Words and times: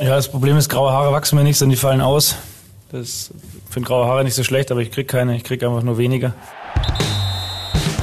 Ja, 0.00 0.14
das 0.14 0.28
Problem 0.28 0.56
ist, 0.58 0.68
graue 0.68 0.92
Haare 0.92 1.12
wachsen 1.12 1.36
mir 1.36 1.44
nicht, 1.44 1.56
sondern 1.56 1.74
die 1.74 1.80
fallen 1.80 2.00
aus. 2.00 2.36
Das 2.92 3.32
finde 3.70 3.88
graue 3.88 4.06
Haare 4.06 4.24
nicht 4.24 4.34
so 4.34 4.44
schlecht, 4.44 4.70
aber 4.70 4.80
ich 4.80 4.90
kriege 4.90 5.06
keine, 5.06 5.36
ich 5.36 5.42
kriege 5.42 5.66
einfach 5.66 5.82
nur 5.82 5.96
weniger. 5.96 6.34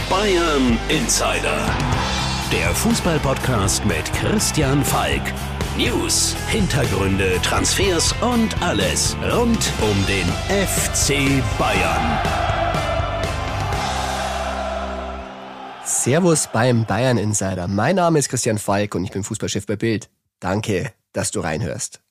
Bayern 0.10 0.79
Insider. 0.90 1.58
Der 2.52 2.70
Fußballpodcast 2.76 3.86
mit 3.86 4.12
Christian 4.14 4.84
Falk. 4.84 5.21
News, 5.78 6.36
Hintergründe, 6.50 7.40
Transfers 7.42 8.13
und 8.21 8.62
alles 8.62 9.15
rund 9.31 9.71
um 9.81 10.05
den 10.05 10.28
FC 10.65 11.44
Bayern. 11.57 12.19
Servus 15.85 16.48
beim 16.52 16.85
Bayern 16.85 17.17
Insider. 17.17 17.67
Mein 17.67 17.95
Name 17.95 18.20
ist 18.20 18.30
Christian 18.30 18.57
Falk 18.57 18.95
und 18.95 19.03
ich 19.03 19.12
bin 19.12 19.23
Fußballchef 19.23 19.66
bei 19.66 19.75
Bild. 19.75 20.09
Danke, 20.39 20.94
dass 21.14 21.32
du 21.32 21.40
reinhörst. 21.40 22.02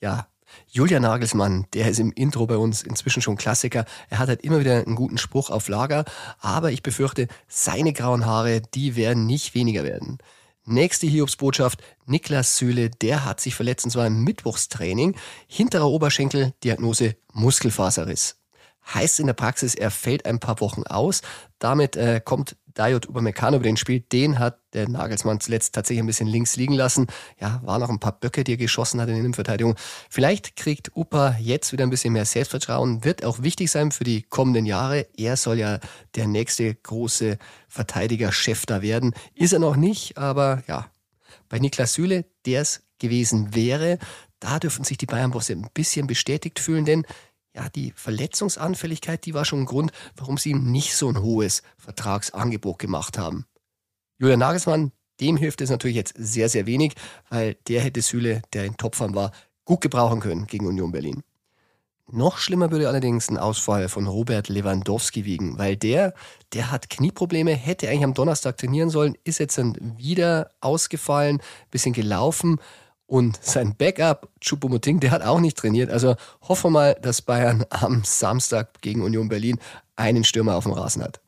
Ja, 0.00 0.28
Julian 0.68 1.02
Nagelsmann, 1.02 1.66
der 1.74 1.88
ist 1.88 2.00
im 2.00 2.12
Intro 2.12 2.46
bei 2.46 2.56
uns 2.56 2.82
inzwischen 2.82 3.22
schon 3.22 3.36
Klassiker. 3.36 3.84
Er 4.08 4.18
hat 4.18 4.28
halt 4.28 4.42
immer 4.42 4.60
wieder 4.60 4.84
einen 4.84 4.96
guten 4.96 5.18
Spruch 5.18 5.50
auf 5.50 5.68
Lager, 5.68 6.04
aber 6.38 6.70
ich 6.70 6.82
befürchte, 6.82 7.28
seine 7.48 7.92
grauen 7.92 8.26
Haare, 8.26 8.60
die 8.60 8.96
werden 8.96 9.26
nicht 9.26 9.54
weniger 9.54 9.84
werden. 9.84 10.18
Nächste 10.64 11.06
Hiobsbotschaft, 11.06 11.82
Niklas 12.06 12.56
Süle, 12.56 12.90
der 12.90 13.24
hat 13.24 13.40
sich 13.40 13.54
verletzt 13.54 13.84
und 13.84 13.90
zwar 13.90 14.06
im 14.06 14.22
Mittwochstraining. 14.22 15.16
Hinterer 15.48 15.88
Oberschenkel, 15.88 16.52
Diagnose 16.62 17.16
Muskelfaserriss. 17.32 18.36
Heißt 18.94 19.20
in 19.20 19.26
der 19.26 19.34
Praxis, 19.34 19.74
er 19.74 19.90
fällt 19.90 20.26
ein 20.26 20.38
paar 20.38 20.60
Wochen 20.60 20.82
aus. 20.84 21.22
Damit 21.58 21.96
äh, 21.96 22.20
kommt 22.24 22.56
Dayot 22.74 23.08
Upamecano 23.08 23.56
über 23.56 23.64
den 23.64 23.76
Spiel, 23.76 24.00
den 24.00 24.38
hat 24.38 24.58
der 24.72 24.88
Nagelsmann 24.88 25.40
zuletzt 25.40 25.74
tatsächlich 25.74 26.02
ein 26.02 26.06
bisschen 26.06 26.28
links 26.28 26.56
liegen 26.56 26.74
lassen. 26.74 27.06
Ja, 27.40 27.60
waren 27.64 27.80
noch 27.80 27.90
ein 27.90 27.98
paar 27.98 28.18
Böcke, 28.18 28.44
die 28.44 28.54
er 28.54 28.56
geschossen 28.56 29.00
hat 29.00 29.08
in 29.08 29.14
der 29.14 29.20
Innenverteidigung. 29.20 29.74
Vielleicht 30.08 30.56
kriegt 30.56 30.96
Upa 30.96 31.36
jetzt 31.40 31.72
wieder 31.72 31.84
ein 31.84 31.90
bisschen 31.90 32.12
mehr 32.12 32.24
Selbstvertrauen, 32.24 33.04
wird 33.04 33.24
auch 33.24 33.42
wichtig 33.42 33.70
sein 33.70 33.92
für 33.92 34.04
die 34.04 34.22
kommenden 34.22 34.66
Jahre. 34.66 35.06
Er 35.16 35.36
soll 35.36 35.58
ja 35.58 35.80
der 36.14 36.26
nächste 36.26 36.74
große 36.74 37.38
Verteidiger-Chef 37.68 38.66
da 38.66 38.82
werden. 38.82 39.14
Ist 39.34 39.52
er 39.52 39.58
noch 39.58 39.76
nicht, 39.76 40.18
aber 40.18 40.62
ja, 40.66 40.86
bei 41.48 41.58
Niklas 41.58 41.94
Süle, 41.94 42.24
der 42.46 42.62
es 42.62 42.82
gewesen 42.98 43.54
wäre, 43.54 43.98
da 44.38 44.58
dürfen 44.58 44.84
sich 44.84 44.96
die 44.96 45.06
Bayern-Bosse 45.06 45.52
ein 45.52 45.68
bisschen 45.74 46.06
bestätigt 46.06 46.58
fühlen, 46.58 46.84
denn 46.84 47.04
ja, 47.54 47.68
die 47.68 47.92
Verletzungsanfälligkeit, 47.96 49.24
die 49.26 49.34
war 49.34 49.44
schon 49.44 49.60
ein 49.60 49.66
Grund, 49.66 49.92
warum 50.16 50.38
sie 50.38 50.50
ihm 50.50 50.70
nicht 50.70 50.94
so 50.94 51.08
ein 51.08 51.20
hohes 51.20 51.62
Vertragsangebot 51.78 52.78
gemacht 52.78 53.18
haben. 53.18 53.46
Julian 54.18 54.38
Nagelsmann, 54.38 54.92
dem 55.20 55.36
hilft 55.36 55.60
es 55.60 55.70
natürlich 55.70 55.96
jetzt 55.96 56.14
sehr, 56.16 56.48
sehr 56.48 56.66
wenig, 56.66 56.94
weil 57.28 57.54
der 57.68 57.82
hätte 57.82 58.02
Süle, 58.02 58.42
der 58.52 58.64
in 58.64 58.76
Topform 58.76 59.14
war, 59.14 59.32
gut 59.64 59.80
gebrauchen 59.80 60.20
können 60.20 60.46
gegen 60.46 60.66
Union 60.66 60.92
Berlin. 60.92 61.22
Noch 62.12 62.38
schlimmer 62.38 62.72
würde 62.72 62.88
allerdings 62.88 63.28
ein 63.28 63.38
Ausfall 63.38 63.88
von 63.88 64.08
Robert 64.08 64.48
Lewandowski 64.48 65.24
wiegen, 65.24 65.58
weil 65.58 65.76
der, 65.76 66.12
der 66.52 66.72
hat 66.72 66.90
Knieprobleme, 66.90 67.52
hätte 67.52 67.88
eigentlich 67.88 68.02
am 68.02 68.14
Donnerstag 68.14 68.56
trainieren 68.56 68.90
sollen, 68.90 69.16
ist 69.22 69.38
jetzt 69.38 69.58
dann 69.58 69.96
wieder 69.96 70.50
ausgefallen, 70.60 71.40
bisschen 71.70 71.92
gelaufen, 71.92 72.58
und 73.10 73.40
sein 73.42 73.74
Backup, 73.76 74.28
Choupo-Moting, 74.40 75.00
der 75.00 75.10
hat 75.10 75.22
auch 75.22 75.40
nicht 75.40 75.58
trainiert. 75.58 75.90
Also 75.90 76.14
hoffen 76.48 76.66
wir 76.66 76.70
mal, 76.70 76.98
dass 77.02 77.22
Bayern 77.22 77.64
am 77.70 78.02
Samstag 78.04 78.80
gegen 78.82 79.02
Union 79.02 79.28
Berlin 79.28 79.58
einen 79.96 80.22
Stürmer 80.22 80.54
auf 80.54 80.62
dem 80.62 80.72
Rasen 80.72 81.02
hat. 81.02 81.20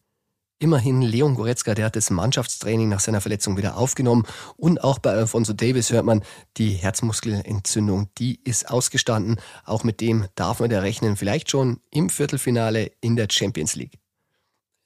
Immerhin 0.61 1.03
Leon 1.03 1.35
Goretzka, 1.35 1.75
der 1.75 1.87
hat 1.87 1.97
das 1.97 2.11
Mannschaftstraining 2.11 2.89
nach 2.89 3.01
seiner 3.01 3.21
Verletzung 3.21 3.57
wieder 3.57 3.77
aufgenommen. 3.77 4.25
Und 4.57 4.85
auch 4.85 5.01
bei 5.01 5.11
Alfonso 5.11 5.55
Davis 5.55 5.91
hört 5.91 6.05
man, 6.05 6.23
die 6.57 6.71
Herzmuskelentzündung, 6.71 8.09
die 8.17 8.39
ist 8.45 8.71
ausgestanden. 8.71 9.41
Auch 9.65 9.83
mit 9.83 10.01
dem 10.01 10.27
darf 10.37 10.61
man 10.61 10.71
da 10.71 10.79
rechnen, 10.79 11.17
vielleicht 11.17 11.51
schon 11.51 11.81
im 11.91 12.11
Viertelfinale 12.11 12.93
in 13.01 13.17
der 13.17 13.27
Champions 13.29 13.75
League. 13.75 13.99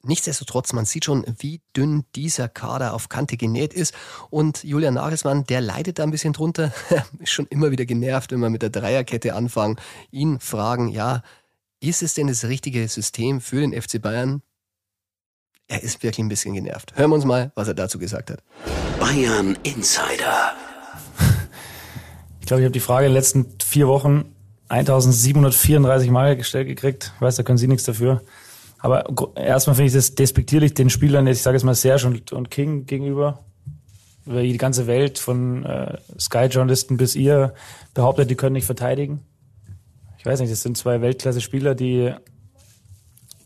Nichtsdestotrotz, 0.06 0.72
man 0.72 0.84
sieht 0.84 1.05
schon, 1.05 1.24
wie 1.39 1.61
dünn 1.77 2.05
dieser 2.14 2.48
Kader 2.48 2.94
auf 2.94 3.08
Kante 3.08 3.36
genäht 3.36 3.74
ist. 3.74 3.94
Und 4.30 4.64
Julian 4.64 4.94
Nagelsmann, 4.94 5.44
der 5.44 5.61
leidet 5.61 5.98
da 5.98 6.05
ein 6.05 6.11
bisschen 6.11 6.33
drunter. 6.33 6.72
ist 7.18 7.30
schon 7.30 7.46
immer 7.46 7.70
wieder 7.70 7.84
genervt, 7.84 8.33
wenn 8.33 8.40
wir 8.40 8.50
mit 8.50 8.62
der 8.62 8.70
Dreierkette 8.70 9.34
anfangen. 9.34 9.77
Ihn 10.11 10.40
fragen, 10.40 10.89
ja, 10.89 11.22
ist 11.80 12.02
es 12.02 12.14
denn 12.14 12.28
das 12.28 12.45
richtige 12.45 12.86
System 12.89 13.40
für 13.40 13.61
den 13.61 13.80
FC 13.80 14.00
Bayern? 14.00 14.42
Er 15.68 15.83
ist 15.83 16.02
wirklich 16.02 16.20
ein 16.20 16.28
bisschen 16.28 16.55
genervt. 16.55 16.96
Hören 16.96 17.11
wir 17.11 17.16
uns 17.16 17.24
mal, 17.24 17.50
was 17.55 17.68
er 17.68 17.74
dazu 17.74 17.98
gesagt 17.98 18.30
hat. 18.30 18.42
Bayern 19.00 19.58
Insider. 19.64 20.55
Ich 22.40 22.46
glaube, 22.46 22.62
ich 22.62 22.64
habe 22.64 22.72
die 22.72 22.80
Frage 22.80 23.06
in 23.06 23.11
den 23.11 23.16
letzten 23.16 23.46
vier 23.61 23.89
Wochen 23.89 24.33
1734 24.68 26.11
Mal 26.11 26.36
gestellt 26.36 26.68
gekriegt. 26.68 27.12
Ich 27.16 27.20
weiß, 27.20 27.34
da 27.34 27.42
können 27.42 27.58
Sie 27.58 27.66
nichts 27.66 27.84
dafür. 27.84 28.22
Aber 28.86 29.05
erstmal 29.35 29.74
finde 29.74 29.89
ich 29.89 29.95
das 29.95 30.14
despektierlich 30.14 30.73
den 30.73 30.91
Spielern, 30.91 31.27
ich 31.27 31.42
sage 31.42 31.57
jetzt 31.57 31.64
mal 31.64 31.74
Serge 31.74 32.07
und, 32.07 32.30
und 32.30 32.52
King 32.52 32.86
gegenüber, 32.86 33.41
über 34.24 34.42
die 34.42 34.57
ganze 34.58 34.86
Welt 34.86 35.19
von 35.19 35.64
äh, 35.64 35.98
Sky-Journalisten 36.20 36.96
bis 36.96 37.17
ihr 37.17 37.52
behauptet, 37.95 38.30
die 38.30 38.36
können 38.36 38.52
nicht 38.52 38.64
verteidigen. 38.64 39.27
Ich 40.19 40.25
weiß 40.25 40.39
nicht, 40.39 40.52
das 40.52 40.63
sind 40.63 40.77
zwei 40.77 41.01
Weltklasse-Spieler, 41.01 41.75
die 41.75 42.14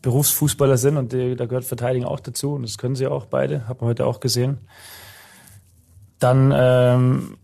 Berufsfußballer 0.03 0.77
sind 0.77 0.97
und 0.97 1.11
die, 1.11 1.35
da 1.35 1.47
gehört 1.47 1.65
Verteidigen 1.65 2.05
auch 2.05 2.19
dazu 2.19 2.53
und 2.53 2.61
das 2.61 2.77
können 2.77 2.95
sie 2.95 3.07
auch 3.07 3.25
beide, 3.25 3.67
haben 3.67 3.81
wir 3.81 3.87
heute 3.87 4.05
auch 4.05 4.19
gesehen. 4.19 4.59
Dann 6.19 6.53
ähm, 6.55 7.37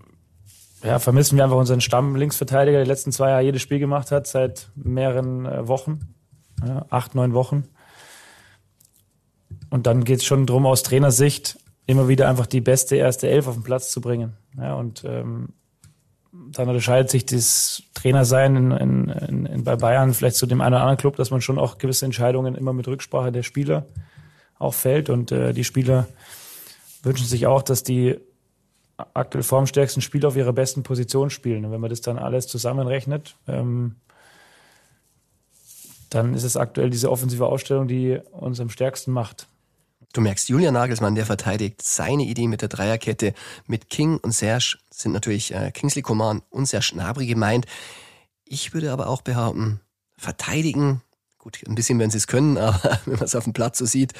ja, 0.83 0.99
vermissen 0.99 1.35
wir 1.35 1.45
einfach 1.45 1.57
unseren 1.57 1.81
Stamm-Linksverteidiger, 1.81 2.77
der 2.77 2.83
die 2.83 2.91
letzten 2.91 3.11
zwei 3.11 3.31
Jahre 3.31 3.41
jedes 3.41 3.63
Spiel 3.63 3.79
gemacht 3.79 4.11
hat, 4.11 4.27
seit 4.27 4.69
mehreren 4.75 5.47
äh, 5.47 5.67
Wochen, 5.67 6.13
ja, 6.63 6.85
acht, 6.91 7.15
neun 7.15 7.33
Wochen. 7.33 7.63
Und 9.69 9.87
dann 9.87 10.03
geht 10.03 10.19
es 10.19 10.25
schon 10.25 10.45
darum, 10.45 10.65
aus 10.65 10.83
Trainersicht 10.83 11.59
immer 11.85 12.07
wieder 12.07 12.27
einfach 12.29 12.45
die 12.45 12.61
beste 12.61 12.95
erste 12.95 13.29
Elf 13.29 13.47
auf 13.47 13.55
den 13.55 13.63
Platz 13.63 13.91
zu 13.91 14.01
bringen. 14.01 14.33
Ja, 14.57 14.75
und 14.75 15.03
ähm, 15.05 15.49
dann 16.31 16.67
unterscheidet 16.67 17.09
sich 17.09 17.25
das 17.25 17.83
Trainersein 17.93 18.55
in, 18.55 18.71
in, 18.71 19.09
in, 19.09 19.45
in, 19.45 19.63
bei 19.63 19.75
Bayern 19.75 20.13
vielleicht 20.13 20.35
zu 20.35 20.45
dem 20.45 20.61
einen 20.61 20.73
oder 20.73 20.81
anderen 20.81 20.97
Club, 20.97 21.15
dass 21.15 21.31
man 21.31 21.41
schon 21.41 21.57
auch 21.57 21.77
gewisse 21.77 22.05
Entscheidungen 22.05 22.55
immer 22.55 22.73
mit 22.73 22.87
Rücksprache 22.87 23.31
der 23.31 23.43
Spieler 23.43 23.87
auch 24.59 24.73
fällt. 24.73 25.09
Und 25.09 25.31
äh, 25.31 25.53
die 25.53 25.63
Spieler 25.63 26.07
wünschen 27.03 27.25
sich 27.25 27.47
auch, 27.47 27.61
dass 27.61 27.83
die 27.83 28.17
aktuell 29.13 29.43
formstärksten 29.43 30.01
Spieler 30.01 30.29
auf 30.29 30.35
ihrer 30.35 30.53
besten 30.53 30.83
Position 30.83 31.29
spielen. 31.29 31.65
Und 31.65 31.71
wenn 31.71 31.81
man 31.81 31.89
das 31.89 32.01
dann 32.01 32.17
alles 32.17 32.47
zusammenrechnet, 32.47 33.35
ähm, 33.47 33.95
dann 36.09 36.33
ist 36.33 36.43
es 36.43 36.57
aktuell 36.57 36.89
diese 36.89 37.11
offensive 37.11 37.45
Ausstellung, 37.45 37.87
die 37.87 38.19
uns 38.31 38.59
am 38.59 38.69
stärksten 38.69 39.11
macht. 39.11 39.47
Du 40.13 40.21
merkst, 40.21 40.49
Julian 40.49 40.73
Nagelsmann, 40.73 41.15
der 41.15 41.25
verteidigt 41.25 41.81
seine 41.81 42.23
Idee 42.23 42.47
mit 42.47 42.61
der 42.61 42.69
Dreierkette. 42.69 43.33
Mit 43.67 43.89
King 43.89 44.17
und 44.17 44.31
Serge 44.31 44.77
sind 44.89 45.11
natürlich 45.11 45.53
äh, 45.53 45.71
Kingsley 45.71 46.01
Coman 46.01 46.41
und 46.49 46.65
Serge 46.65 46.91
Gnabry 46.93 47.27
gemeint. 47.27 47.65
Ich 48.45 48.73
würde 48.73 48.91
aber 48.91 49.07
auch 49.07 49.21
behaupten, 49.21 49.81
verteidigen, 50.17 51.01
gut, 51.37 51.59
ein 51.67 51.75
bisschen 51.75 51.99
werden 51.99 52.11
sie 52.11 52.17
es 52.17 52.27
können, 52.27 52.57
aber 52.57 52.99
wenn 53.05 53.15
man 53.15 53.25
es 53.25 53.35
auf 53.35 53.43
dem 53.43 53.53
Platz 53.53 53.77
so 53.77 53.85
sieht, 53.85 54.13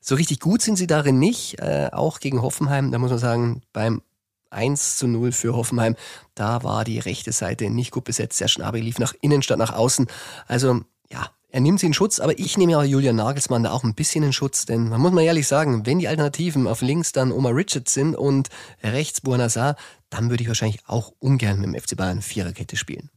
so 0.00 0.14
richtig 0.14 0.40
gut 0.40 0.62
sind 0.62 0.76
sie 0.76 0.86
darin 0.86 1.18
nicht. 1.18 1.60
Äh, 1.60 1.90
auch 1.92 2.20
gegen 2.20 2.42
Hoffenheim, 2.42 2.90
da 2.90 2.98
muss 2.98 3.10
man 3.10 3.18
sagen, 3.18 3.62
beim 3.72 4.02
1 4.50 4.96
zu 4.96 5.06
0 5.06 5.32
für 5.32 5.54
Hoffenheim, 5.54 5.96
da 6.34 6.62
war 6.62 6.84
die 6.84 6.98
rechte 6.98 7.32
Seite 7.32 7.70
nicht 7.70 7.90
gut 7.90 8.04
besetzt. 8.04 8.38
Serge 8.38 8.54
Gnabry 8.56 8.80
lief 8.80 8.98
nach 8.98 9.14
innen 9.20 9.42
statt 9.42 9.58
nach 9.58 9.72
außen. 9.72 10.06
Also 10.46 10.80
ja, 11.10 11.30
er 11.48 11.60
nimmt 11.60 11.80
sie 11.80 11.86
in 11.86 11.94
Schutz, 11.94 12.18
aber 12.18 12.38
ich 12.38 12.58
nehme 12.58 12.72
ja 12.72 12.82
Julian 12.82 13.16
Nagelsmann 13.16 13.62
da 13.62 13.70
auch 13.70 13.84
ein 13.84 13.94
bisschen 13.94 14.24
in 14.24 14.32
Schutz, 14.32 14.66
denn 14.66 14.88
man 14.88 15.00
muss 15.00 15.12
mal 15.12 15.22
ehrlich 15.22 15.46
sagen, 15.46 15.86
wenn 15.86 15.98
die 15.98 16.08
Alternativen 16.08 16.66
auf 16.66 16.82
links 16.82 17.12
dann 17.12 17.32
Omar 17.32 17.54
Richards 17.54 17.94
sind 17.94 18.14
und 18.14 18.48
rechts 18.82 19.20
Buonasar, 19.20 19.76
dann 20.10 20.28
würde 20.28 20.42
ich 20.42 20.48
wahrscheinlich 20.48 20.80
auch 20.86 21.12
ungern 21.18 21.60
mit 21.60 21.66
dem 21.66 21.80
FC 21.80 21.96
Bayern 21.96 22.20
Viererkette 22.20 22.76
spielen. 22.76 23.10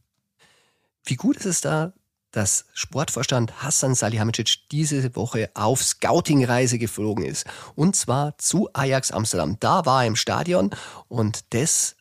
Wie 1.04 1.16
gut 1.16 1.36
ist 1.36 1.46
es 1.46 1.60
da, 1.60 1.92
dass 2.30 2.66
Sportvorstand 2.74 3.62
Hassan 3.62 3.94
Salihamidzic 3.94 4.68
diese 4.70 5.16
Woche 5.16 5.50
auf 5.54 5.82
Scouting-Reise 5.82 6.78
geflogen 6.78 7.24
ist. 7.24 7.44
Und 7.74 7.96
zwar 7.96 8.38
zu 8.38 8.68
Ajax 8.72 9.10
Amsterdam. 9.10 9.56
Da 9.60 9.84
war 9.84 10.02
er 10.02 10.08
im 10.08 10.16
Stadion 10.16 10.70
und 11.08 11.52
das, 11.52 11.96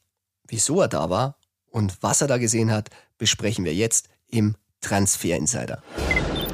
wieso 0.48 0.82
er 0.82 0.88
da 0.88 1.10
war 1.10 1.38
und 1.72 1.98
was 2.02 2.22
er 2.22 2.28
da 2.28 2.38
gesehen 2.38 2.72
hat, 2.72 2.90
besprechen 3.18 3.66
wir 3.66 3.74
jetzt 3.74 4.10
im 4.28 4.56
Transfer 4.82 5.36
Insider. 5.36 5.82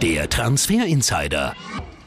Der 0.02 0.30
Transfer 0.30 0.86
Insider. 0.86 1.56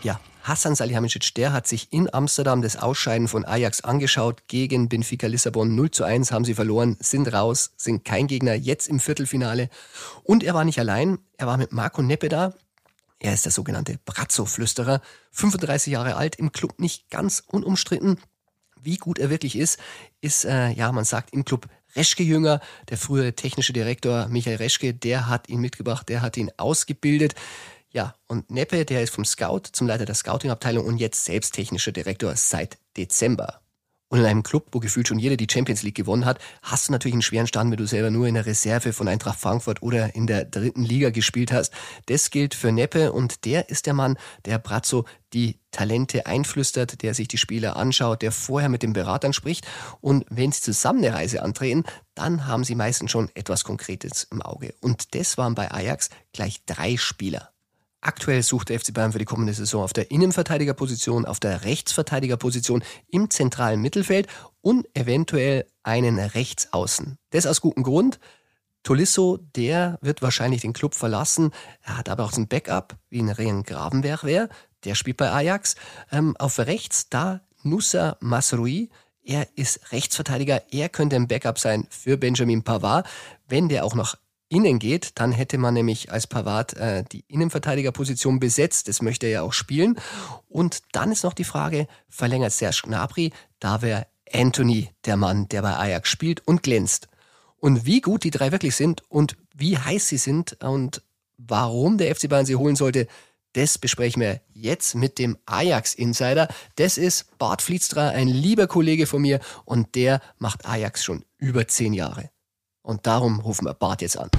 Ja, 0.02 0.20
Hassan 0.42 0.74
Salihamidzic, 0.74 1.34
der 1.34 1.52
hat 1.52 1.66
sich 1.66 1.92
in 1.92 2.12
Amsterdam 2.12 2.60
das 2.60 2.76
Ausscheiden 2.76 3.28
von 3.28 3.44
Ajax 3.44 3.82
angeschaut. 3.82 4.42
Gegen 4.48 4.88
Benfica 4.88 5.28
Lissabon 5.28 5.74
0 5.74 5.90
zu 5.92 6.04
1 6.04 6.32
haben 6.32 6.44
sie 6.44 6.54
verloren, 6.54 6.96
sind 7.00 7.32
raus, 7.32 7.70
sind 7.76 8.04
kein 8.04 8.26
Gegner, 8.26 8.54
jetzt 8.54 8.88
im 8.88 8.98
Viertelfinale. 8.98 9.68
Und 10.24 10.42
er 10.42 10.54
war 10.54 10.64
nicht 10.64 10.80
allein, 10.80 11.18
er 11.36 11.46
war 11.46 11.56
mit 11.56 11.72
Marco 11.72 12.02
Neppe 12.02 12.28
da. 12.28 12.52
Er 13.20 13.34
ist 13.34 13.44
der 13.44 13.52
sogenannte 13.52 13.98
Brazzo-Flüsterer, 14.04 15.00
35 15.30 15.92
Jahre 15.92 16.16
alt, 16.16 16.36
im 16.36 16.52
Club 16.52 16.80
nicht 16.80 17.10
ganz 17.10 17.42
unumstritten. 17.46 18.18
Wie 18.80 18.96
gut 18.96 19.18
er 19.18 19.30
wirklich 19.30 19.56
ist, 19.56 19.78
ist, 20.20 20.44
äh, 20.44 20.70
ja, 20.70 20.92
man 20.92 21.04
sagt 21.04 21.32
im 21.32 21.44
Club 21.44 21.68
Reschke-Jünger. 21.98 22.60
Der 22.88 22.96
frühere 22.96 23.34
technische 23.34 23.72
Direktor 23.72 24.28
Michael 24.28 24.56
Reschke, 24.56 24.94
der 24.94 25.28
hat 25.28 25.48
ihn 25.48 25.60
mitgebracht, 25.60 26.08
der 26.08 26.22
hat 26.22 26.36
ihn 26.36 26.50
ausgebildet. 26.56 27.34
Ja, 27.90 28.14
und 28.28 28.50
Neppe, 28.50 28.84
der 28.84 29.02
ist 29.02 29.14
vom 29.14 29.24
Scout 29.24 29.62
zum 29.72 29.86
Leiter 29.86 30.04
der 30.04 30.14
Scouting-Abteilung 30.14 30.86
und 30.86 30.98
jetzt 30.98 31.24
selbst 31.24 31.54
technischer 31.54 31.92
Direktor 31.92 32.36
seit 32.36 32.78
Dezember. 32.96 33.60
Und 34.10 34.20
in 34.20 34.24
einem 34.24 34.42
Club, 34.42 34.68
wo 34.72 34.80
gefühlt 34.80 35.06
schon 35.06 35.18
jeder 35.18 35.36
die 35.36 35.46
Champions 35.50 35.82
League 35.82 35.94
gewonnen 35.94 36.24
hat, 36.24 36.38
hast 36.62 36.88
du 36.88 36.92
natürlich 36.92 37.14
einen 37.14 37.22
schweren 37.22 37.46
Stand, 37.46 37.70
wenn 37.70 37.76
du 37.76 37.86
selber 37.86 38.10
nur 38.10 38.26
in 38.26 38.34
der 38.34 38.46
Reserve 38.46 38.94
von 38.94 39.06
Eintracht 39.06 39.38
Frankfurt 39.38 39.82
oder 39.82 40.14
in 40.14 40.26
der 40.26 40.46
dritten 40.46 40.82
Liga 40.82 41.10
gespielt 41.10 41.52
hast. 41.52 41.74
Das 42.06 42.30
gilt 42.30 42.54
für 42.54 42.72
Neppe 42.72 43.12
und 43.12 43.44
der 43.44 43.68
ist 43.68 43.84
der 43.84 43.92
Mann, 43.92 44.16
der 44.46 44.58
Brazzo 44.58 45.04
die 45.34 45.60
Talente 45.72 46.24
einflüstert, 46.24 47.02
der 47.02 47.12
sich 47.12 47.28
die 47.28 47.36
Spieler 47.36 47.76
anschaut, 47.76 48.22
der 48.22 48.32
vorher 48.32 48.70
mit 48.70 48.82
den 48.82 48.94
Beratern 48.94 49.34
spricht. 49.34 49.66
Und 50.00 50.24
wenn 50.30 50.52
sie 50.52 50.62
zusammen 50.62 51.04
eine 51.04 51.14
Reise 51.14 51.42
antreten, 51.42 51.84
dann 52.14 52.46
haben 52.46 52.64
sie 52.64 52.74
meistens 52.74 53.10
schon 53.10 53.30
etwas 53.34 53.64
Konkretes 53.64 54.26
im 54.30 54.40
Auge. 54.40 54.74
Und 54.80 55.14
das 55.14 55.36
waren 55.36 55.54
bei 55.54 55.70
Ajax 55.70 56.08
gleich 56.32 56.64
drei 56.64 56.96
Spieler. 56.96 57.50
Aktuell 58.00 58.42
sucht 58.44 58.68
der 58.68 58.78
FC 58.78 58.94
Bayern 58.94 59.12
für 59.12 59.18
die 59.18 59.24
kommende 59.24 59.52
Saison 59.52 59.82
auf 59.82 59.92
der 59.92 60.10
Innenverteidigerposition, 60.10 61.24
auf 61.24 61.40
der 61.40 61.64
Rechtsverteidigerposition, 61.64 62.84
im 63.08 63.28
zentralen 63.28 63.80
Mittelfeld 63.80 64.28
und 64.60 64.86
eventuell 64.96 65.66
einen 65.82 66.18
Rechtsaußen. 66.18 67.18
Das 67.30 67.46
aus 67.46 67.60
gutem 67.60 67.82
Grund. 67.82 68.20
Tolisso, 68.84 69.38
der 69.56 69.98
wird 70.00 70.22
wahrscheinlich 70.22 70.62
den 70.62 70.72
Club 70.72 70.94
verlassen. 70.94 71.50
Er 71.82 71.98
hat 71.98 72.08
aber 72.08 72.24
auch 72.24 72.32
so 72.32 72.40
ein 72.40 72.48
Backup, 72.48 72.96
wie 73.10 73.20
ein 73.20 73.30
Rehen 73.30 73.64
Gravenberg 73.64 74.22
wäre. 74.22 74.48
Der 74.84 74.94
spielt 74.94 75.16
bei 75.16 75.30
Ajax. 75.30 75.74
Ähm, 76.12 76.36
auf 76.38 76.58
rechts 76.60 77.08
da 77.08 77.40
Nusa 77.64 78.16
Masrui. 78.20 78.90
Er 79.22 79.48
ist 79.56 79.92
Rechtsverteidiger. 79.92 80.62
Er 80.72 80.88
könnte 80.88 81.16
ein 81.16 81.28
Backup 81.28 81.58
sein 81.58 81.86
für 81.90 82.16
Benjamin 82.16 82.62
Pavard. 82.62 83.06
Wenn 83.48 83.68
der 83.68 83.84
auch 83.84 83.94
noch 83.94 84.16
innen 84.48 84.78
geht, 84.78 85.12
dann 85.16 85.32
hätte 85.32 85.58
man 85.58 85.74
nämlich 85.74 86.10
als 86.10 86.26
Pavard 86.26 86.76
äh, 86.76 87.04
die 87.10 87.24
Innenverteidigerposition 87.28 88.40
besetzt. 88.40 88.88
Das 88.88 89.02
möchte 89.02 89.26
er 89.26 89.32
ja 89.32 89.42
auch 89.42 89.52
spielen. 89.52 89.98
Und 90.48 90.80
dann 90.92 91.12
ist 91.12 91.24
noch 91.24 91.34
die 91.34 91.44
Frage, 91.44 91.86
verlängert 92.08 92.52
Serge 92.52 92.82
Gnabry? 92.84 93.32
Da 93.60 93.82
wäre 93.82 94.06
Anthony 94.32 94.90
der 95.04 95.16
Mann, 95.16 95.48
der 95.48 95.62
bei 95.62 95.76
Ajax 95.76 96.08
spielt 96.08 96.46
und 96.46 96.62
glänzt. 96.62 97.08
Und 97.56 97.86
wie 97.86 98.00
gut 98.00 98.24
die 98.24 98.30
drei 98.30 98.52
wirklich 98.52 98.76
sind 98.76 99.02
und 99.08 99.36
wie 99.54 99.76
heiß 99.76 100.08
sie 100.08 100.18
sind 100.18 100.62
und 100.62 101.02
warum 101.36 101.98
der 101.98 102.14
FC 102.14 102.28
Bayern 102.28 102.46
sie 102.46 102.56
holen 102.56 102.76
sollte, 102.76 103.08
das 103.54 103.78
besprechen 103.78 104.20
wir 104.22 104.40
jetzt 104.52 104.94
mit 104.94 105.18
dem 105.18 105.38
Ajax-Insider. 105.46 106.48
Das 106.76 106.98
ist 106.98 107.36
Bart 107.38 107.62
Flietstra, 107.62 108.10
ein 108.10 108.28
lieber 108.28 108.66
Kollege 108.66 109.06
von 109.06 109.22
mir 109.22 109.40
und 109.64 109.94
der 109.94 110.20
macht 110.38 110.66
Ajax 110.66 111.02
schon 111.02 111.24
über 111.38 111.66
zehn 111.66 111.94
Jahre. 111.94 112.30
Und 112.88 113.06
darum 113.06 113.38
rufen 113.40 113.66
wir 113.66 113.74
Bart 113.74 114.00
jetzt 114.00 114.18
an. 114.18 114.30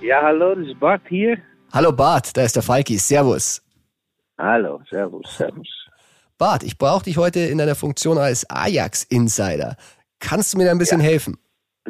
Ja, 0.00 0.22
hallo, 0.22 0.54
das 0.54 0.68
ist 0.68 0.80
Bart 0.80 1.02
hier. 1.06 1.36
Hallo 1.70 1.92
Bart, 1.92 2.34
da 2.34 2.44
ist 2.44 2.56
der 2.56 2.62
Falki. 2.62 2.96
Servus. 2.96 3.62
Hallo, 4.38 4.80
servus, 4.88 5.36
servus. 5.36 5.68
Bart, 6.38 6.62
ich 6.62 6.78
brauche 6.78 7.04
dich 7.04 7.18
heute 7.18 7.40
in 7.40 7.58
deiner 7.58 7.74
Funktion 7.74 8.16
als 8.16 8.48
Ajax-Insider. 8.48 9.76
Kannst 10.18 10.54
du 10.54 10.56
mir 10.56 10.64
da 10.64 10.70
ein 10.70 10.78
bisschen 10.78 11.02
ja. 11.02 11.08
helfen? 11.08 11.36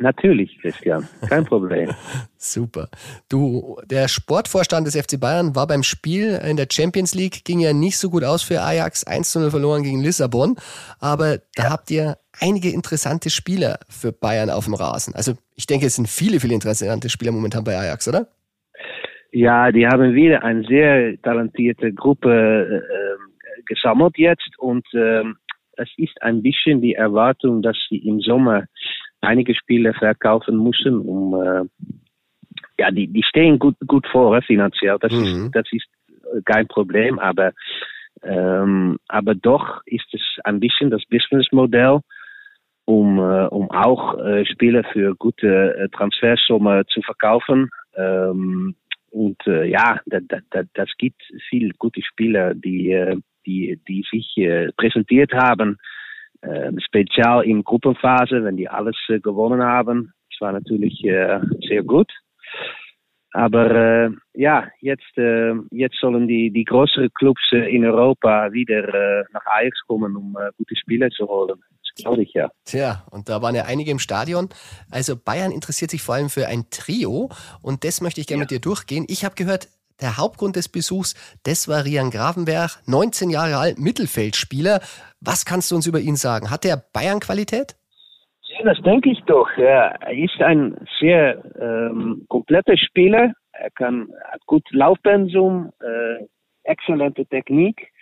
Natürlich, 0.00 0.58
Christian, 0.60 1.08
kein 1.28 1.44
Problem. 1.44 1.90
Super. 2.36 2.88
Du, 3.28 3.78
der 3.86 4.08
Sportvorstand 4.08 4.86
des 4.86 4.96
FC 4.96 5.18
Bayern 5.20 5.54
war 5.54 5.66
beim 5.66 5.82
Spiel 5.82 6.40
in 6.48 6.56
der 6.56 6.68
Champions 6.70 7.14
League, 7.14 7.44
ging 7.44 7.60
ja 7.60 7.72
nicht 7.72 7.98
so 7.98 8.10
gut 8.10 8.24
aus 8.24 8.42
für 8.42 8.60
Ajax, 8.60 9.06
1-0 9.06 9.50
verloren 9.50 9.82
gegen 9.82 10.02
Lissabon, 10.02 10.56
aber 11.00 11.38
da 11.56 11.64
ja. 11.64 11.70
habt 11.70 11.90
ihr 11.90 12.16
einige 12.40 12.70
interessante 12.70 13.30
Spieler 13.30 13.78
für 13.88 14.12
Bayern 14.12 14.50
auf 14.50 14.64
dem 14.64 14.74
Rasen. 14.74 15.14
Also 15.14 15.32
ich 15.56 15.66
denke, 15.66 15.86
es 15.86 15.96
sind 15.96 16.08
viele, 16.08 16.40
viele 16.40 16.54
interessante 16.54 17.08
Spieler 17.08 17.32
momentan 17.32 17.64
bei 17.64 17.76
Ajax, 17.76 18.08
oder? 18.08 18.28
Ja, 19.32 19.70
die 19.72 19.86
haben 19.86 20.14
wieder 20.14 20.42
eine 20.42 20.64
sehr 20.64 21.20
talentierte 21.22 21.92
Gruppe 21.92 22.82
äh, 22.82 23.62
gesammelt 23.66 24.16
jetzt 24.16 24.58
und 24.58 24.86
äh, 24.94 25.22
es 25.78 25.88
ist 25.96 26.20
ein 26.22 26.42
bisschen 26.42 26.80
die 26.80 26.94
Erwartung, 26.94 27.62
dass 27.62 27.76
sie 27.88 27.98
im 27.98 28.20
Sommer 28.20 28.64
einige 29.20 29.54
Spiele 29.54 29.94
verkaufen 29.94 30.62
müssen, 30.62 30.98
um 30.98 31.34
äh, 31.34 31.64
ja, 32.78 32.90
die, 32.90 33.08
die 33.08 33.22
stehen 33.22 33.58
gut, 33.58 33.76
gut 33.86 34.06
vor 34.06 34.40
finanziell. 34.42 34.98
Das 35.00 35.12
mhm. 35.12 35.46
ist, 35.46 35.50
das 35.52 35.66
ist 35.72 35.88
kein 36.44 36.66
Problem, 36.68 37.18
aber 37.18 37.52
ähm, 38.22 38.98
aber 39.08 39.34
doch 39.34 39.80
ist 39.86 40.12
es 40.12 40.22
ein 40.44 40.60
bisschen 40.60 40.90
das 40.90 41.04
Businessmodell, 41.08 42.00
um 42.84 43.18
äh, 43.18 43.46
um 43.46 43.70
auch 43.70 44.18
äh, 44.18 44.44
Spieler 44.44 44.84
für 44.92 45.14
gute 45.14 45.76
äh, 45.76 45.88
Transfersumme 45.90 46.84
zu 46.86 47.00
verkaufen. 47.02 47.70
Ähm, 47.96 48.74
und 49.10 49.38
äh, 49.46 49.66
ja, 49.66 50.00
das, 50.06 50.22
das, 50.50 50.66
das 50.74 50.88
gibt 50.98 51.22
viele 51.48 51.72
gute 51.78 52.02
Spieler, 52.02 52.54
die 52.54 52.90
äh, 52.90 53.16
die 53.46 53.80
die 53.88 54.04
sich 54.10 54.36
äh, 54.36 54.72
präsentiert 54.76 55.32
haben 55.32 55.74
äh, 55.74 55.97
speziell 56.78 57.42
in 57.44 57.64
Gruppenphase, 57.64 58.44
wenn 58.44 58.56
die 58.56 58.68
alles 58.68 58.96
äh, 59.08 59.20
gewonnen 59.20 59.62
haben. 59.62 60.12
Das 60.30 60.40
war 60.40 60.52
natürlich 60.52 61.04
äh, 61.04 61.40
sehr 61.68 61.82
gut. 61.82 62.10
Aber 63.32 63.70
äh, 63.70 64.10
ja, 64.34 64.68
jetzt, 64.80 65.16
äh, 65.16 65.52
jetzt 65.70 65.98
sollen 66.00 66.26
die, 66.26 66.50
die 66.50 66.64
größeren 66.64 67.10
Clubs 67.14 67.42
äh, 67.52 67.74
in 67.74 67.84
Europa 67.84 68.52
wieder 68.52 69.24
nach 69.32 69.44
Ajax 69.46 69.78
kommen, 69.86 70.16
um 70.16 70.36
gute 70.56 70.76
Spieler 70.76 71.10
zu 71.10 71.26
holen. 71.28 71.60
Das 71.82 72.04
glaube 72.04 72.22
ich 72.22 72.32
ja. 72.32 72.50
Tja, 72.64 73.04
und 73.10 73.28
da 73.28 73.42
waren 73.42 73.54
ja 73.54 73.64
einige 73.64 73.90
im 73.90 73.98
Stadion. 73.98 74.48
Also 74.90 75.14
Bayern 75.16 75.52
interessiert 75.52 75.90
sich 75.90 76.02
vor 76.02 76.14
allem 76.14 76.30
für 76.30 76.46
ein 76.46 76.64
Trio 76.70 77.28
und 77.62 77.84
das 77.84 78.00
möchte 78.00 78.20
ich 78.20 78.26
gerne 78.26 78.40
ja. 78.40 78.44
mit 78.44 78.50
dir 78.50 78.60
durchgehen. 78.60 79.04
Ich 79.08 79.24
habe 79.24 79.34
gehört, 79.34 79.68
der 80.00 80.16
Hauptgrund 80.16 80.56
des 80.56 80.68
Besuchs, 80.68 81.14
das 81.44 81.68
war 81.68 81.84
Rian 81.84 82.10
Gravenberg, 82.10 82.70
19 82.86 83.30
Jahre 83.30 83.56
alt, 83.56 83.78
Mittelfeldspieler. 83.78 84.80
Was 85.20 85.44
kannst 85.44 85.70
du 85.70 85.76
uns 85.76 85.86
über 85.86 86.00
ihn 86.00 86.16
sagen? 86.16 86.50
Hat 86.50 86.64
er 86.64 86.76
Bayern-Qualität? 86.92 87.76
Ja, 88.42 88.64
das 88.64 88.82
denke 88.82 89.10
ich 89.10 89.20
doch. 89.26 89.48
Er 89.56 89.98
ist 90.10 90.40
ein 90.40 90.76
sehr 91.00 91.42
ähm, 91.60 92.24
kompletter 92.28 92.76
Spieler. 92.76 93.32
Er 93.52 93.70
kann 93.70 94.08
hat 94.32 94.44
gut 94.46 94.64
Laufpensum, 94.70 95.70
äh, 95.80 96.24
exzellente 96.64 97.26
Technik. 97.26 97.92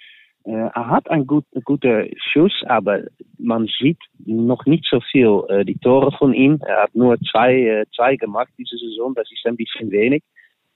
Äh, 0.45 0.53
er 0.53 0.91
hat 0.91 1.11
einen 1.11 1.27
gut, 1.27 1.45
guten 1.65 2.11
Schuss, 2.33 2.53
aber 2.67 3.03
man 3.39 3.69
sieht 3.81 3.99
noch 4.25 4.65
nicht 4.67 4.87
so 4.89 5.01
viel 5.01 5.43
äh, 5.49 5.65
die 5.65 5.79
Tore 5.79 6.13
von 6.13 6.33
ihm. 6.35 6.61
Er 6.67 6.85
hat 6.85 6.95
nur 6.95 7.19
zwei, 7.31 7.55
äh, 7.55 7.87
zwei 7.95 8.17
gemacht 8.17 8.51
diese 8.59 8.77
Saison. 8.77 9.15
Das 9.15 9.31
ist 9.33 9.45
ein 9.47 9.57
bisschen 9.57 9.91
wenig. 9.91 10.23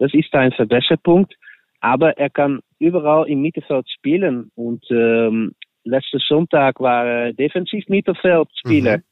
Das 0.00 0.12
ist 0.14 0.35
ein 0.35 0.50
Verbesserpunkt. 0.52 1.35
Aber 1.80 2.19
er 2.19 2.30
kann 2.30 2.61
überall 2.78 3.28
im 3.28 3.42
Mittelfeld 3.42 3.88
spielen. 3.88 4.50
Und 4.57 4.85
ähm, 4.90 5.52
letzten 5.85 6.19
Sonntag 6.19 6.80
war 6.80 7.07
er 7.07 7.33
defensiv 7.33 7.88
Mittelfeldspieler. 7.88 8.99
Mhm. 8.99 9.02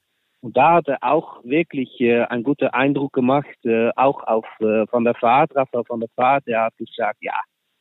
Und 0.40 0.56
da 0.56 0.74
hat 0.74 0.88
er 0.88 0.98
auch 1.02 1.42
wirklich 1.44 2.00
äh, 2.00 2.22
einen 2.22 2.44
guten 2.44 2.68
Eindruck 2.68 3.12
gemacht, 3.12 3.56
äh, 3.64 3.90
auch 3.96 4.22
auf 4.24 4.46
äh, 4.60 4.86
von 4.86 5.04
der 5.04 5.14
Fahrt, 5.14 5.54
Raphael 5.54 5.84
von 5.84 6.00
der 6.00 6.08
Fahrt. 6.14 6.46
Er 6.46 6.64
hat 6.64 6.76
gesagt, 6.76 7.18
ja, 7.20 7.34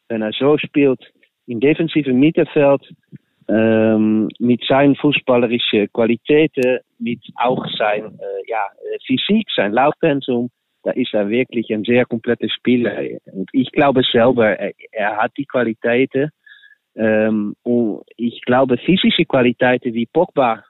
wenn 0.10 0.22
er 0.22 0.32
so 0.32 0.58
spielt 0.58 1.00
im 1.46 1.60
defensiven 1.60 2.20
Mittelfeld, 2.20 2.82
ähm, 3.50 4.28
mit 4.40 4.64
seinen 4.68 4.96
fußballerischen 4.96 5.92
Qualitäten, 5.94 6.80
mit 7.00 7.20
auch 7.36 7.66
sein 7.78 8.06
äh, 8.20 8.50
ja, 8.50 8.66
Physik, 9.06 9.48
sein 9.56 9.72
Laufpensum, 9.72 10.50
da 10.84 10.92
ist 10.92 11.14
er 11.14 11.30
wirklich 11.30 11.74
ein 11.74 11.84
sehr 11.84 12.06
kompletter 12.06 12.50
Spieler. 12.50 12.98
Und 13.26 13.50
ich 13.52 13.72
glaube 13.72 14.04
selber, 14.12 14.58
er, 14.58 14.74
er 14.92 15.18
hat 15.18 15.32
die 15.38 15.46
Qualitäten. 15.46 16.30
Ähm, 16.96 17.56
und 17.64 18.04
ich 18.16 18.42
glaube 18.42 18.78
physische 18.78 19.26
Qualitäten 19.26 19.94
wie 19.94 20.08
Pogba, 20.08 20.64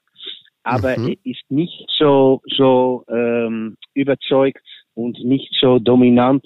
aber 0.63 0.97
mhm. 0.97 1.07
er 1.07 1.31
ist 1.31 1.49
nicht 1.49 1.85
so, 1.97 2.41
so 2.45 3.05
ähm, 3.09 3.77
überzeugt 3.93 4.67
und 4.93 5.23
nicht 5.23 5.53
so 5.59 5.79
dominant 5.79 6.45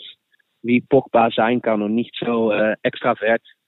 wie 0.62 0.82
Pogba 0.82 1.32
sein 1.36 1.62
kann 1.62 1.82
und 1.82 1.96
nicht 1.96 2.16
so 2.20 2.52
äh, 2.52 2.76
extravert 2.84 3.42
er 3.42 3.61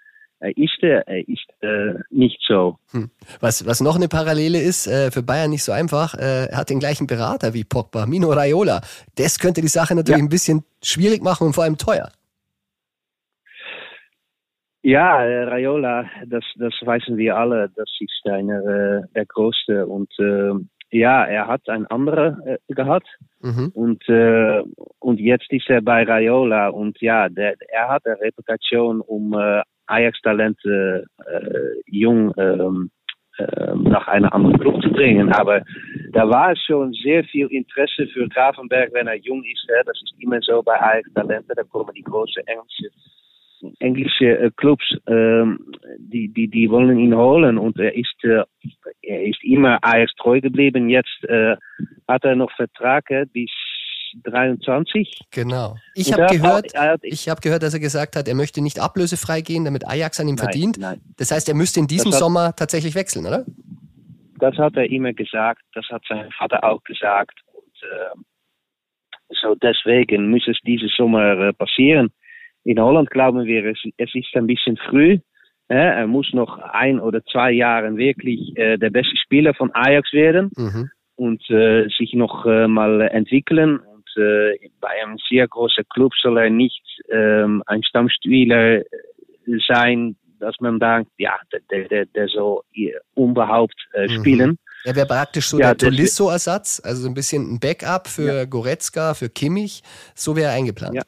ist, 0.51 0.81
er 0.81 1.07
ist 1.27 1.47
äh, 1.61 1.93
nicht 2.09 2.39
so. 2.45 2.77
Hm. 2.91 3.09
Was, 3.39 3.65
was 3.65 3.81
noch 3.81 3.95
eine 3.95 4.07
Parallele 4.07 4.59
ist, 4.59 4.87
äh, 4.87 5.11
für 5.11 5.23
Bayern 5.23 5.49
nicht 5.49 5.63
so 5.63 5.71
einfach, 5.71 6.13
äh, 6.15 6.47
er 6.47 6.57
hat 6.57 6.69
den 6.69 6.79
gleichen 6.79 7.07
Berater 7.07 7.53
wie 7.53 7.63
Pogba, 7.63 8.05
Mino 8.05 8.31
Raiola. 8.31 8.81
Das 9.15 9.39
könnte 9.39 9.61
die 9.61 9.67
Sache 9.67 9.95
natürlich 9.95 10.19
ja. 10.19 10.25
ein 10.25 10.29
bisschen 10.29 10.63
schwierig 10.83 11.23
machen 11.23 11.47
und 11.47 11.53
vor 11.53 11.63
allem 11.63 11.77
teuer. 11.77 12.09
Ja, 14.85 15.23
äh, 15.23 15.43
Raiola, 15.43 16.09
das, 16.27 16.43
das 16.57 16.73
wissen 16.81 17.15
wir 17.15 17.37
alle, 17.37 17.69
das 17.73 17.89
ist 18.01 18.29
einer 18.29 18.59
äh, 18.59 19.01
der 19.15 19.25
größte 19.25 19.87
und 19.87 20.11
äh, 20.19 20.51
ja, 20.91 21.23
er 21.23 21.47
hat 21.47 21.69
ein 21.69 21.87
anderer 21.87 22.37
äh, 22.45 22.57
gehabt 22.67 23.07
mhm. 23.39 23.71
und 23.73 24.07
äh, 24.09 24.61
und 24.99 25.21
jetzt 25.21 25.51
ist 25.51 25.69
er 25.69 25.81
bei 25.81 26.03
Raiola 26.03 26.67
und 26.67 26.99
ja, 26.99 27.29
der, 27.29 27.55
er 27.69 27.87
hat 27.87 28.05
eine 28.05 28.19
Reputation 28.19 28.99
um 28.99 29.33
äh, 29.87 29.93
Ajax-Talente 29.93 31.05
äh, 31.25 31.81
jung 31.87 32.33
ähm, 32.37 32.89
äh, 33.37 33.75
nach 33.75 34.07
einer 34.07 34.33
anderen 34.33 34.59
Club 34.59 34.81
zu 34.81 34.89
bringen. 34.91 35.31
Aber 35.33 35.61
da 36.11 36.29
war 36.29 36.55
schon 36.55 36.93
sehr 36.93 37.23
viel 37.25 37.47
Interesse 37.47 38.07
für 38.07 38.27
Gravenberg, 38.29 38.93
wenn 38.93 39.07
er 39.07 39.15
jung 39.15 39.43
ist. 39.43 39.65
Hè. 39.67 39.83
Das 39.85 39.99
ist 40.01 40.13
immer 40.19 40.39
so 40.41 40.61
bei 40.61 40.79
Ajax 40.79 41.11
Talenten. 41.13 41.53
Da 41.55 41.63
kommen 41.63 41.93
die 41.95 42.03
großen 42.03 42.43
englische, 43.79 44.37
äh, 44.39 44.51
Clubs, 44.57 44.85
ähm, 45.07 45.59
die, 45.97 46.27
die, 46.27 46.47
die 46.47 46.69
wollen 46.69 46.99
ihn 46.99 47.15
holen. 47.15 47.57
Und 47.57 47.79
er 47.79 47.95
ist, 47.95 48.23
er 48.23 49.23
ist 49.23 49.43
immer 49.43 49.79
Ajax 49.81 50.13
treu 50.15 50.39
geblieben. 50.41 50.89
Jetzt 50.89 51.25
hat 52.07 52.23
er 52.25 52.35
noch 52.35 52.51
Vertrag 52.51 53.05
bis 53.31 53.49
23. 54.23 55.21
Genau. 55.31 55.75
Ich 55.95 56.13
habe 56.13 56.25
gehört, 56.35 56.73
hat- 56.75 56.87
hat- 56.93 56.99
ich 57.03 57.29
habe 57.29 57.41
gehört, 57.41 57.63
dass 57.63 57.73
er 57.73 57.79
gesagt 57.79 58.15
hat, 58.15 58.27
er 58.27 58.35
möchte 58.35 58.61
nicht 58.61 58.79
ablösefrei 58.79 59.41
gehen, 59.41 59.65
damit 59.65 59.87
Ajax 59.87 60.19
an 60.19 60.27
ihm 60.27 60.35
Nein, 60.35 60.43
verdient. 60.43 60.77
nein. 60.79 61.01
Das 61.17 61.31
heißt, 61.31 61.47
er 61.49 61.55
müsste 61.55 61.79
in 61.79 61.87
diesem 61.87 62.11
hat- 62.11 62.19
Sommer 62.19 62.53
tatsächlich 62.55 62.95
wechseln, 62.95 63.25
oder? 63.25 63.45
Das 64.39 64.55
hat 64.57 64.75
er 64.75 64.89
immer 64.89 65.13
gesagt, 65.13 65.61
das 65.73 65.85
hat 65.89 66.03
sein 66.07 66.29
Vater 66.37 66.63
auch 66.63 66.83
gesagt. 66.83 67.39
Und, 67.53 67.63
äh, 67.83 68.19
so 69.41 69.55
deswegen 69.55 70.29
muss 70.29 70.47
es 70.47 70.57
diesen 70.65 70.89
Sommer 70.89 71.39
äh, 71.49 71.53
passieren. 71.53 72.09
In 72.63 72.79
Holland 72.79 73.09
glauben 73.09 73.45
wir, 73.45 73.65
es, 73.65 73.79
es 73.97 74.13
ist 74.13 74.35
ein 74.35 74.47
bisschen 74.47 74.77
früh. 74.77 75.19
Äh, 75.69 75.75
er 75.75 76.07
muss 76.07 76.29
noch 76.33 76.57
ein 76.59 76.99
oder 76.99 77.23
zwei 77.25 77.51
Jahre 77.51 77.95
wirklich 77.95 78.55
äh, 78.57 78.77
der 78.77 78.89
beste 78.89 79.15
Spieler 79.17 79.53
von 79.53 79.71
Ajax 79.73 80.11
werden 80.13 80.51
Mhm. 80.57 80.89
und 81.15 81.49
äh, 81.49 81.87
sich 81.97 82.13
noch 82.13 82.45
äh, 82.45 82.67
mal 82.67 83.01
entwickeln. 83.01 83.79
Äh, 84.17 84.69
bei 84.79 84.89
einem 85.01 85.17
sehr 85.29 85.47
großen 85.47 85.83
Club 85.89 86.13
soll 86.21 86.37
er 86.37 86.49
nicht 86.49 86.83
ähm, 87.09 87.63
ein 87.67 87.83
Stammspieler 87.83 88.79
äh, 88.79 88.85
sein, 89.67 90.15
dass 90.39 90.55
man 90.59 90.79
denkt, 90.79 91.11
ja, 91.17 91.35
der, 91.51 91.61
der, 91.71 91.87
der, 91.87 92.05
der 92.07 92.27
soll 92.27 92.61
unbehaupt 93.13 93.75
äh, 93.93 94.07
Mhm. 94.07 94.19
spielen. 94.19 94.59
Er 94.85 94.95
wäre 94.95 95.07
praktisch 95.07 95.47
so 95.47 95.57
Ja, 95.57 95.73
der 95.73 95.89
Tolisso-Ersatz, 95.89 96.81
also 96.83 97.03
so 97.03 97.07
ein 97.07 97.13
bisschen 97.13 97.53
ein 97.53 97.59
Backup 97.59 98.07
für 98.07 98.45
Goretzka, 98.47 99.13
für 99.13 99.29
Kimmich. 99.29 99.81
So 100.13 100.35
wäre 100.35 100.51
er 100.51 100.57
eingeplant. 100.57 100.95
Ja. 100.95 101.03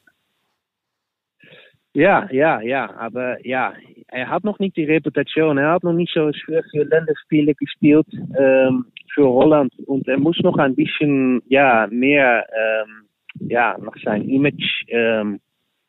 Ja, 1.94 2.28
ja, 2.30 2.60
ja, 2.60 2.94
aber 2.98 3.38
ja, 3.46 3.74
er 4.10 4.30
hat 4.30 4.44
noch 4.44 4.60
nicht 4.60 4.76
die 4.76 4.84
Reputation. 4.84 5.58
Er 5.58 5.72
hat 5.72 5.84
noch 5.84 5.94
nicht 5.94 6.14
so 6.14 6.30
für, 6.46 6.62
für 6.70 6.84
Länderspiele 6.84 7.56
gespielt 7.56 8.06
ähm, 8.38 8.86
für 9.16 9.28
Holland 9.28 9.74
und 9.88 10.08
er 10.08 10.20
muss 10.20 10.38
noch 10.44 10.58
ein 10.58 10.76
bisschen 10.76 11.42
ja 11.48 11.88
mehr 11.90 12.46
ähm, 12.54 13.08
ja 13.50 13.78
nach 13.80 13.96
seinem 14.04 14.30
Image 14.30 14.84
ähm, 14.90 15.40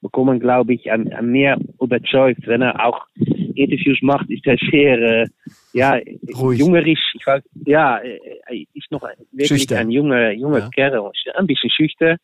bekommen, 0.00 0.38
glaube 0.40 0.74
ich, 0.74 0.92
an, 0.92 1.12
an 1.12 1.26
mehr 1.32 1.58
überzeugt. 1.80 2.46
Wenn 2.46 2.62
er 2.62 2.84
auch 2.86 3.06
Interviews 3.16 3.98
macht, 4.02 4.30
ist 4.30 4.46
er 4.46 4.56
sehr 4.70 4.98
äh, 5.00 5.26
ja 5.72 5.98
Ruhig. 6.38 6.60
jungerisch. 6.60 7.12
Ich 7.14 7.26
weiß, 7.26 7.42
ja, 7.66 7.98
er 7.98 8.20
er 8.46 8.54
ist 8.74 8.90
noch 8.92 9.02
wirklich 9.32 9.48
Schüchtern. 9.48 9.78
ein 9.78 9.90
junger 9.90 10.30
junger 10.32 10.58
Ja. 10.60 10.68
Kerl, 10.70 11.10
ein 11.34 11.46
bisschen 11.46 11.70
schüchtern. 11.70 12.18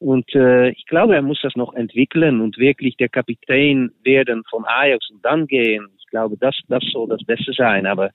Und 0.00 0.32
äh, 0.36 0.68
ich 0.70 0.86
glaube, 0.86 1.16
er 1.16 1.22
muss 1.22 1.40
das 1.42 1.56
noch 1.56 1.74
entwickeln 1.74 2.40
und 2.40 2.56
wirklich 2.58 2.96
der 2.98 3.08
Kapitän 3.08 3.90
werden 4.04 4.44
von 4.48 4.64
Ajax 4.64 5.10
und 5.10 5.24
dann 5.24 5.48
gehen. 5.48 5.88
Ich 5.98 6.06
glaube, 6.06 6.36
das, 6.38 6.56
das 6.68 6.84
soll 6.92 7.08
das 7.08 7.24
Beste 7.24 7.52
sein. 7.52 7.84
Aber 7.84 8.10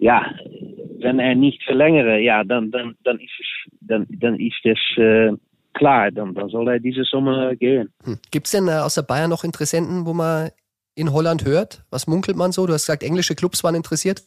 ja, 0.00 0.34
wenn 1.02 1.18
er 1.18 1.34
nicht 1.34 1.62
verlängere, 1.64 2.20
ja, 2.20 2.44
dann, 2.44 2.70
dann 2.70 3.18
ist 3.18 3.32
es, 3.40 3.72
dann, 3.80 4.06
dann 4.08 4.38
ist 4.38 4.64
es 4.64 4.78
äh, 4.96 5.32
klar. 5.74 6.10
Dann, 6.10 6.34
dann 6.34 6.48
soll 6.48 6.68
er 6.68 6.80
diese 6.80 7.04
Sommer 7.04 7.56
gehen. 7.56 7.92
Hm. 8.04 8.18
Gibt 8.30 8.46
es 8.46 8.52
denn 8.52 8.68
äh, 8.68 8.82
außer 8.84 9.02
Bayern 9.02 9.30
noch 9.30 9.44
Interessenten, 9.44 10.06
wo 10.06 10.12
man 10.12 10.50
in 10.94 11.12
Holland 11.12 11.44
hört? 11.44 11.84
Was 11.90 12.06
munkelt 12.06 12.36
man 12.36 12.52
so? 12.52 12.66
Du 12.66 12.72
hast 12.72 12.86
gesagt, 12.86 13.02
englische 13.02 13.34
Clubs 13.34 13.64
waren 13.64 13.74
interessiert. 13.74 14.22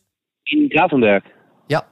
In 0.45 0.69
Gravenberg. 0.69 1.23
Ja. 1.69 1.83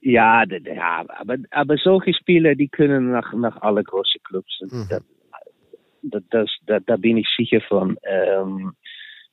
Ja, 0.00 0.44
ja 0.44 1.04
aber, 1.08 1.36
aber 1.50 1.76
solche 1.76 2.14
Spieler, 2.14 2.54
die 2.54 2.68
können 2.68 3.12
nach, 3.12 3.32
nach 3.34 3.60
alle 3.62 3.82
großen 3.84 4.20
Clubs. 4.24 4.60
Mhm. 4.62 4.86
Da, 4.88 5.00
da, 6.02 6.18
das, 6.30 6.50
da, 6.66 6.80
da 6.80 6.96
bin 6.96 7.18
ich 7.18 7.28
sicher 7.36 7.60
von. 7.68 7.96
Ähm, 8.04 8.72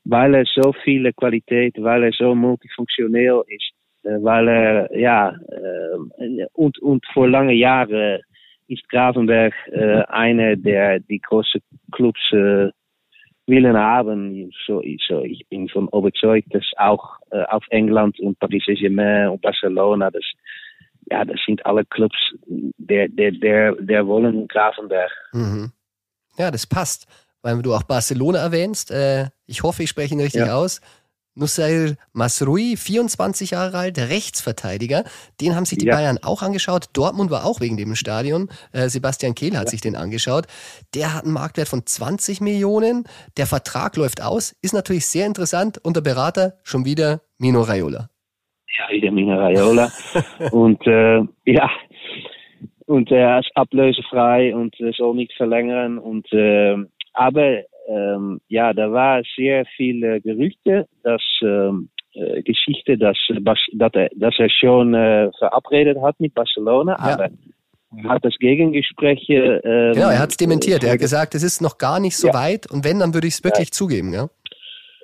weil 0.05 0.35
er 0.35 0.45
so 0.45 0.73
viele 0.83 1.13
Qualität, 1.13 1.75
weil 1.79 2.03
er 2.03 2.11
so 2.11 2.35
multifunktioneel 2.35 3.41
ist, 3.47 3.74
weil 4.05 4.47
er, 4.47 4.97
ja, 4.97 5.29
äh, 5.49 6.45
und, 6.53 6.79
und 6.79 7.05
vor 7.13 7.27
lange 7.27 7.53
Jahren 7.53 8.19
ist 8.67 8.87
Gravenberg 8.89 9.53
einer 10.07 10.55
der 10.55 10.99
die 10.99 11.19
große 11.19 11.59
Clubs 11.91 12.19
willen 13.47 13.77
haben. 13.77 14.51
So, 14.65 14.81
so, 15.07 15.21
ich 15.21 15.45
bin 15.49 15.69
von 15.69 15.87
überzeugt, 15.89 16.53
dass 16.53 16.65
auch 16.77 17.17
äh, 17.31 17.43
auf 17.43 17.63
England 17.69 18.19
und 18.19 18.39
Paris 18.39 18.63
Saint-Germain 18.65 19.29
und 19.29 19.41
Barcelona, 19.41 20.09
das, 20.09 20.23
ja, 21.11 21.23
das 21.25 21.39
sind 21.45 21.65
alle 21.65 21.85
Clubs, 21.85 22.17
der, 22.47 23.07
der, 23.09 23.31
der, 23.31 23.75
der 23.75 24.07
wollen 24.07 24.47
Gravenberg. 24.47 25.11
Mhm. 25.33 25.71
Ja, 26.37 26.51
das 26.51 26.65
passt. 26.65 27.07
Weil 27.41 27.61
du 27.61 27.75
auch 27.75 27.83
Barcelona 27.83 28.39
erwähnst. 28.39 28.89
Äh, 28.89 29.27
ich 29.45 29.61
hoffe, 29.61 29.83
ich 29.83 29.89
spreche 29.89 30.15
ihn 30.15 30.21
richtig 30.21 30.47
Ja. 30.47 30.55
aus. 30.55 30.81
Nussair 31.35 31.95
Masrui, 32.13 32.77
24 32.77 33.51
Jahre 33.51 33.77
alt, 33.77 33.97
Rechtsverteidiger. 33.97 35.03
Den 35.41 35.55
haben 35.55 35.65
sich 35.65 35.77
die 35.77 35.87
Ja. 35.87 35.95
Bayern 35.95 36.17
auch 36.23 36.41
angeschaut. 36.41 36.85
Dortmund 36.93 37.29
war 37.29 37.45
auch 37.45 37.59
wegen 37.61 37.77
dem 37.77 37.89
im 37.89 37.95
Stadion. 37.95 38.49
Äh, 38.71 38.87
Sebastian 38.89 39.35
Kehl 39.35 39.57
hat 39.57 39.69
sich 39.69 39.81
den 39.81 39.95
angeschaut. 39.95 40.47
Der 40.93 41.13
hat 41.13 41.23
einen 41.25 41.33
Marktwert 41.33 41.67
von 41.67 41.85
20 41.85 42.41
Millionen. 42.41 43.03
Der 43.37 43.45
Vertrag 43.45 43.97
läuft 43.97 44.21
aus. 44.21 44.55
Ist 44.61 44.73
natürlich 44.73 45.05
sehr 45.05 45.27
interessant. 45.27 45.77
Und 45.83 45.95
der 45.95 46.01
Berater 46.01 46.53
schon 46.63 46.85
wieder 46.85 47.21
Mino 47.37 47.61
Raiola. 47.61 48.09
Ja, 48.77 48.95
wieder 48.95 49.11
Mina 49.11 49.37
Raiola. 49.37 49.91
und 50.51 50.85
äh, 50.87 51.21
ja, 51.45 51.69
und 52.85 53.11
er 53.11 53.39
ist 53.39 53.51
ablösefrei 53.55 54.53
und 54.55 54.79
äh, 54.79 54.91
soll 54.95 55.15
nicht 55.15 55.33
verlängern. 55.33 55.97
Und 55.97 56.31
äh, 56.31 56.75
aber 57.13 57.63
ähm, 57.87 58.39
ja, 58.47 58.73
da 58.73 58.91
war 58.91 59.21
sehr 59.35 59.65
viele 59.75 60.21
Gerüchte, 60.21 60.87
dass 61.03 61.21
ähm, 61.41 61.89
äh, 62.13 62.41
Geschichte, 62.43 62.97
dass, 62.97 63.17
äh, 63.29 63.41
dass, 63.41 63.93
er, 63.93 64.09
dass 64.15 64.35
er 64.39 64.49
schon 64.49 64.93
äh, 64.93 65.31
verabredet 65.37 65.97
hat 66.01 66.19
mit 66.19 66.33
Barcelona, 66.33 66.93
Ja. 66.99 67.13
aber 67.13 67.29
er 67.97 68.09
hat 68.09 68.25
das 68.25 68.35
Gegengespräch. 68.39 69.29
Äh, 69.29 69.59
Genau, 69.93 70.09
er 70.09 70.19
hat 70.19 70.31
es 70.31 70.37
dementiert. 70.37 70.83
Er 70.83 70.91
hat 70.91 70.95
äh, 70.97 70.99
gesagt, 70.99 71.35
es 71.35 71.43
ist 71.43 71.61
noch 71.61 71.77
gar 71.77 71.99
nicht 71.99 72.17
so 72.17 72.27
Ja. 72.27 72.33
weit. 72.33 72.69
Und 72.69 72.83
wenn, 72.83 72.99
dann 72.99 73.13
würde 73.13 73.27
ich 73.27 73.35
es 73.35 73.43
wirklich 73.43 73.71
zugeben. 73.71 74.11
Ja? 74.13 74.27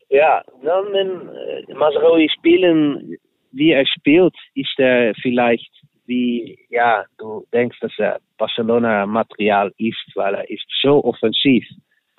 Ja, 0.09 0.41
dann 0.63 0.85
wenn 0.91 1.29
äh, 1.29 1.73
Masraoui 1.73 2.27
spielen, 2.38 3.15
wie 3.51 3.71
er 3.71 3.85
spielt, 3.85 4.33
ist 4.55 4.77
er 4.77 5.13
vielleicht 5.21 5.69
wie, 6.05 6.59
ja, 6.69 7.05
du 7.17 7.45
denkst, 7.53 7.77
dass 7.79 7.93
er 7.97 8.19
Barcelona-Material 8.38 9.71
ist, 9.77 10.11
weil 10.15 10.35
er 10.35 10.50
ist 10.50 10.65
so 10.81 11.03
offensiv. 11.03 11.63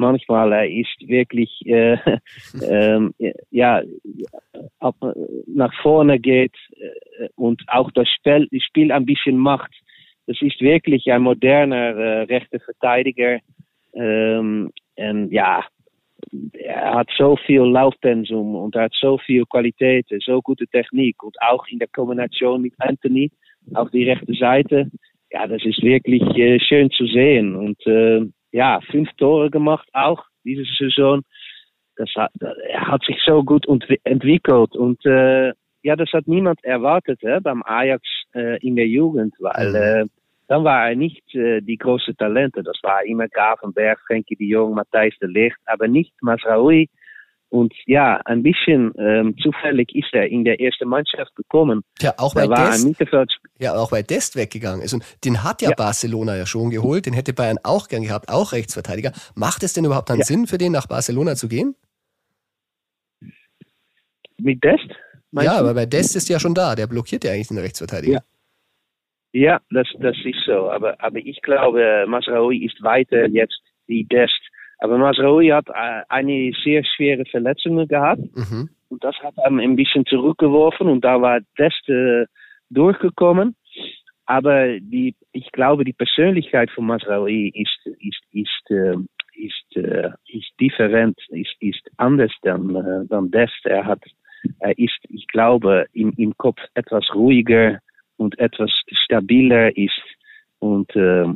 Manchmal 0.03 0.53
er 0.53 0.69
ist 0.69 0.99
wirklich, 1.07 1.51
äh, 1.65 1.97
ja, 3.51 3.83
ab, 4.81 4.97
nach 5.47 5.73
vorne 5.81 6.19
geht 6.19 6.55
äh, 6.77 7.29
und 7.37 7.63
auch 7.69 7.91
das 7.93 8.09
Spiel, 8.09 8.49
das 8.51 8.63
Spiel 8.63 8.91
ein 8.93 9.07
bisschen 9.07 9.39
macht. 9.39 9.73
Das 10.27 10.37
ist 10.41 10.61
wirklich 10.61 11.11
ein 11.11 11.23
moderner 11.23 11.97
äh, 11.97 12.23
rechter 12.23 12.61
Verteidiger. 12.61 13.39
Ähm, 13.95 14.71
und 14.97 15.33
ja, 15.33 15.65
er 16.53 16.95
hat 16.95 17.09
so 17.17 17.37
viel 17.37 17.63
Laufpensum 17.63 18.55
und 18.55 18.75
er 18.75 18.85
hat 18.85 18.95
so 19.01 19.19
viel 19.19 19.45
Qualität, 19.47 20.07
so 20.25 20.41
gute 20.41 20.67
Technik 20.67 21.23
und 21.23 21.37
auch 21.41 21.67
in 21.69 21.79
der 21.79 21.89
Kombination 21.89 22.63
mit 22.63 22.75
Anthony 22.79 23.31
auf 23.75 23.91
die 23.91 24.09
rechte 24.09 24.35
Seite. 24.35 24.91
Ja, 25.31 25.47
das 25.47 25.65
ist 25.65 25.83
wirklich 25.83 26.23
äh, 26.37 26.61
schön 26.61 26.91
zu 26.91 27.07
sehen 27.07 27.57
und 27.57 27.87
äh, 27.87 28.21
ja, 28.53 28.81
fünf 28.91 29.11
Tore 29.17 29.51
gemacht 29.51 29.89
auch 29.93 30.25
diese 30.45 30.65
Saison. 30.79 31.23
Das 31.97 32.09
hat, 32.17 32.33
er 32.41 32.89
hat 32.89 33.03
sich 33.05 33.19
so 33.25 33.43
gut 33.43 33.67
entwickelt 34.05 34.77
und 34.77 35.05
äh, 35.05 35.53
ja, 35.83 35.97
das 35.97 36.11
hat 36.13 36.27
niemand 36.29 36.63
erwartet 36.65 37.21
hè, 37.23 37.41
beim 37.41 37.63
Ajax 37.65 38.03
äh, 38.35 38.59
in 38.67 38.77
der 38.77 38.87
Jugend, 38.87 39.35
weil 39.41 39.69
Mhm. 39.69 39.75
äh, 39.75 40.05
dann 40.49 40.65
war 40.65 40.89
er 40.89 40.97
nicht 40.97 41.35
äh, 41.35 41.61
die 41.61 41.77
große 41.79 42.15
Talente. 42.17 42.63
Das 42.63 42.79
war 42.83 43.05
immer 43.05 43.29
Gravenberg, 43.29 43.99
Frenkie 44.07 44.37
de 44.37 44.47
Jong, 44.47 44.75
Matthijs 44.75 45.19
de 45.19 45.29
Ligt, 45.29 45.59
aber 45.67 45.89
nicht 45.89 46.13
Masraoui. 46.21 46.89
Und 47.53 47.75
ja, 47.85 48.19
ein 48.25 48.43
bisschen 48.43 48.95
ähm, 48.99 49.37
zufällig 49.37 49.95
ist 49.95 50.09
er 50.15 50.27
in 50.27 50.43
der 50.43 50.59
ersten 50.59 50.89
Mannschaft 50.89 51.37
gekommen. 51.37 51.83
Tja, 51.99 52.15
auch 52.17 52.35
ein 52.35 52.49
Dest, 52.49 52.99
ja, 53.59 53.75
auch 53.75 53.93
weil 53.93 54.03
Dest 54.05 54.37
weggegangen 54.37 54.81
ist. 54.81 54.95
Und 54.95 55.05
den 55.23 55.45
hat 55.45 55.61
ja, 55.61 55.69
Ja. 55.69 55.75
Barcelona 55.77 56.35
ja 56.39 56.47
schon 56.47 56.71
geholt. 56.71 57.05
Den 57.05 57.13
hätte 57.13 57.35
Bayern 57.35 57.59
auch 57.63 57.89
gern 57.89 58.05
gehabt, 58.05 58.31
auch 58.31 58.53
Rechtsverteidiger. 58.53 59.13
Macht 59.35 59.63
es 59.65 59.75
denn 59.75 59.85
überhaupt 59.85 60.11
einen 60.11 60.21
Ja. 60.21 60.25
Sinn 60.25 60.47
für 60.47 60.57
den, 60.57 60.73
nach 60.73 60.87
Barcelona 60.87 61.35
zu 61.35 61.47
gehen? 61.47 61.75
Mit 64.39 64.65
Dest? 64.65 64.89
ja, 65.33 65.43
du? 65.43 65.59
aber 65.59 65.75
bei 65.75 65.85
Dest 65.85 66.17
ist 66.17 66.31
ja 66.31 66.41
schon 66.41 66.55
da. 66.55 66.75
Der 66.75 66.87
blockiert 66.87 67.23
ja 67.23 67.33
eigentlich 67.33 67.49
den 67.49 67.59
Rechtsverteidiger. 67.59 68.15
Ja. 68.15 68.23
Ja, 69.35 69.61
das, 69.71 69.89
das 70.01 70.17
ist 70.25 70.43
so. 70.47 70.71
Aber, 70.71 70.99
aber 71.05 71.19
ich 71.19 71.43
glaube, 71.43 72.07
Masraoui 72.09 72.65
ist 72.65 72.83
weiter 72.83 73.29
jetzt 73.29 73.61
wie 73.87 74.05
Dest. 74.05 74.41
Aber 74.83 74.99
Masraoui 74.99 75.51
hat 75.51 75.69
äh, 75.69 76.03
eine 76.09 76.51
sehr 76.65 76.83
schwere 76.85 77.25
Verletzung 77.27 77.87
gehabt. 77.87 78.23
Mhm. 78.35 78.69
und 78.89 79.05
das 79.05 79.15
hat 79.23 79.35
ihm 79.49 79.61
ein 79.61 79.77
bisschen 79.77 80.05
zurückgeworfen 80.07 80.89
und 80.89 81.05
da 81.05 81.23
war 81.23 81.39
Dest 81.57 81.89
äh, 81.89 82.27
durchgekommen. 82.69 83.55
Aber 84.27 84.81
die, 84.81 85.15
ich 85.31 85.53
glaube, 85.53 85.85
die 85.85 85.93
Persönlichkeit 85.93 86.69
von 86.73 86.87
Masraoui 86.87 87.53
ist, 87.55 87.97
ist, 88.01 88.23
ist, 88.33 88.71
äh, 88.71 88.97
ist, 89.35 89.77
äh, 89.77 90.11
ist 90.27 90.51
different, 90.61 91.17
ist, 91.29 91.55
ist 91.61 91.89
anders 91.99 92.33
dann, 92.43 92.75
äh, 92.75 93.07
dann 93.09 93.31
Dest. 93.31 93.65
Er 93.65 93.87
hat, 93.87 94.03
er 94.59 94.77
ist, 94.77 94.99
ich 95.09 95.29
glaube, 95.29 95.87
im, 95.93 96.13
im 96.17 96.37
Kopf 96.37 96.59
etwas 96.75 97.05
ruhiger 97.15 97.79
und 98.17 98.37
etwas 98.41 98.73
stabiler 99.05 99.77
ist 99.77 100.03
und 100.59 100.95
äh, 100.97 101.27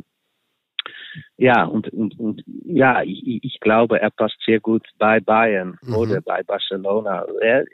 ja, 1.37 1.65
und, 1.65 1.89
und, 1.89 2.19
und 2.19 2.43
ja, 2.65 3.03
ich, 3.03 3.43
ich 3.43 3.59
glaube, 3.59 3.99
er 3.99 4.09
passt 4.09 4.37
sehr 4.45 4.59
gut 4.59 4.85
bei 4.97 5.19
Bayern 5.19 5.77
mhm. 5.83 5.95
oder 5.95 6.21
bei 6.21 6.43
Barcelona. 6.43 7.25
Er, 7.41 7.65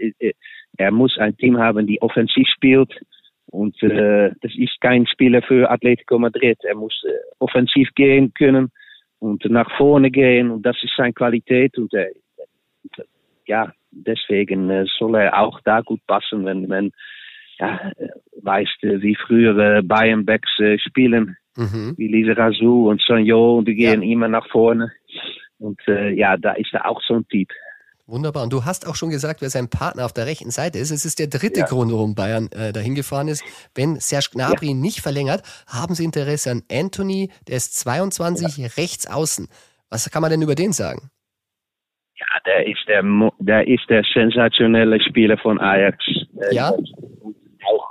er 0.77 0.91
muss 0.91 1.17
ein 1.17 1.35
Team 1.38 1.57
haben, 1.57 1.88
die 1.88 2.01
offensiv 2.01 2.47
spielt. 2.47 2.93
Und 3.47 3.81
äh, 3.83 4.31
das 4.41 4.51
ist 4.57 4.81
kein 4.81 5.05
Spieler 5.05 5.41
für 5.41 5.69
Atletico 5.69 6.17
Madrid. 6.17 6.57
Er 6.63 6.75
muss 6.75 7.03
äh, 7.05 7.12
offensiv 7.39 7.89
gehen 7.95 8.33
können 8.33 8.71
und 9.19 9.45
nach 9.45 9.69
vorne 9.77 10.09
gehen. 10.09 10.51
Und 10.51 10.65
das 10.65 10.75
ist 10.81 10.93
seine 10.97 11.13
Qualität. 11.13 11.77
Und 11.77 11.93
äh, 11.93 12.09
ja, 13.45 13.71
deswegen 13.91 14.69
äh, 14.69 14.85
soll 14.97 15.15
er 15.15 15.39
auch 15.39 15.59
da 15.63 15.81
gut 15.81 16.01
passen, 16.07 16.45
wenn 16.45 16.67
man 16.67 16.91
ja, 17.59 17.91
weißt, 18.41 18.81
wie 18.81 19.15
frühere 19.15 19.83
Bayern-Backs 19.83 20.59
äh, 20.59 20.79
spielen 20.79 21.38
mhm. 21.55 21.93
wie 21.98 22.07
Lise 22.07 22.38
Razou 22.38 22.89
und 22.89 23.01
Sanjo 23.05 23.57
und 23.57 23.67
die 23.67 23.75
gehen 23.75 24.01
ja. 24.01 24.12
immer 24.12 24.27
nach 24.27 24.48
vorne. 24.50 24.91
Und 25.60 25.79
äh, 25.88 26.12
ja, 26.12 26.38
da 26.38 26.53
ist 26.53 26.74
er 26.74 26.86
auch 26.89 27.01
so 27.07 27.15
ein 27.15 27.27
Typ. 27.27 27.50
Wunderbar. 28.05 28.43
Und 28.43 28.51
du 28.51 28.65
hast 28.65 28.86
auch 28.86 28.95
schon 28.95 29.10
gesagt, 29.10 29.41
wer 29.41 29.50
sein 29.50 29.69
Partner 29.69 30.03
auf 30.03 30.12
der 30.12 30.25
rechten 30.25 30.51
Seite 30.51 30.77
ist. 30.77 30.91
Es 30.91 31.05
ist 31.05 31.19
der 31.19 31.27
dritte 31.27 31.62
ja. 31.62 31.65
Grund, 31.65 31.91
warum 31.91 32.15
Bayern 32.15 32.50
äh, 32.51 32.74
dahin 32.74 32.95
gefahren 32.95 33.29
ist. 33.29 33.43
Wenn 33.75 33.95
Serge 33.95 34.27
Gnabry 34.33 34.69
ja. 34.69 34.74
nicht 34.74 35.00
verlängert, 35.00 35.41
haben 35.67 35.95
sie 35.95 36.03
Interesse 36.03 36.51
an 36.51 36.63
Anthony, 36.69 37.29
der 37.48 37.55
ist 37.55 37.79
22, 37.79 38.57
ja. 38.57 38.67
rechts 38.75 39.07
außen. 39.07 39.48
Was 39.89 40.10
kann 40.12 40.22
man 40.22 40.31
denn 40.31 40.41
über 40.41 40.55
den 40.55 40.74
sagen? 40.74 41.12
Ja, 42.15 42.25
der 42.45 42.67
ist 42.67 42.83
der, 42.88 43.03
der 43.39 43.67
ist 43.67 43.89
der 43.89 44.03
sensationelle 44.13 45.00
Spieler 45.01 45.38
von 45.38 45.60
Ajax. 45.60 45.98
Äh, 46.41 46.55
ja. 46.55 46.72
Auch 46.72 47.88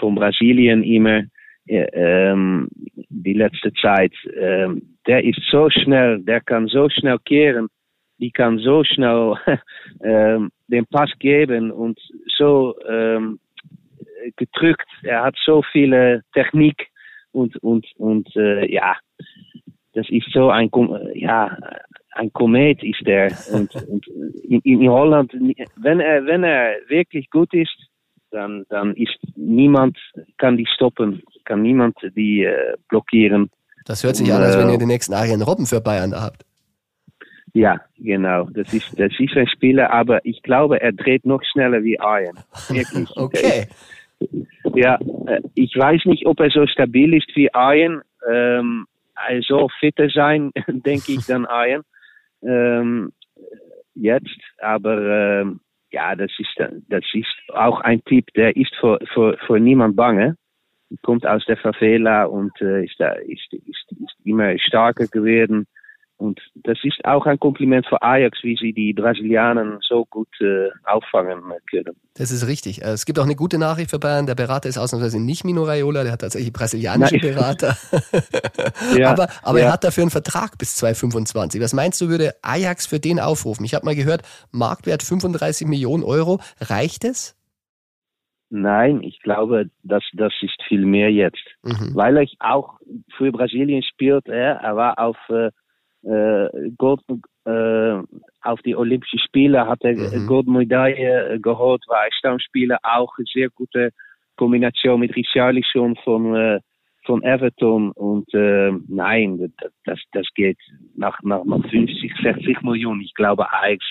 von 0.00 0.16
Brasilien 0.16 0.82
immer 0.82 1.22
ähm, 1.66 2.68
die 3.08 3.32
letzte 3.34 3.72
Zeit, 3.74 4.12
ähm, 4.36 4.96
der 5.06 5.24
ist 5.24 5.40
so 5.50 5.68
schnell, 5.70 6.20
der 6.20 6.40
kann 6.40 6.66
so 6.66 6.88
schnell 6.88 7.18
kehren, 7.24 7.68
die 8.18 8.30
kann 8.30 8.58
so 8.58 8.84
schnell 8.84 9.34
ähm, 10.02 10.50
den 10.68 10.86
Pass 10.86 11.10
geben 11.18 11.70
und 11.70 11.98
so 12.36 12.74
ähm, 12.88 13.38
gedrückt. 14.36 14.88
Er 15.02 15.22
hat 15.22 15.36
so 15.44 15.62
viele 15.72 16.22
Technik 16.32 16.88
und 17.32 17.56
und 17.62 17.86
und 17.96 18.34
äh, 18.36 18.70
ja, 18.72 18.96
das 19.92 20.08
ist 20.08 20.30
so 20.32 20.50
ein 20.50 20.70
ja 21.14 21.56
ein 22.12 22.32
Komet 22.32 22.82
ist 22.82 23.06
der 23.06 23.32
und, 23.52 23.74
und 23.88 24.06
in, 24.44 24.60
in 24.60 24.88
Holland, 24.88 25.32
wenn 25.76 26.00
er 26.00 26.24
wenn 26.26 26.44
er 26.44 26.76
wirklich 26.88 27.28
gut 27.30 27.52
ist, 27.52 27.76
dann, 28.34 28.64
dann 28.68 28.94
ist 28.96 29.16
niemand 29.36 29.96
kann 30.36 30.56
die 30.56 30.66
stoppen, 30.74 31.22
kann 31.44 31.62
niemand 31.62 31.96
die 32.16 32.44
äh, 32.44 32.74
blockieren. 32.88 33.50
Das 33.86 34.02
hört 34.02 34.16
sich 34.16 34.32
an, 34.32 34.42
als 34.42 34.58
wenn 34.58 34.70
ihr 34.70 34.78
den 34.78 34.88
nächsten 34.88 35.14
Arjen 35.14 35.42
Robben 35.42 35.66
für 35.66 35.80
Bayern 35.80 36.14
habt. 36.14 36.44
Ja, 37.52 37.80
genau. 37.96 38.48
Das 38.52 38.74
ist, 38.74 38.98
das 38.98 39.12
ist 39.18 39.36
ein 39.36 39.46
Spieler, 39.46 39.92
aber 39.92 40.24
ich 40.26 40.42
glaube, 40.42 40.80
er 40.80 40.92
dreht 40.92 41.24
noch 41.24 41.42
schneller 41.52 41.84
wie 41.84 42.00
Arjen. 42.00 42.36
Wirklich. 42.68 43.08
okay. 43.16 43.68
Ja, 44.74 44.98
äh, 45.26 45.40
ich 45.54 45.76
weiß 45.76 46.06
nicht, 46.06 46.26
ob 46.26 46.40
er 46.40 46.50
so 46.50 46.66
stabil 46.66 47.14
ist 47.14 47.30
wie 47.34 47.54
Arjen. 47.54 48.00
Ähm, 48.28 48.86
er 49.28 49.40
soll 49.42 49.68
fitter 49.78 50.08
sein, 50.08 50.50
denke 50.66 51.12
ich, 51.12 51.26
dann 51.26 51.46
Arjen. 51.46 51.82
Ähm, 52.42 53.12
jetzt, 53.94 54.40
aber 54.60 55.40
ähm, 55.40 55.60
ja, 55.94 56.16
das 56.16 56.32
ist, 56.38 56.54
das 56.88 57.04
ist 57.12 57.54
auch 57.54 57.80
ein 57.80 58.02
Typ, 58.04 58.26
der 58.34 58.56
ist 58.56 58.74
vor, 58.80 58.98
vor, 59.12 59.36
vor 59.46 59.58
niemand 59.58 59.94
bange. 59.94 60.36
Kommt 61.02 61.26
aus 61.26 61.44
der 61.46 61.56
Favela 61.56 62.24
und 62.24 62.52
äh, 62.60 62.84
ist, 62.84 62.96
da, 62.98 63.12
ist, 63.12 63.52
ist, 63.52 63.92
ist 63.92 64.16
immer 64.24 64.58
starker 64.58 65.06
geworden. 65.06 65.66
Und 66.16 66.40
das 66.54 66.78
ist 66.84 67.04
auch 67.04 67.26
ein 67.26 67.40
Kompliment 67.40 67.86
für 67.86 68.00
Ajax, 68.00 68.38
wie 68.42 68.56
sie 68.56 68.72
die 68.72 68.92
Brasilianer 68.92 69.78
so 69.80 70.04
gut 70.06 70.28
äh, 70.40 70.68
auffangen 70.84 71.42
können. 71.68 71.96
Das 72.14 72.30
ist 72.30 72.46
richtig. 72.46 72.82
Äh, 72.82 72.90
es 72.90 73.04
gibt 73.04 73.18
auch 73.18 73.24
eine 73.24 73.34
gute 73.34 73.58
Nachricht 73.58 73.90
für 73.90 73.98
Bayern. 73.98 74.26
Der 74.26 74.36
Berater 74.36 74.68
ist 74.68 74.78
ausnahmsweise 74.78 75.20
nicht 75.20 75.44
Mino 75.44 75.64
Raiola, 75.64 76.04
der 76.04 76.12
hat 76.12 76.20
tatsächlich 76.20 76.52
brasilianische 76.52 77.16
Nein. 77.16 77.34
Berater. 77.34 77.76
ja, 78.96 79.10
aber 79.10 79.28
aber 79.42 79.58
ja. 79.58 79.66
er 79.66 79.72
hat 79.72 79.82
dafür 79.82 80.02
einen 80.02 80.10
Vertrag 80.10 80.56
bis 80.56 80.76
2025. 80.76 81.60
Was 81.60 81.74
meinst 81.74 82.00
du, 82.00 82.08
würde 82.08 82.34
Ajax 82.42 82.86
für 82.86 83.00
den 83.00 83.18
aufrufen? 83.18 83.64
Ich 83.64 83.74
habe 83.74 83.84
mal 83.84 83.96
gehört, 83.96 84.22
Marktwert 84.52 85.02
35 85.02 85.66
Millionen 85.66 86.04
Euro. 86.04 86.40
Reicht 86.60 87.04
es? 87.04 87.36
Nein, 88.50 89.02
ich 89.02 89.18
glaube, 89.20 89.68
das, 89.82 90.04
das 90.12 90.32
ist 90.40 90.62
viel 90.68 90.86
mehr 90.86 91.10
jetzt. 91.10 91.44
Mhm. 91.62 91.90
Weil 91.94 92.18
er 92.18 92.26
auch 92.38 92.78
für 93.16 93.32
Brasilien 93.32 93.82
spielt. 93.82 94.28
Er, 94.28 94.60
er 94.60 94.76
war 94.76 94.98
auf 95.00 95.16
äh, 96.06 96.46
äh, 96.46 96.70
Gold, 96.76 97.00
äh, 97.44 98.02
auf 98.42 98.60
die 98.62 98.76
Olympischen 98.76 99.18
Spiele 99.20 99.66
hat 99.66 99.82
er 99.82 99.94
mhm. 99.94 100.26
Goldmedaille 100.26 101.38
geholt, 101.40 101.82
war 101.88 102.04
Stammspieler, 102.10 102.78
auch 102.82 103.12
sehr 103.32 103.50
gute 103.50 103.90
Kombination 104.36 105.00
mit 105.00 105.14
Richarlison 105.16 105.96
von, 106.04 106.34
äh, 106.34 106.60
von 107.04 107.22
Everton 107.22 107.92
und 107.92 108.32
äh, 108.34 108.72
nein, 108.88 109.52
das, 109.84 110.00
das 110.12 110.26
geht 110.34 110.58
nach, 110.96 111.18
nach, 111.22 111.44
nach 111.44 111.62
50, 111.68 112.12
60 112.22 112.62
Millionen. 112.62 113.02
Ich 113.02 113.14
glaube, 113.14 113.50
Ajax 113.52 113.84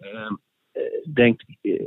äh, 0.00 0.80
denkt, 1.04 1.42
äh, 1.62 1.86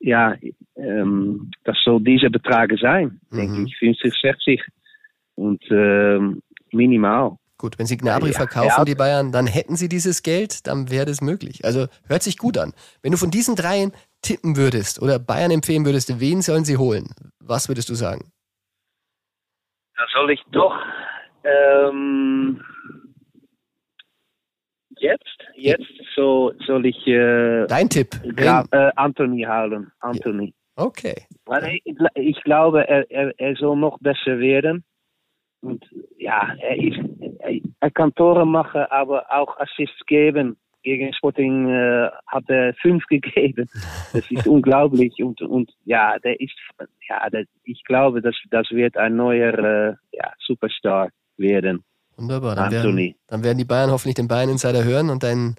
ja, 0.00 0.34
ähm, 0.76 1.50
das 1.64 1.76
soll 1.84 2.00
dieser 2.02 2.30
Betrag 2.30 2.72
sein, 2.80 3.20
mhm. 3.30 3.36
denke 3.36 3.64
ich, 3.66 3.76
50, 3.76 4.14
60 4.20 4.62
und 5.34 5.62
ähm, 5.70 6.42
minimal. 6.72 7.36
Gut, 7.60 7.78
wenn 7.78 7.84
sie 7.84 7.98
Gnabry 7.98 8.30
ja, 8.30 8.38
verkaufen, 8.38 8.74
ja. 8.78 8.84
die 8.86 8.94
Bayern, 8.94 9.32
dann 9.32 9.46
hätten 9.46 9.76
sie 9.76 9.90
dieses 9.90 10.22
Geld, 10.22 10.66
dann 10.66 10.90
wäre 10.90 11.04
das 11.04 11.20
möglich. 11.20 11.62
Also 11.62 11.88
hört 12.08 12.22
sich 12.22 12.38
gut 12.38 12.56
an. 12.56 12.72
Wenn 13.02 13.12
du 13.12 13.18
von 13.18 13.30
diesen 13.30 13.54
dreien 13.54 13.92
tippen 14.22 14.56
würdest 14.56 15.02
oder 15.02 15.18
Bayern 15.18 15.50
empfehlen 15.50 15.84
würdest, 15.84 16.20
wen 16.20 16.40
sollen 16.40 16.64
sie 16.64 16.78
holen? 16.78 17.10
Was 17.38 17.68
würdest 17.68 17.90
du 17.90 17.94
sagen? 17.94 18.32
Da 19.94 20.06
soll 20.14 20.30
ich 20.30 20.40
doch 20.52 20.74
ähm, 21.44 22.64
jetzt, 24.96 25.38
jetzt 25.54 25.84
so 26.16 26.54
soll 26.66 26.86
ich 26.86 27.06
äh, 27.06 27.66
dein 27.66 27.90
Tipp, 27.90 28.18
Gra 28.36 28.64
äh, 28.70 28.90
Anthony 28.96 29.42
holen. 29.42 29.92
Anthony. 30.00 30.54
Okay. 30.76 31.26
Weil 31.44 31.78
ich, 31.84 31.94
ich 32.14 32.42
glaube, 32.42 32.88
er, 32.88 33.10
er, 33.10 33.38
er 33.38 33.54
soll 33.56 33.76
noch 33.76 33.98
besser 33.98 34.38
werden. 34.38 34.82
Und 35.60 35.84
ja, 36.18 36.54
er, 36.60 36.78
ist, 36.78 36.98
er 37.80 37.90
kann 37.90 38.14
Tore 38.14 38.46
machen, 38.46 38.82
aber 38.90 39.30
auch 39.30 39.58
Assists 39.58 40.04
geben. 40.06 40.56
Gegen 40.82 41.12
Sporting 41.12 41.68
äh, 41.68 42.08
hat 42.26 42.48
er 42.48 42.72
fünf 42.80 43.04
gegeben. 43.08 43.68
Das 44.12 44.30
ist 44.30 44.46
unglaublich. 44.46 45.22
Und, 45.22 45.42
und 45.42 45.70
ja, 45.84 46.18
der 46.18 46.40
ist, 46.40 46.54
ja, 47.08 47.28
der, 47.28 47.44
ich 47.64 47.84
glaube, 47.84 48.22
das, 48.22 48.34
das 48.50 48.70
wird 48.70 48.96
ein 48.96 49.16
neuer 49.16 49.58
äh, 49.58 49.94
ja, 50.12 50.32
Superstar 50.38 51.10
werden. 51.36 51.84
Wunderbar. 52.16 52.54
Dann 52.56 52.72
werden, 52.72 53.14
dann 53.26 53.44
werden 53.44 53.58
die 53.58 53.64
Bayern 53.64 53.90
hoffentlich 53.90 54.14
den 54.14 54.28
Bayern 54.28 54.48
Insider 54.48 54.84
hören 54.84 55.10
und 55.10 55.22
deinen 55.22 55.56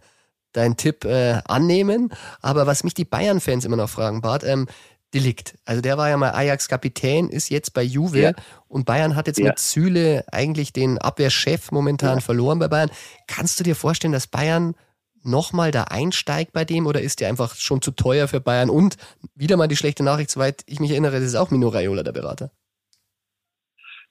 dein 0.54 0.78
Tipp 0.78 1.06
äh, 1.06 1.40
annehmen. 1.48 2.10
Aber 2.42 2.68
was 2.68 2.84
mich 2.84 2.94
die 2.94 3.06
Bayern-Fans 3.06 3.66
immer 3.66 3.78
noch 3.78 3.90
fragen, 3.90 4.22
Bart, 4.22 4.44
ähm, 4.44 4.68
Delikt. 5.14 5.58
Also 5.66 5.82
der 5.82 5.98
war 5.98 6.10
ja 6.10 6.18
mal 6.18 6.32
Ajax-Kapitän, 6.32 7.30
ist 7.30 7.50
jetzt 7.50 7.74
bei 7.74 7.84
Juve 7.84 8.22
ja. 8.22 8.32
und 8.68 8.86
Bayern 8.86 9.16
hat 9.16 9.28
jetzt 9.28 9.40
ja. 9.40 9.48
mit 9.48 9.60
Süle 9.60 10.24
eigentlich 10.32 10.74
den 10.74 10.98
Abwehrchef 10.98 11.72
momentan 11.72 12.16
ja. 12.16 12.22
verloren 12.22 12.60
bei 12.60 12.68
Bayern. 12.68 12.92
Kannst 13.28 13.60
du 13.60 13.64
dir 13.64 13.76
vorstellen, 13.76 14.14
dass 14.14 14.28
Bayern 14.28 14.76
nochmal 15.24 15.72
da 15.72 15.84
einsteigt 15.84 16.54
bei 16.54 16.66
dem 16.66 16.88
oder 16.88 17.02
ist 17.02 17.20
der 17.20 17.30
einfach 17.30 17.56
schon 17.56 17.82
zu 17.82 17.92
teuer 17.92 18.28
für 18.28 18.40
Bayern? 18.40 18.70
Und 18.70 18.98
wieder 19.36 19.58
mal 19.58 19.68
die 19.68 19.76
schlechte 19.76 20.04
Nachricht, 20.04 20.32
soweit 20.32 20.64
ich 20.66 20.80
mich 20.80 20.92
erinnere, 20.92 21.14
das 21.14 21.24
ist 21.24 21.36
auch 21.36 21.52
Mino 21.52 21.68
Raiola, 21.68 22.04
der 22.04 22.14
Berater. 22.14 22.52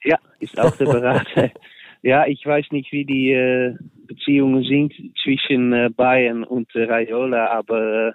Ja, 0.05 0.19
ist 0.39 0.59
auch 0.59 0.77
der 0.77 0.87
Berater. 0.87 1.51
ja, 2.03 2.27
ich 2.27 2.45
weiß 2.45 2.67
nicht, 2.73 2.93
wie 2.93 3.05
die 3.05 3.33
äh, 3.33 3.75
Beziehungen 4.07 4.65
sind 4.65 4.93
zwischen 5.23 5.73
äh, 5.73 5.91
Bayern 5.95 6.45
und 6.45 6.75
äh, 6.75 6.85
Raiola, 6.85 7.47
aber 7.51 8.15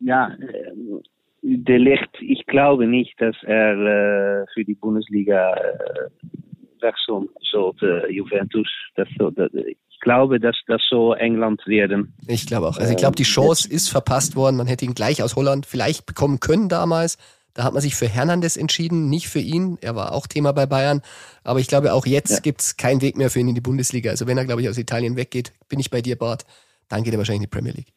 ja, 0.00 0.34
äh, 0.34 0.72
De 1.46 1.76
Licht, 1.76 2.08
ich 2.20 2.46
glaube 2.46 2.86
nicht, 2.86 3.20
dass 3.20 3.36
er 3.42 3.74
äh, 3.74 4.46
für 4.54 4.64
die 4.64 4.74
Bundesliga 4.74 5.52
äh, 5.52 6.08
wechseln 6.80 7.28
sollte, 7.50 8.06
Juventus. 8.10 8.66
Das, 8.96 9.06
das, 9.18 9.50
ich 9.52 10.00
glaube, 10.00 10.40
dass 10.40 10.56
das 10.66 10.80
so 10.88 11.12
England 11.12 11.60
werden. 11.66 12.14
Ich 12.28 12.46
glaube 12.46 12.68
auch. 12.68 12.78
Also 12.78 12.90
ich 12.90 12.96
glaube, 12.96 13.16
die 13.16 13.24
Chance 13.24 13.68
ist 13.70 13.90
verpasst 13.90 14.36
worden. 14.36 14.56
Man 14.56 14.66
hätte 14.66 14.86
ihn 14.86 14.94
gleich 14.94 15.22
aus 15.22 15.36
Holland 15.36 15.66
vielleicht 15.66 16.06
bekommen 16.06 16.40
können 16.40 16.70
damals. 16.70 17.18
Da 17.52 17.64
hat 17.64 17.74
man 17.74 17.82
sich 17.82 17.94
für 17.94 18.08
Hernandez 18.08 18.56
entschieden, 18.56 19.10
nicht 19.10 19.28
für 19.28 19.38
ihn. 19.38 19.76
Er 19.82 19.94
war 19.94 20.12
auch 20.12 20.26
Thema 20.26 20.52
bei 20.52 20.64
Bayern. 20.64 21.02
Aber 21.42 21.60
ich 21.60 21.68
glaube, 21.68 21.92
auch 21.92 22.06
jetzt 22.06 22.32
ja. 22.32 22.40
gibt's 22.40 22.78
keinen 22.78 23.02
Weg 23.02 23.18
mehr 23.18 23.28
für 23.28 23.40
ihn 23.40 23.48
in 23.48 23.54
die 23.54 23.60
Bundesliga. 23.60 24.10
Also 24.10 24.26
wenn 24.26 24.38
er, 24.38 24.46
glaube 24.46 24.62
ich, 24.62 24.68
aus 24.70 24.78
Italien 24.78 25.16
weggeht, 25.16 25.52
bin 25.68 25.78
ich 25.78 25.90
bei 25.90 26.00
dir, 26.00 26.16
Bart, 26.16 26.46
dann 26.88 27.04
geht 27.04 27.12
er 27.12 27.18
wahrscheinlich 27.18 27.44
in 27.44 27.50
die 27.50 27.54
Premier 27.54 27.72
League. 27.72 27.92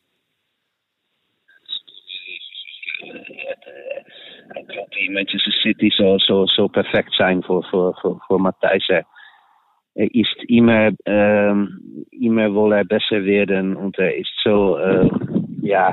Die 5.00 5.10
Manchester 5.10 5.52
City 5.62 5.92
so, 5.96 6.18
so, 6.20 6.46
so 6.48 6.68
perfekt 6.68 7.12
sein 7.18 7.44
für, 7.44 7.62
für, 7.64 7.94
für, 8.02 8.20
für 8.28 8.40
Matthijs. 8.40 8.84
Er 8.90 10.14
ist 10.14 10.36
immer, 10.48 10.92
ähm, 11.06 12.06
immer 12.12 12.76
er 12.76 12.86
besser 12.86 13.24
werden 13.24 13.76
und 13.76 13.98
er 13.98 14.16
ist 14.16 14.32
so, 14.44 14.78
äh, 14.78 15.10
ja, 15.62 15.92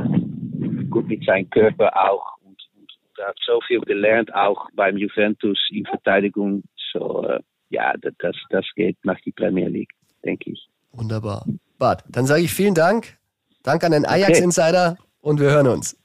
gut 0.91 1.09
mit 1.09 1.25
seinem 1.25 1.49
Körper 1.51 1.91
auch 1.97 2.37
und, 2.45 2.59
und, 2.77 2.93
er 3.19 3.29
hat 3.29 3.37
so 3.47 3.61
viel 3.67 3.81
gelernt, 3.81 4.35
auch 4.35 4.69
beim 4.75 4.97
Juventus 4.97 5.59
in 5.71 5.85
Verteidigung. 5.87 6.63
So, 6.93 7.25
äh, 7.27 7.41
ja, 7.71 7.95
das, 8.01 8.37
das 8.51 8.67
geht 8.77 8.97
nach 9.05 9.21
die 9.25 9.33
Premier 9.33 9.69
League, 9.69 9.93
denke 10.25 10.51
ich. 10.51 10.69
Wunderbar. 10.93 11.45
Bart, 11.79 12.05
dann 12.09 12.27
sage 12.27 12.43
ich 12.43 12.53
vielen 12.53 12.75
Dank. 12.75 13.17
Dank 13.63 13.83
an 13.85 13.93
den 13.93 14.05
Ajax-Insider 14.05 14.97
okay. 14.99 15.03
und 15.23 15.41
wir 15.41 15.51
hören 15.51 15.69
uns. 15.69 15.97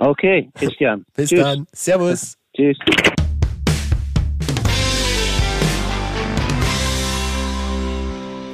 Okay, 0.00 0.48
Christian. 0.54 1.04
Bis 1.16 1.28
Tschüss. 1.28 1.40
dann. 1.40 1.66
Servus. 1.72 2.38
Tschüss. 2.56 2.78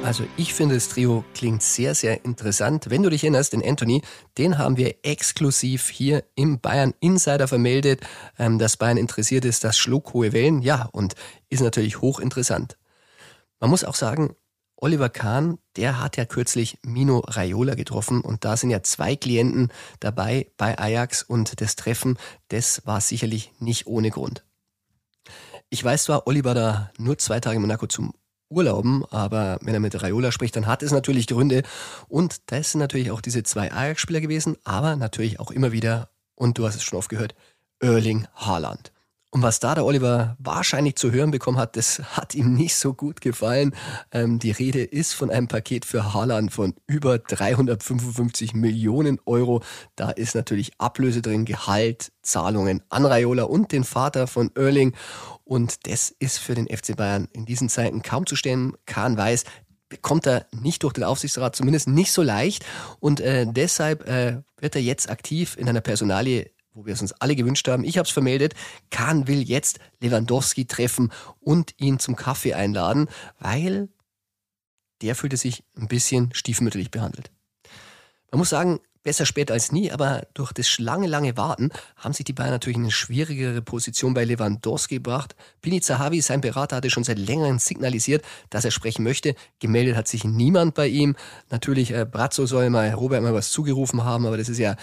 Also 0.03 0.23
ich 0.37 0.55
finde, 0.55 0.75
das 0.75 0.89
Trio 0.89 1.23
klingt 1.35 1.61
sehr, 1.61 1.93
sehr 1.93 2.25
interessant. 2.25 2.89
Wenn 2.89 3.03
du 3.03 3.09
dich 3.09 3.23
erinnerst, 3.23 3.53
den 3.53 3.63
Anthony, 3.63 4.01
den 4.39 4.57
haben 4.57 4.77
wir 4.77 4.95
exklusiv 5.03 5.89
hier 5.89 6.23
im 6.35 6.59
Bayern 6.59 6.93
Insider 6.99 7.47
vermeldet, 7.47 8.01
ähm, 8.39 8.57
dass 8.57 8.77
Bayern 8.77 8.97
interessiert 8.97 9.45
ist, 9.45 9.63
das 9.63 9.77
schlug 9.77 10.13
hohe 10.13 10.33
Wellen. 10.33 10.63
Ja, 10.63 10.89
und 10.91 11.13
ist 11.49 11.61
natürlich 11.61 12.01
hochinteressant. 12.01 12.77
Man 13.59 13.69
muss 13.69 13.83
auch 13.83 13.95
sagen, 13.95 14.35
Oliver 14.77 15.09
Kahn, 15.09 15.57
der 15.77 16.01
hat 16.01 16.17
ja 16.17 16.25
kürzlich 16.25 16.77
Mino 16.83 17.19
Raiola 17.19 17.75
getroffen 17.75 18.21
und 18.21 18.43
da 18.43 18.57
sind 18.57 18.69
ja 18.69 18.83
zwei 18.83 19.15
Klienten 19.15 19.71
dabei 19.99 20.51
bei 20.57 20.77
Ajax 20.77 21.23
und 21.23 21.61
das 21.61 21.75
Treffen, 21.75 22.17
das 22.49 22.85
war 22.85 22.99
sicherlich 23.01 23.51
nicht 23.59 23.87
ohne 23.87 24.11
Grund. 24.11 24.43
Ich 25.69 25.83
weiß 25.83 26.03
zwar, 26.03 26.27
Oliver 26.27 26.53
da 26.53 26.91
nur 26.97 27.17
zwei 27.17 27.39
Tage 27.39 27.55
in 27.55 27.61
Monaco 27.61 27.87
zum 27.87 28.13
Urlauben, 28.49 29.03
aber 29.05 29.57
wenn 29.61 29.73
er 29.73 29.79
mit 29.79 30.01
Raiola 30.01 30.31
spricht, 30.31 30.55
dann 30.55 30.67
hat 30.67 30.83
es 30.83 30.91
natürlich 30.91 31.27
Gründe 31.27 31.63
und 32.07 32.41
das 32.51 32.71
sind 32.71 32.79
natürlich 32.79 33.11
auch 33.11 33.21
diese 33.21 33.43
zwei 33.43 33.71
Ajax-Spieler 33.71 34.21
gewesen, 34.21 34.57
aber 34.63 34.95
natürlich 34.95 35.39
auch 35.39 35.51
immer 35.51 35.71
wieder, 35.71 36.09
und 36.35 36.57
du 36.57 36.67
hast 36.67 36.75
es 36.75 36.83
schon 36.83 36.99
oft 36.99 37.09
gehört, 37.09 37.33
Erling 37.79 38.27
Haaland. 38.35 38.91
Und 39.31 39.41
was 39.41 39.59
da 39.59 39.75
der 39.75 39.83
Oliver 39.83 40.37
wahrscheinlich 40.39 40.95
zu 40.95 41.11
hören 41.11 41.31
bekommen 41.31 41.57
hat, 41.57 41.75
das 41.75 41.99
hat 42.15 42.35
ihm 42.35 42.53
nicht 42.53 42.75
so 42.75 42.93
gut 42.93 43.19
gefallen. 43.19 43.75
Ähm, 44.11 44.39
die 44.39 44.51
Rede 44.51 44.81
ist 44.83 45.13
von 45.13 45.29
einem 45.29 45.49
Paket 45.49 45.83
für 45.83 46.13
Haaland 46.13 46.53
von 46.53 46.73
über 46.87 47.17
355 47.19 48.53
Millionen 48.53 49.19
Euro. 49.25 49.61
Da 49.97 50.11
ist 50.11 50.35
natürlich 50.35 50.71
Ablöse 50.77 51.21
drin, 51.21 51.43
Gehalt, 51.43 52.13
Zahlungen 52.21 52.81
an 52.89 53.05
Raiola 53.05 53.43
und 53.43 53.73
den 53.73 53.83
Vater 53.83 54.27
von 54.27 54.51
Erling. 54.55 54.95
Und 55.43 55.85
das 55.87 56.15
ist 56.17 56.39
für 56.39 56.55
den 56.55 56.67
FC 56.67 56.95
Bayern 56.95 57.27
in 57.33 57.45
diesen 57.45 57.67
Zeiten 57.67 58.01
kaum 58.03 58.25
zu 58.25 58.37
stellen. 58.37 58.73
Kahn 58.85 59.17
weiß, 59.17 59.43
bekommt 59.89 60.27
er 60.27 60.47
nicht 60.51 60.83
durch 60.83 60.93
den 60.93 61.03
Aufsichtsrat, 61.03 61.55
zumindest 61.55 61.87
nicht 61.87 62.11
so 62.11 62.21
leicht. 62.21 62.65
Und 62.99 63.19
äh, 63.19 63.45
deshalb 63.47 64.07
äh, 64.07 64.41
wird 64.59 64.75
er 64.75 64.81
jetzt 64.81 65.09
aktiv 65.09 65.57
in 65.57 65.69
einer 65.69 65.81
Personalie 65.81 66.51
wo 66.75 66.85
wir 66.85 66.93
es 66.93 67.01
uns 67.01 67.13
alle 67.13 67.35
gewünscht 67.35 67.67
haben. 67.67 67.83
Ich 67.83 67.97
habe 67.97 68.05
es 68.05 68.11
vermeldet. 68.11 68.53
Kahn 68.91 69.27
will 69.27 69.41
jetzt 69.41 69.79
Lewandowski 70.01 70.65
treffen 70.65 71.11
und 71.39 71.73
ihn 71.77 71.99
zum 71.99 72.15
Kaffee 72.15 72.53
einladen, 72.53 73.07
weil 73.39 73.89
der 75.01 75.15
fühlte 75.15 75.37
sich 75.37 75.63
ein 75.77 75.87
bisschen 75.87 76.33
stiefmütterlich 76.33 76.91
behandelt. 76.91 77.31
Man 78.31 78.39
muss 78.39 78.49
sagen, 78.49 78.79
besser 79.03 79.25
spät 79.25 79.51
als 79.51 79.71
nie, 79.71 79.91
aber 79.91 80.27
durch 80.33 80.51
das 80.51 80.79
lange, 80.79 81.07
lange 81.07 81.37
Warten 81.37 81.69
haben 81.95 82.13
sich 82.13 82.25
die 82.25 82.33
Bayern 82.33 82.51
natürlich 82.51 82.75
in 82.75 82.83
eine 82.83 82.91
schwierigere 82.91 83.61
Position 83.61 84.13
bei 84.13 84.25
Lewandowski 84.25 84.95
gebracht. 84.95 85.35
Pini 85.61 85.79
Zahavi, 85.79 86.21
sein 86.21 86.41
Berater, 86.41 86.77
hatte 86.77 86.89
schon 86.89 87.03
seit 87.03 87.19
längerem 87.19 87.59
signalisiert, 87.59 88.25
dass 88.49 88.65
er 88.65 88.71
sprechen 88.71 89.03
möchte. 89.03 89.35
Gemeldet 89.59 89.95
hat 89.95 90.07
sich 90.07 90.23
niemand 90.23 90.73
bei 90.73 90.87
ihm. 90.87 91.15
Natürlich, 91.51 91.91
äh, 91.91 92.05
Brazzo 92.05 92.47
soll 92.47 92.69
mal 92.69 92.89
Robert 92.89 93.21
mal 93.21 93.33
was 93.33 93.51
zugerufen 93.51 94.03
haben, 94.03 94.25
aber 94.25 94.37
das 94.37 94.49
ist 94.49 94.57
ja 94.57 94.75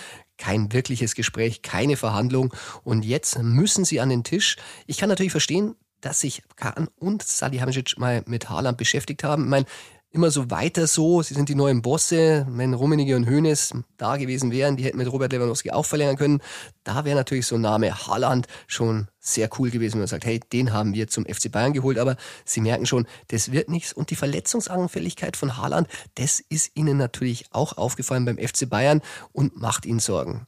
kein 0.42 0.72
wirkliches 0.72 1.14
Gespräch, 1.14 1.62
keine 1.62 1.96
Verhandlung. 1.96 2.52
Und 2.83 3.05
jetzt 3.05 3.38
müssen 3.38 3.85
sie 3.85 4.00
an 4.00 4.09
den 4.09 4.24
Tisch. 4.24 4.57
Ich 4.88 4.98
kann 4.98 5.09
natürlich 5.09 5.31
verstehen, 5.31 5.76
dass 6.00 6.18
sich 6.18 6.42
Kahn 6.57 6.88
und 6.98 7.22
Salihamidzic 7.22 7.96
mal 7.96 8.24
mit 8.26 8.50
Haaland 8.50 8.76
beschäftigt 8.76 9.22
haben. 9.22 9.44
Ich 9.44 9.50
meine, 9.50 9.66
immer 10.12 10.31
so 10.31 10.51
weiter 10.51 10.87
so. 10.87 11.22
Sie 11.22 11.35
sind 11.35 11.48
die 11.48 11.55
neuen 11.55 11.83
Bosse. 11.83 12.46
Wenn 12.48 12.75
Rummenigge 12.75 13.16
und 13.16 13.29
Hoeneß 13.29 13.75
da 13.96 14.16
gewesen 14.16 14.53
wären, 14.53 14.77
die 14.77 14.85
hätten 14.85 14.98
mit 14.98 15.11
Robert 15.11 15.33
Lewandowski 15.33 15.70
auch 15.70 15.87
verlängern 15.87 16.16
können. 16.16 16.42
Da 16.85 17.05
wäre 17.05 17.16
natürlich 17.16 17.46
so 17.46 17.57
ein 17.57 17.62
Name 17.62 18.07
Haaland 18.07 18.46
schon 18.66 19.09
sehr 19.18 19.48
cool 19.59 19.70
gewesen, 19.70 19.94
wenn 19.94 20.01
man 20.01 20.09
sagt, 20.09 20.25
hey, 20.25 20.40
den 20.53 20.72
haben 20.72 20.94
wir 20.94 21.09
zum 21.09 21.25
FC 21.25 21.51
Bayern 21.51 21.72
geholt. 21.72 21.98
Aber 21.98 22.16
Sie 22.44 22.61
merken 22.61 22.87
schon, 22.87 23.07
das 23.29 23.53
wird 23.53 23.68
nichts. 23.68 23.92
Und 23.92 24.11
die 24.11 24.16
Verletzungsanfälligkeit 24.16 25.37
von 25.37 25.57
Haaland, 25.57 25.88
das 26.16 26.40
ist 26.40 26.72
Ihnen 26.75 26.98
natürlich 26.98 27.46
auch 27.51 27.77
aufgefallen 27.77 28.25
beim 28.25 28.38
FC 28.38 28.68
Bayern 28.68 29.01
und 29.33 29.61
macht 29.61 29.87
Ihnen 29.87 30.01
Sorgen. 30.01 30.46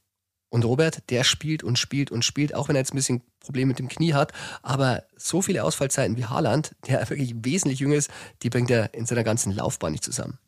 Und 0.54 0.64
Robert, 0.64 1.10
der 1.10 1.24
spielt 1.24 1.64
und 1.64 1.80
spielt 1.80 2.12
und 2.12 2.24
spielt, 2.24 2.54
auch 2.54 2.68
wenn 2.68 2.76
er 2.76 2.82
jetzt 2.82 2.94
ein 2.94 2.96
bisschen 2.96 3.22
Probleme 3.40 3.70
mit 3.70 3.80
dem 3.80 3.88
Knie 3.88 4.14
hat. 4.14 4.32
Aber 4.62 5.02
so 5.16 5.42
viele 5.42 5.64
Ausfallzeiten 5.64 6.16
wie 6.16 6.26
Haaland, 6.26 6.76
der 6.86 7.00
wirklich 7.10 7.34
wesentlich 7.44 7.80
jünger 7.80 7.96
ist, 7.96 8.08
die 8.44 8.50
bringt 8.50 8.70
er 8.70 8.94
in 8.94 9.04
seiner 9.04 9.24
ganzen 9.24 9.50
Laufbahn 9.50 9.90
nicht 9.90 10.04
zusammen. 10.04 10.38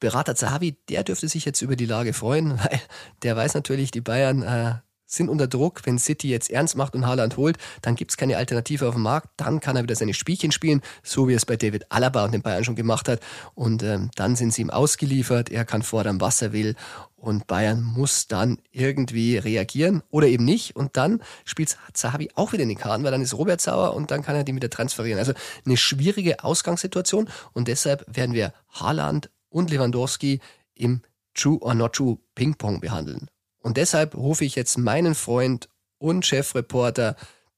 Berater 0.00 0.34
Zahavi, 0.34 0.78
der 0.88 1.04
dürfte 1.04 1.28
sich 1.28 1.44
jetzt 1.44 1.60
über 1.60 1.76
die 1.76 1.84
Lage 1.84 2.14
freuen, 2.14 2.58
weil 2.64 2.80
der 3.22 3.36
weiß 3.36 3.52
natürlich, 3.52 3.90
die 3.90 4.00
Bayern 4.00 4.42
äh, 4.42 4.76
sind 5.08 5.28
unter 5.28 5.48
Druck. 5.48 5.80
Wenn 5.84 5.98
City 5.98 6.28
jetzt 6.28 6.50
ernst 6.50 6.76
macht 6.76 6.94
und 6.94 7.06
Haaland 7.06 7.36
holt, 7.36 7.58
dann 7.82 7.96
gibt 7.96 8.12
es 8.12 8.16
keine 8.16 8.36
Alternative 8.36 8.86
auf 8.86 8.94
dem 8.94 9.02
Markt. 9.02 9.28
Dann 9.36 9.60
kann 9.60 9.74
er 9.74 9.82
wieder 9.82 9.96
seine 9.96 10.14
Spielchen 10.14 10.52
spielen, 10.52 10.82
so 11.02 11.26
wie 11.26 11.34
es 11.34 11.46
bei 11.46 11.56
David 11.56 11.90
Alaba 11.90 12.24
und 12.24 12.32
den 12.32 12.42
Bayern 12.42 12.62
schon 12.62 12.76
gemacht 12.76 13.08
hat. 13.08 13.20
Und 13.54 13.82
ähm, 13.82 14.10
dann 14.14 14.36
sind 14.36 14.52
sie 14.52 14.62
ihm 14.62 14.70
ausgeliefert. 14.70 15.50
Er 15.50 15.64
kann 15.64 15.82
fordern, 15.82 16.20
was 16.20 16.40
er 16.42 16.52
will. 16.52 16.76
Und 17.16 17.48
Bayern 17.48 17.82
muss 17.82 18.28
dann 18.28 18.58
irgendwie 18.70 19.38
reagieren 19.38 20.02
oder 20.10 20.28
eben 20.28 20.44
nicht. 20.44 20.76
Und 20.76 20.96
dann 20.96 21.20
spielt 21.44 21.76
Zahavi 21.92 22.30
auch 22.36 22.52
wieder 22.52 22.62
in 22.62 22.68
den 22.68 22.78
Karten, 22.78 23.02
weil 23.02 23.10
dann 23.10 23.22
ist 23.22 23.34
Robert 23.34 23.60
sauer 23.60 23.94
und 23.94 24.12
dann 24.12 24.22
kann 24.22 24.36
er 24.36 24.44
die 24.44 24.54
wieder 24.54 24.70
transferieren. 24.70 25.18
Also 25.18 25.32
eine 25.66 25.76
schwierige 25.76 26.44
Ausgangssituation. 26.44 27.28
Und 27.54 27.66
deshalb 27.66 28.04
werden 28.06 28.34
wir 28.34 28.52
Haaland 28.70 29.30
und 29.48 29.70
Lewandowski 29.70 30.40
im 30.74 31.02
True 31.34 31.58
or 31.60 31.74
Not 31.74 31.94
True 31.94 32.18
Ping-Pong 32.34 32.80
behandeln. 32.80 33.28
Und 33.68 33.76
deshalb 33.76 34.16
rufe 34.16 34.46
ich 34.46 34.54
jetzt 34.54 34.78
meinen 34.78 35.14
Freund 35.14 35.68
und 35.98 36.24
Chefreporter 36.24 37.16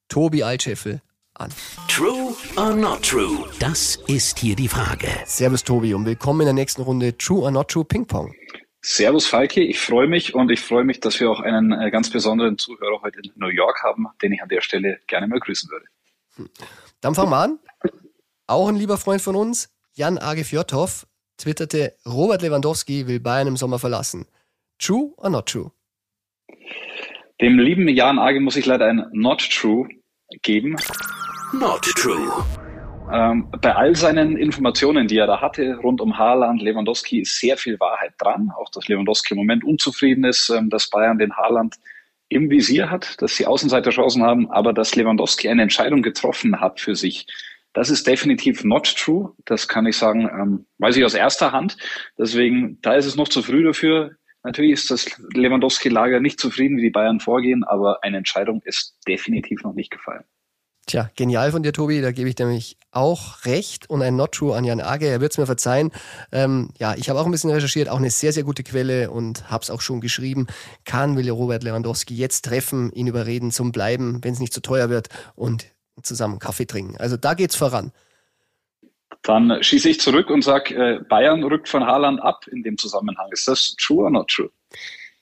Tobi 0.09 0.43
Altscheffel 0.43 1.03
an. 1.35 1.53
True 1.87 2.35
or 2.57 2.75
not 2.75 3.09
true? 3.09 3.49
Das 3.61 3.95
ist 4.09 4.41
hier 4.41 4.57
die 4.57 4.67
Frage. 4.67 5.07
Servus 5.25 5.63
Tobi 5.63 5.95
und 5.95 6.07
willkommen 6.07 6.41
in 6.41 6.47
der 6.47 6.55
nächsten 6.55 6.83
Runde 6.83 7.17
True 7.17 7.43
or 7.43 7.53
not 7.53 7.69
true 7.69 7.85
Ping 7.85 8.09
Pong. 8.09 8.35
Servus 8.83 9.29
Falki, 9.29 9.61
ich 9.61 9.79
freue 9.79 10.09
mich 10.09 10.35
und 10.35 10.51
ich 10.51 10.61
freue 10.61 10.83
mich, 10.83 10.99
dass 10.99 11.21
wir 11.21 11.31
auch 11.31 11.39
einen 11.39 11.71
äh, 11.71 11.93
ganz 11.93 12.11
besonderen 12.11 12.59
Zuhörer 12.59 13.03
heute 13.03 13.21
in 13.23 13.31
New 13.37 13.47
York 13.47 13.81
haben, 13.85 14.09
den 14.21 14.33
ich 14.33 14.43
an 14.43 14.49
der 14.49 14.63
Stelle 14.63 14.99
gerne 15.07 15.29
mal 15.29 15.39
grüßen 15.39 15.71
würde. 15.71 15.87
Hm. 16.35 16.51
Dann 17.03 17.15
fangen 17.15 17.31
wir 17.31 17.39
an. 17.39 17.59
Auch 18.49 18.67
ein 18.67 18.75
lieber 18.75 18.99
Freund 18.99 19.23
von 19.23 19.37
uns, 19.37 19.71
Jan 19.93 20.19
Age 20.19 20.43
Fjordhoff, 20.43 21.07
twitterte, 21.37 21.95
Robert 22.05 22.43
Lewandowski 22.43 23.07
will 23.07 23.21
Bayern 23.21 23.47
im 23.47 23.57
Sommer 23.57 23.79
verlassen. 23.79 24.27
True 24.81 25.13
or 25.17 25.31
not 25.31 25.47
true? 25.47 25.71
Dem 27.41 27.59
lieben 27.59 27.89
Jan 27.89 28.19
Age 28.19 28.41
muss 28.41 28.57
ich 28.57 28.67
leider 28.67 28.87
ein 28.87 29.07
Not 29.13 29.49
True 29.51 29.89
geben. 30.43 30.77
Not 31.53 31.83
True. 31.97 32.45
Ähm, 33.13 33.49
bei 33.61 33.75
all 33.75 33.97
seinen 33.97 34.37
Informationen, 34.37 35.09
die 35.09 35.19
er 35.19 35.27
da 35.27 35.41
hatte 35.41 35.77
rund 35.83 36.01
um 36.01 36.17
Haaland, 36.17 36.63
Lewandowski, 36.63 37.21
ist 37.23 37.41
sehr 37.41 37.57
viel 37.57 37.81
Wahrheit 37.81 38.13
dran. 38.19 38.51
Auch, 38.57 38.71
dass 38.71 38.87
Lewandowski 38.87 39.35
im 39.35 39.39
Moment 39.39 39.65
unzufrieden 39.65 40.25
ist, 40.25 40.49
ähm, 40.51 40.71
dass 40.71 40.91
Bayern 40.91 41.19
den 41.19 41.37
Haaland 41.37 41.77
im 42.29 42.49
Visier 42.51 42.91
hat, 42.91 43.21
dass 43.21 43.35
sie 43.35 43.47
Außenseiterchancen 43.47 44.23
haben, 44.23 44.51
aber 44.53 44.73
dass 44.73 44.95
Lewandowski 44.95 45.49
eine 45.49 45.63
Entscheidung 45.63 46.03
getroffen 46.03 46.61
hat 46.61 46.79
für 46.79 46.95
sich. 46.95 47.27
Das 47.73 47.91
ist 47.91 48.07
definitiv 48.07 48.65
not 48.65 48.97
true. 48.97 49.33
Das 49.45 49.67
kann 49.67 49.87
ich 49.87 49.97
sagen, 49.97 50.29
ähm, 50.29 50.67
weiß 50.79 50.97
ich 50.97 51.05
aus 51.05 51.15
erster 51.15 51.53
Hand. 51.53 51.77
Deswegen, 52.19 52.79
da 52.83 52.95
ist 52.95 53.07
es 53.07 53.17
noch 53.17 53.29
zu 53.29 53.43
früh 53.43 53.65
dafür. 53.65 54.13
Natürlich 54.43 54.73
ist 54.73 54.91
das 54.91 55.07
Lewandowski-Lager 55.35 56.21
nicht 56.21 56.41
zufrieden, 56.41 56.79
wie 56.79 56.83
die 56.83 56.91
Bayern 56.91 57.21
vorgehen, 57.21 57.63
aber 57.65 58.03
eine 58.03 58.17
Entscheidung 58.17 58.63
ist 58.65 58.97
definitiv 59.07 59.63
noch 59.63 59.75
nicht 59.75 59.91
gefallen. 59.91 60.25
Tja, 60.87 61.11
genial 61.15 61.53
von 61.53 61.63
dir, 61.63 61.73
Tobi. 61.73 62.01
Da 62.01 62.11
gebe 62.11 62.29
ich 62.29 62.39
nämlich 62.39 62.77
auch 62.91 63.45
recht. 63.45 63.89
Und 63.89 64.03
ein 64.03 64.17
Not 64.17 64.33
True 64.33 64.57
an 64.57 64.65
Jan 64.65 64.81
Age, 64.81 65.03
er 65.03 65.21
wird 65.21 65.33
es 65.33 65.39
mir 65.39 65.47
verzeihen. 65.47 65.93
Ähm, 66.33 66.71
ja, 66.79 66.95
ich 66.97 67.09
habe 67.09 67.21
auch 67.21 67.27
ein 67.27 67.31
bisschen 67.31 67.51
recherchiert, 67.51 67.89
auch 67.89 67.99
eine 67.99 68.11
sehr, 68.11 68.33
sehr 68.33 68.43
gute 68.43 68.65
Quelle 68.65 69.11
und 69.11 69.51
habe 69.51 69.63
es 69.63 69.71
auch 69.71 69.83
schon 69.83 70.01
geschrieben. 70.01 70.47
Kann 70.85 71.17
will 71.17 71.31
Robert 71.31 71.63
Lewandowski 71.63 72.17
jetzt 72.17 72.47
treffen, 72.47 72.91
ihn 72.93 73.07
überreden 73.07 73.53
zum 73.53 73.73
Bleiben, 73.73 74.25
wenn 74.25 74.33
es 74.33 74.41
nicht 74.41 74.53
zu 74.53 74.63
teuer 74.63 74.91
wird 74.91 75.09
und 75.37 75.67
zusammen 76.03 76.39
Kaffee 76.39 76.67
trinken. 76.67 76.97
Also 76.97 77.17
da 77.17 77.35
geht's 77.35 77.57
voran. 77.57 77.93
Dann 79.23 79.63
schieße 79.63 79.89
ich 79.89 80.01
zurück 80.01 80.31
und 80.31 80.43
sage, 80.43 80.75
äh, 80.75 81.01
Bayern 81.09 81.45
rückt 81.45 81.69
von 81.69 81.85
Haaland 81.85 82.21
ab 82.23 82.47
in 82.51 82.63
dem 82.63 82.79
Zusammenhang. 82.79 83.29
Ist 83.33 83.47
das 83.49 83.75
true 83.77 84.05
or 84.05 84.11
not 84.11 84.29
true? 84.29 84.51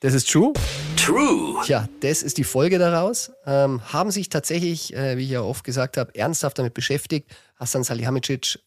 Das 0.01 0.15
ist 0.15 0.31
true. 0.31 0.53
True. 0.97 1.61
Tja, 1.65 1.89
das 2.01 2.23
ist 2.23 2.39
die 2.39 2.45
Folge 2.45 2.79
daraus. 2.79 3.33
Ähm, 3.47 3.81
haben 3.93 4.11
sich 4.11 4.29
tatsächlich, 4.29 4.95
äh, 4.95 5.17
wie 5.17 5.25
ich 5.25 5.31
ja 5.31 5.41
oft 5.41 5.65
gesagt 5.65 5.97
habe, 5.97 6.15
ernsthaft 6.15 6.59
damit 6.59 6.75
beschäftigt. 6.75 7.31
Hassan 7.57 7.83
Salihamidzic, 7.83 8.61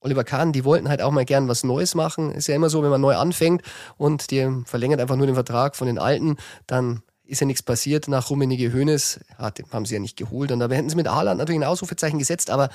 Oliver 0.00 0.24
Kahn, 0.24 0.52
die 0.52 0.64
wollten 0.64 0.88
halt 0.88 1.00
auch 1.00 1.12
mal 1.12 1.24
gern 1.24 1.48
was 1.48 1.64
Neues 1.64 1.94
machen. 1.94 2.30
Ist 2.30 2.48
ja 2.48 2.54
immer 2.54 2.68
so, 2.68 2.82
wenn 2.82 2.90
man 2.90 3.00
neu 3.00 3.16
anfängt 3.16 3.62
und 3.96 4.30
die 4.30 4.46
verlängert 4.66 5.00
einfach 5.00 5.16
nur 5.16 5.26
den 5.26 5.34
Vertrag 5.34 5.76
von 5.76 5.86
den 5.86 5.98
Alten, 5.98 6.36
dann 6.66 7.02
ist 7.26 7.40
ja 7.40 7.46
nichts 7.46 7.62
passiert 7.62 8.08
nach 8.08 8.30
Rummenige 8.30 8.72
Hönes. 8.72 9.20
Den 9.58 9.66
haben 9.72 9.86
sie 9.86 9.94
ja 9.94 10.00
nicht 10.00 10.16
geholt. 10.16 10.52
Und 10.52 10.60
da 10.60 10.68
hätten 10.68 10.90
sie 10.90 10.96
mit 10.96 11.08
Haaland 11.08 11.38
natürlich 11.38 11.60
ein 11.60 11.66
Ausrufezeichen 11.66 12.18
gesetzt, 12.18 12.50
aber 12.50 12.68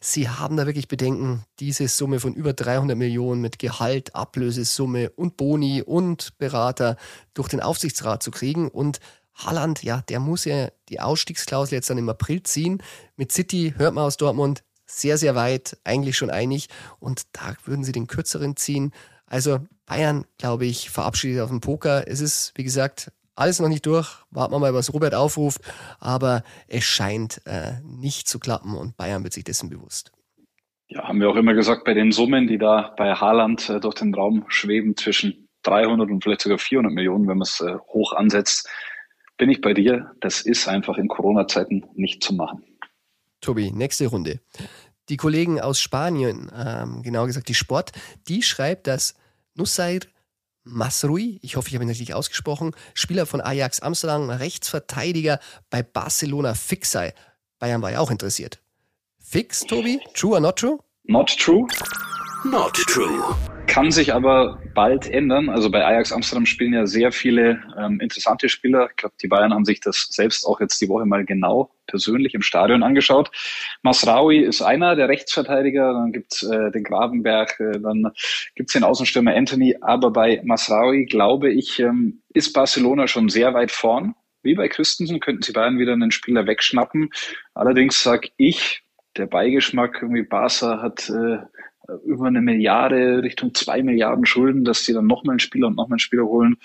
sie 0.00 0.28
haben 0.28 0.56
da 0.56 0.66
wirklich 0.66 0.88
Bedenken, 0.88 1.44
diese 1.60 1.86
Summe 1.88 2.18
von 2.20 2.34
über 2.34 2.52
300 2.52 2.96
Millionen 2.96 3.40
mit 3.40 3.58
Gehalt, 3.58 4.14
Ablösesumme 4.14 5.10
und 5.10 5.36
Boni 5.36 5.82
und 5.82 6.36
Berater 6.38 6.96
durch 7.34 7.48
den 7.48 7.60
Aufsichtsrat 7.60 8.22
zu 8.22 8.30
kriegen. 8.30 8.68
Und 8.68 8.98
Haaland, 9.34 9.82
ja, 9.82 10.02
der 10.08 10.20
muss 10.20 10.44
ja 10.44 10.68
die 10.88 11.00
Ausstiegsklausel 11.00 11.76
jetzt 11.76 11.90
dann 11.90 11.98
im 11.98 12.08
April 12.08 12.42
ziehen. 12.42 12.82
Mit 13.16 13.32
City 13.32 13.74
hört 13.76 13.94
man 13.94 14.04
aus 14.04 14.16
Dortmund 14.16 14.64
sehr, 14.86 15.18
sehr 15.18 15.34
weit, 15.34 15.78
eigentlich 15.84 16.16
schon 16.16 16.30
einig. 16.30 16.68
Und 16.98 17.22
da 17.32 17.54
würden 17.64 17.84
sie 17.84 17.92
den 17.92 18.06
kürzeren 18.06 18.56
ziehen. 18.56 18.92
Also 19.26 19.60
Bayern, 19.86 20.24
glaube 20.38 20.66
ich, 20.66 20.90
verabschiedet 20.90 21.40
auf 21.42 21.50
dem 21.50 21.60
Poker. 21.60 22.06
Es 22.06 22.20
ist, 22.20 22.52
wie 22.56 22.64
gesagt, 22.64 23.10
alles 23.36 23.60
noch 23.60 23.68
nicht 23.68 23.86
durch. 23.86 24.08
Warten 24.30 24.54
wir 24.54 24.58
mal, 24.58 24.74
was 24.74 24.92
Robert 24.92 25.14
aufruft. 25.14 25.60
Aber 26.00 26.42
es 26.68 26.84
scheint 26.84 27.40
äh, 27.46 27.80
nicht 27.82 28.28
zu 28.28 28.38
klappen 28.38 28.76
und 28.76 28.96
Bayern 28.96 29.22
wird 29.24 29.32
sich 29.32 29.44
dessen 29.44 29.70
bewusst. 29.70 30.12
Ja, 30.88 31.08
haben 31.08 31.20
wir 31.20 31.28
auch 31.28 31.36
immer 31.36 31.54
gesagt, 31.54 31.84
bei 31.84 31.94
den 31.94 32.12
Summen, 32.12 32.46
die 32.46 32.58
da 32.58 32.94
bei 32.96 33.14
Haaland 33.14 33.68
äh, 33.70 33.80
durch 33.80 33.94
den 33.94 34.14
Raum 34.14 34.44
schweben, 34.48 34.96
zwischen 34.96 35.48
300 35.62 36.10
und 36.10 36.22
vielleicht 36.22 36.42
sogar 36.42 36.58
400 36.58 36.92
Millionen, 36.92 37.26
wenn 37.26 37.38
man 37.38 37.46
es 37.46 37.60
äh, 37.60 37.74
hoch 37.88 38.12
ansetzt, 38.12 38.68
bin 39.36 39.50
ich 39.50 39.60
bei 39.60 39.74
dir. 39.74 40.12
Das 40.20 40.42
ist 40.42 40.68
einfach 40.68 40.98
in 40.98 41.08
Corona-Zeiten 41.08 41.84
nicht 41.94 42.22
zu 42.22 42.34
machen. 42.34 42.64
Tobi, 43.40 43.72
nächste 43.72 44.06
Runde. 44.06 44.40
Die 45.08 45.16
Kollegen 45.16 45.60
aus 45.60 45.80
Spanien, 45.80 46.50
ähm, 46.56 47.02
genauer 47.02 47.26
gesagt 47.26 47.48
die 47.48 47.54
Sport, 47.54 47.92
die 48.28 48.42
schreibt, 48.42 48.86
dass 48.86 49.14
Nussair 49.54 50.00
Masrui, 50.64 51.38
ich 51.42 51.56
hoffe, 51.56 51.68
ich 51.68 51.74
habe 51.74 51.84
ihn 51.84 51.90
richtig 51.90 52.14
ausgesprochen, 52.14 52.72
Spieler 52.94 53.26
von 53.26 53.40
Ajax 53.40 53.80
Amsterdam, 53.80 54.30
Rechtsverteidiger 54.30 55.38
bei 55.70 55.82
Barcelona 55.82 56.54
fix 56.54 56.90
sei. 56.90 57.14
Bayern 57.58 57.82
war 57.82 57.92
ja 57.92 58.00
auch 58.00 58.10
interessiert. 58.10 58.60
Fix, 59.18 59.60
Tobi? 59.60 60.00
True 60.14 60.34
or 60.34 60.40
not 60.40 60.56
true? 60.56 60.78
Not 61.04 61.28
true. 61.38 61.66
Not 62.44 62.74
true. 62.74 63.34
Kann 63.74 63.90
sich 63.90 64.14
aber 64.14 64.62
bald 64.72 65.10
ändern. 65.10 65.48
Also 65.48 65.68
bei 65.68 65.84
Ajax 65.84 66.12
Amsterdam 66.12 66.46
spielen 66.46 66.72
ja 66.72 66.86
sehr 66.86 67.10
viele 67.10 67.60
ähm, 67.76 67.98
interessante 67.98 68.48
Spieler. 68.48 68.86
Ich 68.90 68.94
glaube, 68.94 69.16
die 69.20 69.26
Bayern 69.26 69.52
haben 69.52 69.64
sich 69.64 69.80
das 69.80 70.06
selbst 70.10 70.46
auch 70.46 70.60
jetzt 70.60 70.80
die 70.80 70.88
Woche 70.88 71.06
mal 71.06 71.24
genau 71.24 71.74
persönlich 71.88 72.34
im 72.34 72.42
Stadion 72.42 72.84
angeschaut. 72.84 73.32
Masraoui 73.82 74.38
ist 74.38 74.62
einer 74.62 74.94
der 74.94 75.08
Rechtsverteidiger, 75.08 75.92
dann 75.92 76.12
gibt's 76.12 76.44
äh, 76.44 76.70
den 76.70 76.84
Grabenberg, 76.84 77.58
äh, 77.58 77.80
dann 77.80 78.12
gibt's 78.54 78.74
den 78.74 78.84
Außenstürmer 78.84 79.34
Anthony. 79.34 79.76
Aber 79.80 80.12
bei 80.12 80.40
Masraoui, 80.44 81.06
glaube 81.06 81.50
ich, 81.50 81.80
ähm, 81.80 82.22
ist 82.32 82.52
Barcelona 82.52 83.08
schon 83.08 83.28
sehr 83.28 83.54
weit 83.54 83.72
vorn. 83.72 84.14
Wie 84.44 84.54
bei 84.54 84.68
Christensen 84.68 85.18
könnten 85.18 85.42
sie 85.42 85.52
Bayern 85.52 85.80
wieder 85.80 85.94
einen 85.94 86.12
Spieler 86.12 86.46
wegschnappen. 86.46 87.10
Allerdings 87.54 88.04
sag 88.04 88.28
ich, 88.36 88.84
der 89.16 89.26
Beigeschmack, 89.26 89.98
irgendwie 90.02 90.22
Barca 90.22 90.80
hat 90.80 91.08
äh, 91.08 91.38
über 92.04 92.26
eine 92.26 92.40
Milliarde, 92.40 93.22
Richtung 93.22 93.54
zwei 93.54 93.82
Milliarden 93.82 94.26
Schulden, 94.26 94.64
dass 94.64 94.84
die 94.84 94.92
dann 94.92 95.06
nochmal 95.06 95.34
einen 95.34 95.40
Spieler 95.40 95.68
und 95.68 95.76
nochmal 95.76 95.94
einen 95.94 96.00
Spieler 96.00 96.24
holen. 96.24 96.56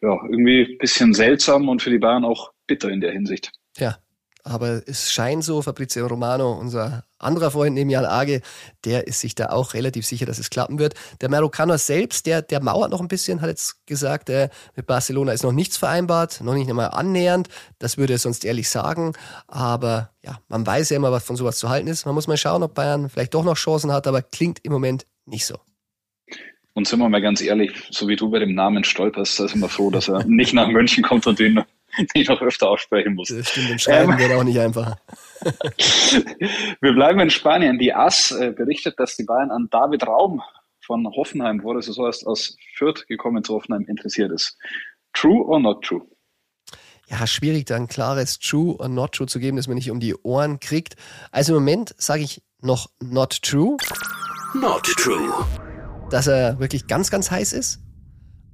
Ja, 0.00 0.18
irgendwie 0.24 0.72
ein 0.72 0.78
bisschen 0.78 1.14
seltsam 1.14 1.68
und 1.68 1.82
für 1.82 1.90
die 1.90 1.98
Bayern 1.98 2.24
auch 2.24 2.52
bitter 2.66 2.90
in 2.90 3.00
der 3.00 3.12
Hinsicht. 3.12 3.52
Ja, 3.78 3.98
aber 4.42 4.82
es 4.86 5.12
scheint 5.12 5.44
so, 5.44 5.62
Fabrizio 5.62 6.06
Romano, 6.06 6.52
unser 6.52 7.04
anderer 7.24 7.50
Freund 7.50 7.74
neben 7.74 7.90
Jan 7.90 8.04
Age, 8.04 8.40
der 8.84 9.06
ist 9.06 9.20
sich 9.20 9.34
da 9.34 9.46
auch 9.50 9.74
relativ 9.74 10.06
sicher, 10.06 10.26
dass 10.26 10.38
es 10.38 10.50
klappen 10.50 10.78
wird. 10.78 10.94
Der 11.20 11.28
Marokkaner 11.28 11.78
selbst, 11.78 12.26
der, 12.26 12.42
der 12.42 12.62
mauert 12.62 12.90
noch 12.90 13.00
ein 13.00 13.08
bisschen, 13.08 13.40
hat 13.40 13.48
jetzt 13.48 13.86
gesagt, 13.86 14.30
äh, 14.30 14.48
mit 14.76 14.86
Barcelona 14.86 15.32
ist 15.32 15.42
noch 15.42 15.52
nichts 15.52 15.76
vereinbart, 15.76 16.40
noch 16.42 16.54
nicht 16.54 16.68
einmal 16.68 16.90
annähernd. 16.90 17.48
Das 17.78 17.98
würde 17.98 18.14
er 18.14 18.18
sonst 18.18 18.44
ehrlich 18.44 18.68
sagen. 18.68 19.12
Aber 19.48 20.10
ja, 20.22 20.38
man 20.48 20.66
weiß 20.66 20.90
ja 20.90 20.96
immer, 20.96 21.12
was 21.12 21.24
von 21.24 21.36
sowas 21.36 21.58
zu 21.58 21.68
halten 21.68 21.88
ist. 21.88 22.06
Man 22.06 22.14
muss 22.14 22.26
mal 22.26 22.36
schauen, 22.36 22.62
ob 22.62 22.74
Bayern 22.74 23.08
vielleicht 23.08 23.34
doch 23.34 23.44
noch 23.44 23.56
Chancen 23.56 23.92
hat, 23.92 24.06
aber 24.06 24.22
klingt 24.22 24.60
im 24.62 24.72
Moment 24.72 25.06
nicht 25.26 25.46
so. 25.46 25.58
Und 26.76 26.88
sind 26.88 26.98
wir 26.98 27.08
mal 27.08 27.22
ganz 27.22 27.40
ehrlich, 27.40 27.72
so 27.90 28.08
wie 28.08 28.16
du 28.16 28.30
bei 28.30 28.40
dem 28.40 28.54
Namen 28.54 28.82
stolperst, 28.82 29.38
da 29.38 29.46
sind 29.46 29.60
wir 29.60 29.68
froh, 29.68 29.90
dass 29.90 30.08
er 30.08 30.24
nicht 30.24 30.54
nach 30.54 30.66
München 30.66 31.04
kommt 31.04 31.24
und 31.26 31.38
den 31.38 31.62
die 32.14 32.22
ich 32.22 32.28
noch 32.28 32.40
öfter 32.40 32.68
aussprechen 32.68 33.14
muss. 33.14 33.28
Das 33.28 33.48
stimmt, 33.48 33.70
im 33.70 33.78
Schreiben 33.78 34.12
ähm, 34.12 34.18
wird 34.18 34.32
auch 34.32 34.44
nicht 34.44 34.58
einfacher. 34.58 34.98
Wir 36.80 36.92
bleiben 36.92 37.20
in 37.20 37.30
Spanien. 37.30 37.78
Die 37.78 37.92
AS 37.94 38.32
äh, 38.32 38.52
berichtet, 38.52 38.98
dass 38.98 39.16
die 39.16 39.24
Bayern 39.24 39.50
an 39.50 39.68
David 39.70 40.06
Raum 40.06 40.42
von 40.84 41.06
Hoffenheim, 41.06 41.62
wo 41.62 41.72
das 41.74 41.86
so 41.86 42.06
heißt, 42.06 42.26
aus 42.26 42.56
Fürth 42.76 43.06
gekommen 43.06 43.42
zu 43.44 43.54
Hoffenheim 43.54 43.84
interessiert 43.86 44.32
ist. 44.32 44.56
True 45.12 45.44
or 45.44 45.60
not 45.60 45.84
true? 45.84 46.02
Ja, 47.06 47.26
schwierig, 47.26 47.66
da 47.66 47.76
ein 47.76 47.86
klares 47.86 48.38
True 48.38 48.76
or 48.78 48.88
not 48.88 49.12
true 49.12 49.26
zu 49.26 49.38
geben, 49.38 49.56
dass 49.56 49.68
man 49.68 49.76
nicht 49.76 49.90
um 49.90 50.00
die 50.00 50.14
Ohren 50.14 50.58
kriegt. 50.58 50.96
Also 51.30 51.54
im 51.56 51.62
Moment 51.62 51.94
sage 51.98 52.22
ich 52.22 52.42
noch 52.60 52.88
not 53.00 53.42
true. 53.42 53.76
Not 54.54 54.84
true. 54.84 55.46
Dass 56.10 56.26
er 56.26 56.58
wirklich 56.58 56.86
ganz, 56.86 57.10
ganz 57.10 57.30
heiß 57.30 57.52
ist. 57.52 57.80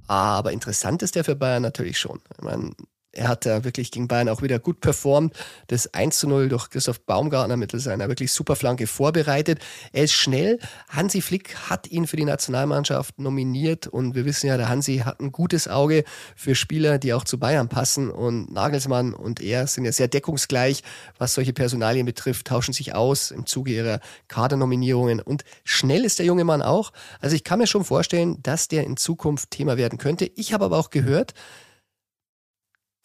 Aber 0.07 0.51
interessant 0.51 1.01
ist 1.03 1.15
der 1.15 1.23
für 1.23 1.35
Bayern 1.35 1.63
natürlich 1.63 1.97
schon. 1.97 2.19
Ich 2.37 2.43
meine, 2.43 2.71
er 3.13 3.27
hat 3.27 3.45
da 3.45 3.63
wirklich 3.63 3.91
gegen 3.91 4.07
Bayern 4.07 4.29
auch 4.29 4.41
wieder 4.41 4.59
gut 4.59 4.79
performt. 4.79 5.35
Das 5.67 5.93
1 5.93 6.19
zu 6.19 6.27
0 6.27 6.47
durch 6.49 6.69
Christoph 6.69 7.01
Baumgartner 7.01 7.57
mittels 7.57 7.87
einer 7.87 8.07
wirklich 8.07 8.31
super 8.31 8.55
Flanke 8.55 8.87
vorbereitet. 8.87 9.59
Er 9.91 10.05
ist 10.05 10.13
schnell. 10.13 10.59
Hansi 10.87 11.21
Flick 11.21 11.55
hat 11.69 11.87
ihn 11.87 12.07
für 12.07 12.15
die 12.15 12.25
Nationalmannschaft 12.25 13.19
nominiert 13.19 13.87
und 13.87 14.15
wir 14.15 14.23
wissen 14.25 14.47
ja, 14.47 14.55
der 14.55 14.69
Hansi 14.69 14.99
hat 14.99 15.19
ein 15.19 15.31
gutes 15.31 15.67
Auge 15.67 16.05
für 16.35 16.55
Spieler, 16.55 16.99
die 16.99 17.13
auch 17.13 17.25
zu 17.25 17.37
Bayern 17.37 17.67
passen 17.67 18.09
und 18.09 18.51
Nagelsmann 18.51 19.13
und 19.13 19.41
er 19.41 19.67
sind 19.67 19.83
ja 19.83 19.91
sehr 19.91 20.07
deckungsgleich, 20.07 20.83
was 21.17 21.33
solche 21.33 21.53
Personalien 21.53 22.05
betrifft, 22.05 22.47
tauschen 22.47 22.73
sich 22.73 22.95
aus 22.95 23.31
im 23.31 23.45
Zuge 23.45 23.73
ihrer 23.73 23.99
Kadernominierungen 24.29 25.19
und 25.19 25.43
schnell 25.65 26.05
ist 26.05 26.19
der 26.19 26.25
junge 26.25 26.45
Mann 26.45 26.61
auch. 26.61 26.91
Also 27.19 27.35
ich 27.35 27.43
kann 27.43 27.59
mir 27.59 27.67
schon 27.67 27.83
vorstellen, 27.83 28.41
dass 28.41 28.69
der 28.69 28.85
in 28.85 28.95
Zukunft 28.95 29.51
Thema 29.51 29.75
werden 29.75 29.99
könnte. 29.99 30.31
Ich 30.35 30.53
habe 30.53 30.65
aber 30.65 30.77
auch 30.77 30.89
gehört, 30.89 31.33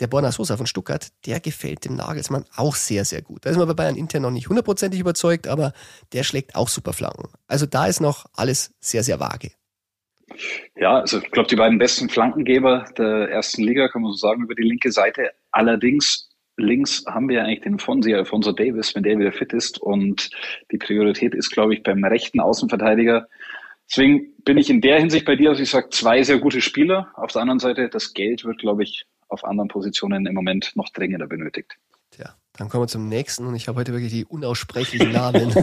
der 0.00 0.06
Borna 0.06 0.32
Sosa 0.32 0.56
von 0.56 0.66
Stuttgart, 0.66 1.08
der 1.26 1.40
gefällt 1.40 1.84
dem 1.84 1.96
Nagelsmann 1.96 2.44
auch 2.54 2.74
sehr, 2.74 3.04
sehr 3.04 3.22
gut. 3.22 3.44
Da 3.44 3.50
ist 3.50 3.56
man 3.56 3.68
bei 3.68 3.74
Bayern 3.74 3.96
intern 3.96 4.22
noch 4.22 4.30
nicht 4.30 4.48
hundertprozentig 4.48 5.00
überzeugt, 5.00 5.46
aber 5.46 5.72
der 6.12 6.22
schlägt 6.22 6.54
auch 6.54 6.68
super 6.68 6.92
Flanken. 6.92 7.28
Also 7.46 7.66
da 7.66 7.86
ist 7.86 8.00
noch 8.00 8.26
alles 8.34 8.74
sehr, 8.80 9.02
sehr 9.02 9.20
vage. 9.20 9.52
Ja, 10.76 11.00
also 11.00 11.18
ich 11.18 11.30
glaube, 11.30 11.48
die 11.48 11.56
beiden 11.56 11.78
besten 11.78 12.08
Flankengeber 12.08 12.84
der 12.98 13.30
ersten 13.30 13.62
Liga, 13.62 13.88
kann 13.88 14.02
man 14.02 14.12
so 14.12 14.18
sagen, 14.18 14.42
über 14.42 14.54
die 14.54 14.62
linke 14.62 14.90
Seite. 14.90 15.30
Allerdings 15.50 16.28
links 16.56 17.04
haben 17.06 17.28
wir 17.28 17.44
eigentlich 17.44 17.62
den 17.62 17.78
Fonsi, 17.78 18.14
Alfonso 18.14 18.52
Davis, 18.52 18.94
wenn 18.94 19.02
der 19.02 19.18
wieder 19.18 19.32
fit 19.32 19.52
ist. 19.52 19.78
Und 19.78 20.30
die 20.72 20.78
Priorität 20.78 21.34
ist, 21.34 21.50
glaube 21.50 21.74
ich, 21.74 21.82
beim 21.82 22.02
rechten 22.04 22.40
Außenverteidiger. 22.40 23.28
Deswegen 23.88 24.34
bin 24.44 24.58
ich 24.58 24.68
in 24.68 24.80
der 24.80 24.98
Hinsicht 24.98 25.24
bei 25.26 25.36
dir, 25.36 25.50
dass 25.50 25.60
ich 25.60 25.70
sage, 25.70 25.90
zwei 25.90 26.22
sehr 26.22 26.38
gute 26.38 26.60
Spieler. 26.60 27.08
Auf 27.14 27.32
der 27.32 27.42
anderen 27.42 27.60
Seite, 27.60 27.88
das 27.88 28.14
Geld 28.14 28.44
wird, 28.44 28.58
glaube 28.58 28.82
ich, 28.82 29.06
auf 29.28 29.44
anderen 29.44 29.68
Positionen 29.68 30.26
im 30.26 30.34
Moment 30.34 30.72
noch 30.74 30.88
dringender 30.90 31.26
benötigt. 31.26 31.76
Tja, 32.10 32.34
dann 32.54 32.68
kommen 32.68 32.84
wir 32.84 32.88
zum 32.88 33.08
nächsten 33.08 33.46
und 33.46 33.54
ich 33.54 33.68
habe 33.68 33.80
heute 33.80 33.92
wirklich 33.92 34.12
die 34.12 34.24
unaussprechlichen 34.24 35.12
Namen. 35.12 35.54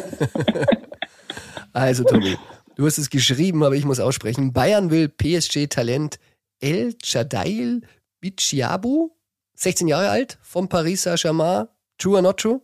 also, 1.73 2.04
Tobi, 2.04 2.38
du 2.76 2.86
hast 2.86 2.97
es 2.97 3.10
geschrieben, 3.10 3.63
aber 3.63 3.76
ich 3.76 3.86
muss 3.86 3.99
aussprechen. 3.99 4.54
Bayern 4.54 4.91
will 4.91 5.10
PSG-Talent 5.10 6.19
El 6.60 6.95
Chadail 7.02 7.82
Bichiabu, 8.21 9.12
16 9.56 9.88
Jahre 9.88 10.10
alt, 10.10 10.38
vom 10.41 10.69
Paris 10.69 11.04
Saint-Germain. 11.04 11.67
True 11.97 12.15
or 12.15 12.21
not 12.21 12.38
true? 12.38 12.62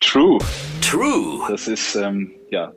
True. 0.00 0.38
True. 0.80 1.40
Das 1.48 1.66
ist, 1.66 1.94
ähm, 1.96 2.32
ja, 2.50 2.72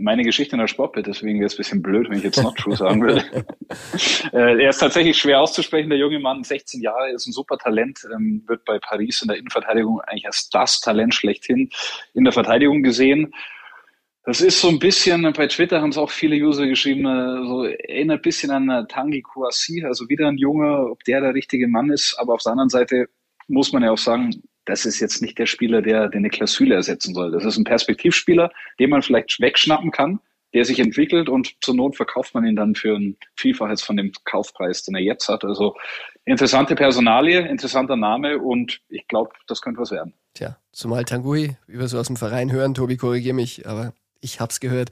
meine 0.00 0.22
Geschichte 0.22 0.56
in 0.56 0.60
der 0.60 0.68
Sportbild, 0.68 1.06
deswegen 1.06 1.38
wäre 1.38 1.46
es 1.46 1.54
ein 1.54 1.58
bisschen 1.58 1.82
blöd, 1.82 2.08
wenn 2.08 2.18
ich 2.18 2.24
jetzt 2.24 2.42
not 2.42 2.56
true 2.56 2.76
sagen 2.76 3.02
würde. 3.02 3.24
äh, 4.32 4.62
er 4.62 4.70
ist 4.70 4.78
tatsächlich 4.78 5.16
schwer 5.16 5.40
auszusprechen, 5.40 5.90
der 5.90 5.98
junge 5.98 6.18
Mann, 6.18 6.44
16 6.44 6.80
Jahre, 6.80 7.10
ist 7.12 7.26
ein 7.26 7.32
super 7.32 7.58
Talent, 7.58 8.00
ähm, 8.14 8.42
wird 8.46 8.64
bei 8.64 8.78
Paris 8.78 9.22
in 9.22 9.28
der 9.28 9.36
Innenverteidigung 9.36 10.00
eigentlich 10.02 10.26
als 10.26 10.48
das 10.50 10.80
Talent 10.80 11.14
schlechthin 11.14 11.70
in 12.14 12.24
der 12.24 12.32
Verteidigung 12.32 12.82
gesehen. 12.82 13.32
Das 14.24 14.40
ist 14.40 14.60
so 14.60 14.68
ein 14.68 14.78
bisschen, 14.78 15.32
bei 15.32 15.46
Twitter 15.46 15.80
haben 15.80 15.90
es 15.90 15.98
auch 15.98 16.10
viele 16.10 16.36
User 16.36 16.66
geschrieben, 16.66 17.06
äh, 17.06 17.46
so 17.46 17.64
erinnert 17.64 18.18
ein 18.18 18.22
bisschen 18.22 18.50
an 18.50 18.68
äh, 18.68 18.86
Tangi 18.86 19.22
Kouassi, 19.22 19.84
also 19.84 20.08
wieder 20.08 20.28
ein 20.28 20.36
Junge, 20.36 20.90
ob 20.90 21.02
der 21.04 21.20
der 21.20 21.34
richtige 21.34 21.66
Mann 21.66 21.90
ist, 21.90 22.14
aber 22.18 22.34
auf 22.34 22.42
der 22.42 22.52
anderen 22.52 22.68
Seite 22.68 23.08
muss 23.46 23.72
man 23.72 23.82
ja 23.82 23.90
auch 23.90 23.98
sagen, 23.98 24.42
das 24.68 24.84
ist 24.84 25.00
jetzt 25.00 25.22
nicht 25.22 25.38
der 25.38 25.46
Spieler, 25.46 25.80
der 25.80 26.08
den 26.08 26.22
Niklas 26.22 26.52
Süle 26.52 26.74
ersetzen 26.74 27.14
soll. 27.14 27.32
Das 27.32 27.44
ist 27.44 27.56
ein 27.56 27.64
Perspektivspieler, 27.64 28.50
den 28.78 28.90
man 28.90 29.00
vielleicht 29.00 29.40
wegschnappen 29.40 29.90
kann, 29.90 30.20
der 30.52 30.66
sich 30.66 30.78
entwickelt 30.78 31.30
und 31.30 31.56
zur 31.62 31.74
Not 31.74 31.96
verkauft 31.96 32.34
man 32.34 32.44
ihn 32.44 32.54
dann 32.54 32.74
für 32.74 32.94
ein 32.94 33.16
Vielfaches 33.34 33.82
von 33.82 33.96
dem 33.96 34.12
Kaufpreis, 34.24 34.82
den 34.82 34.94
er 34.94 35.00
jetzt 35.00 35.28
hat. 35.28 35.42
Also 35.44 35.74
interessante 36.26 36.74
Personalie, 36.74 37.48
interessanter 37.48 37.96
Name 37.96 38.38
und 38.38 38.80
ich 38.90 39.08
glaube, 39.08 39.30
das 39.46 39.62
könnte 39.62 39.80
was 39.80 39.90
werden. 39.90 40.12
Tja, 40.34 40.58
zumal 40.72 41.04
Tanguy, 41.04 41.56
wie 41.66 41.78
wir 41.78 41.88
so 41.88 41.98
aus 41.98 42.08
dem 42.08 42.16
Verein 42.16 42.52
hören, 42.52 42.74
Tobi, 42.74 42.98
korrigier 42.98 43.34
mich, 43.34 43.66
aber 43.66 43.94
ich 44.20 44.38
habe 44.38 44.50
es 44.50 44.60
gehört, 44.60 44.90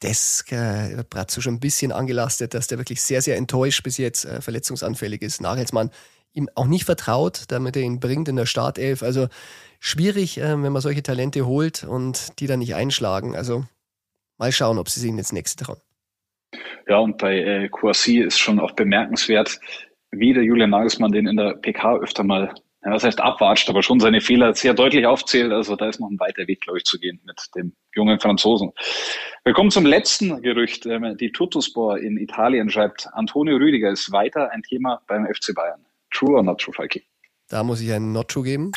das 0.00 0.44
äh, 0.50 0.96
wird 0.96 1.32
schon 1.32 1.54
ein 1.54 1.60
bisschen 1.60 1.92
angelastet, 1.92 2.52
dass 2.54 2.66
der 2.66 2.78
wirklich 2.78 3.02
sehr, 3.02 3.22
sehr 3.22 3.36
enttäuscht 3.36 3.82
bis 3.82 3.98
jetzt 3.98 4.24
äh, 4.24 4.40
verletzungsanfällig 4.40 5.22
ist. 5.22 5.40
Nagelsmann 5.40 5.90
ihm 6.32 6.48
auch 6.54 6.66
nicht 6.66 6.84
vertraut, 6.84 7.44
damit 7.48 7.76
er 7.76 7.82
ihn 7.82 8.00
bringt 8.00 8.28
in 8.28 8.36
der 8.36 8.46
Startelf. 8.46 9.02
Also 9.02 9.28
schwierig, 9.80 10.38
äh, 10.38 10.62
wenn 10.62 10.72
man 10.72 10.82
solche 10.82 11.02
Talente 11.02 11.46
holt 11.46 11.84
und 11.84 12.38
die 12.40 12.46
dann 12.46 12.60
nicht 12.60 12.74
einschlagen. 12.74 13.36
Also 13.36 13.64
mal 14.38 14.52
schauen, 14.52 14.78
ob 14.78 14.88
sie 14.88 15.00
sich 15.00 15.10
ins 15.10 15.32
nächste 15.32 15.64
trauen. 15.64 15.80
Ja, 16.88 16.98
und 16.98 17.18
bei 17.18 17.36
äh, 17.38 17.70
ist 18.18 18.38
schon 18.38 18.58
auch 18.58 18.72
bemerkenswert, 18.72 19.60
wie 20.10 20.32
der 20.32 20.42
Julian 20.42 20.70
Nagelsmann 20.70 21.12
den 21.12 21.26
in 21.26 21.36
der 21.36 21.54
PK 21.54 21.98
öfter 21.98 22.24
mal, 22.24 22.52
ja, 22.84 22.92
was 22.92 23.04
heißt 23.04 23.20
abwatscht, 23.20 23.68
aber 23.70 23.82
schon 23.82 24.00
seine 24.00 24.20
Fehler 24.20 24.54
sehr 24.54 24.74
deutlich 24.74 25.06
aufzählt. 25.06 25.52
Also 25.52 25.76
da 25.76 25.88
ist 25.88 26.00
noch 26.00 26.10
ein 26.10 26.18
weiter 26.18 26.46
Weg, 26.48 26.62
glaube 26.62 26.78
ich, 26.78 26.84
zu 26.84 26.98
gehen 26.98 27.20
mit 27.24 27.40
dem 27.54 27.74
jungen 27.94 28.18
Franzosen. 28.18 28.72
Wir 29.44 29.52
kommen 29.52 29.70
zum 29.70 29.86
letzten 29.86 30.42
Gerücht. 30.42 30.86
Ähm, 30.86 31.16
die 31.16 31.30
Tuttospor 31.30 31.98
in 31.98 32.16
Italien 32.16 32.70
schreibt, 32.70 33.06
Antonio 33.12 33.56
Rüdiger 33.56 33.90
ist 33.90 34.10
weiter 34.10 34.50
ein 34.50 34.62
Thema 34.62 35.00
beim 35.06 35.26
FC 35.26 35.54
Bayern. 35.54 35.84
True 36.12 36.36
or 36.36 36.42
not 36.42 36.60
true, 36.60 36.74
Falki? 36.74 37.04
Da 37.48 37.64
muss 37.64 37.80
ich 37.80 37.92
einen 37.92 38.12
Not 38.12 38.28
True 38.28 38.44
geben. 38.44 38.72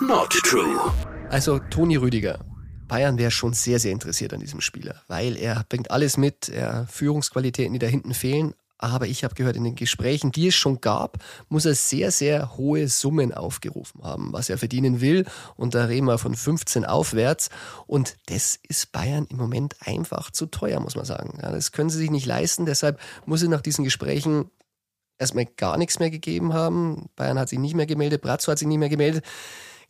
Not 0.00 0.30
true. 0.30 0.92
Also 1.30 1.58
Toni 1.58 1.96
Rüdiger. 1.96 2.44
Bayern 2.88 3.16
wäre 3.16 3.30
schon 3.30 3.54
sehr, 3.54 3.78
sehr 3.78 3.92
interessiert 3.92 4.34
an 4.34 4.40
diesem 4.40 4.60
Spieler, 4.60 5.02
weil 5.08 5.36
er 5.36 5.64
bringt 5.68 5.90
alles 5.90 6.16
mit, 6.16 6.48
er 6.48 6.86
Führungsqualitäten, 6.88 7.72
die 7.72 7.78
da 7.78 7.86
hinten 7.86 8.12
fehlen. 8.12 8.54
Aber 8.76 9.06
ich 9.06 9.22
habe 9.22 9.36
gehört, 9.36 9.56
in 9.56 9.62
den 9.62 9.76
Gesprächen, 9.76 10.32
die 10.32 10.48
es 10.48 10.56
schon 10.56 10.80
gab, 10.80 11.18
muss 11.48 11.64
er 11.64 11.76
sehr, 11.76 12.10
sehr 12.10 12.56
hohe 12.56 12.88
Summen 12.88 13.32
aufgerufen 13.32 14.02
haben, 14.02 14.32
was 14.32 14.50
er 14.50 14.58
verdienen 14.58 15.00
will. 15.00 15.24
Und 15.54 15.76
da 15.76 15.84
reden 15.84 16.06
wir 16.06 16.18
von 16.18 16.34
15 16.34 16.84
aufwärts. 16.84 17.48
Und 17.86 18.16
das 18.26 18.58
ist 18.68 18.90
Bayern 18.90 19.26
im 19.30 19.36
Moment 19.36 19.76
einfach 19.80 20.32
zu 20.32 20.46
teuer, 20.46 20.80
muss 20.80 20.96
man 20.96 21.04
sagen. 21.04 21.38
Ja, 21.40 21.52
das 21.52 21.70
können 21.70 21.90
sie 21.90 21.98
sich 21.98 22.10
nicht 22.10 22.26
leisten. 22.26 22.66
Deshalb 22.66 22.98
muss 23.24 23.42
er 23.42 23.48
nach 23.48 23.62
diesen 23.62 23.84
Gesprächen 23.84 24.50
erstmal 25.22 25.46
gar 25.46 25.78
nichts 25.78 25.98
mehr 25.98 26.10
gegeben 26.10 26.52
haben. 26.52 27.08
Bayern 27.16 27.38
hat 27.38 27.48
sich 27.48 27.58
nicht 27.58 27.74
mehr 27.74 27.86
gemeldet, 27.86 28.20
Brazzo 28.20 28.52
hat 28.52 28.58
sich 28.58 28.68
nicht 28.68 28.78
mehr 28.78 28.90
gemeldet. 28.90 29.24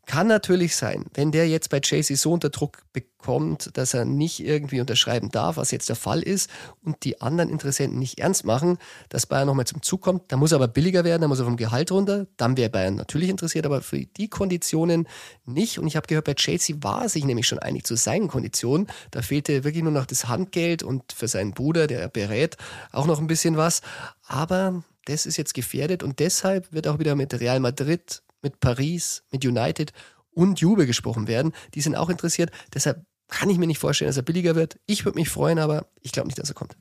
Kann 0.04 0.26
natürlich 0.26 0.74
sein, 0.74 1.04
wenn 1.14 1.30
der 1.30 1.48
jetzt 1.48 1.70
bei 1.70 1.78
Chelsea 1.78 2.16
so 2.16 2.32
unter 2.32 2.50
Druck 2.50 2.82
bekommt, 2.92 3.70
dass 3.74 3.94
er 3.94 4.04
nicht 4.04 4.40
irgendwie 4.40 4.80
unterschreiben 4.80 5.28
darf, 5.30 5.56
was 5.56 5.70
jetzt 5.70 5.88
der 5.88 5.94
Fall 5.96 6.22
ist, 6.22 6.50
und 6.84 7.04
die 7.04 7.20
anderen 7.20 7.48
Interessenten 7.48 8.00
nicht 8.00 8.18
ernst 8.18 8.44
machen, 8.44 8.78
dass 9.10 9.26
Bayern 9.26 9.46
nochmal 9.46 9.66
zum 9.66 9.80
Zug 9.80 10.00
kommt. 10.02 10.32
Da 10.32 10.36
muss 10.36 10.50
er 10.50 10.56
aber 10.56 10.66
billiger 10.66 11.04
werden, 11.04 11.22
da 11.22 11.28
muss 11.28 11.38
er 11.38 11.44
vom 11.44 11.56
Gehalt 11.56 11.92
runter. 11.92 12.26
Dann 12.36 12.56
wäre 12.56 12.68
Bayern 12.68 12.96
natürlich 12.96 13.28
interessiert, 13.28 13.64
aber 13.64 13.80
für 13.80 14.00
die 14.00 14.28
Konditionen 14.28 15.06
nicht. 15.44 15.78
Und 15.78 15.86
ich 15.86 15.94
habe 15.94 16.08
gehört, 16.08 16.24
bei 16.24 16.34
Chelsea 16.34 16.76
war 16.80 17.02
er 17.02 17.08
sich 17.08 17.24
nämlich 17.24 17.46
schon 17.46 17.60
einig 17.60 17.84
zu 17.84 17.94
seinen 17.94 18.26
Konditionen. 18.26 18.88
Da 19.12 19.22
fehlte 19.22 19.62
wirklich 19.62 19.84
nur 19.84 19.92
noch 19.92 20.06
das 20.06 20.26
Handgeld 20.26 20.82
und 20.82 21.12
für 21.12 21.28
seinen 21.28 21.52
Bruder, 21.52 21.86
der 21.86 22.08
berät, 22.08 22.56
auch 22.90 23.06
noch 23.06 23.20
ein 23.20 23.28
bisschen 23.28 23.56
was. 23.56 23.82
Aber 24.26 24.82
das 25.06 25.26
ist 25.26 25.36
jetzt 25.36 25.54
gefährdet 25.54 26.02
und 26.02 26.20
deshalb 26.20 26.72
wird 26.72 26.86
auch 26.88 26.98
wieder 26.98 27.14
mit 27.16 27.38
Real 27.40 27.60
Madrid, 27.60 28.22
mit 28.42 28.60
Paris, 28.60 29.24
mit 29.32 29.44
United 29.44 29.92
und 30.32 30.60
Juve 30.60 30.86
gesprochen 30.86 31.28
werden. 31.28 31.52
Die 31.74 31.80
sind 31.80 31.96
auch 31.96 32.08
interessiert. 32.08 32.50
Deshalb 32.74 33.04
kann 33.28 33.50
ich 33.50 33.58
mir 33.58 33.66
nicht 33.66 33.78
vorstellen, 33.78 34.08
dass 34.08 34.16
er 34.16 34.22
billiger 34.22 34.54
wird. 34.54 34.78
Ich 34.86 35.04
würde 35.04 35.18
mich 35.18 35.28
freuen, 35.28 35.58
aber 35.58 35.86
ich 36.02 36.12
glaube 36.12 36.28
nicht, 36.28 36.38
dass 36.38 36.50
er 36.50 36.54
kommt. 36.54 36.76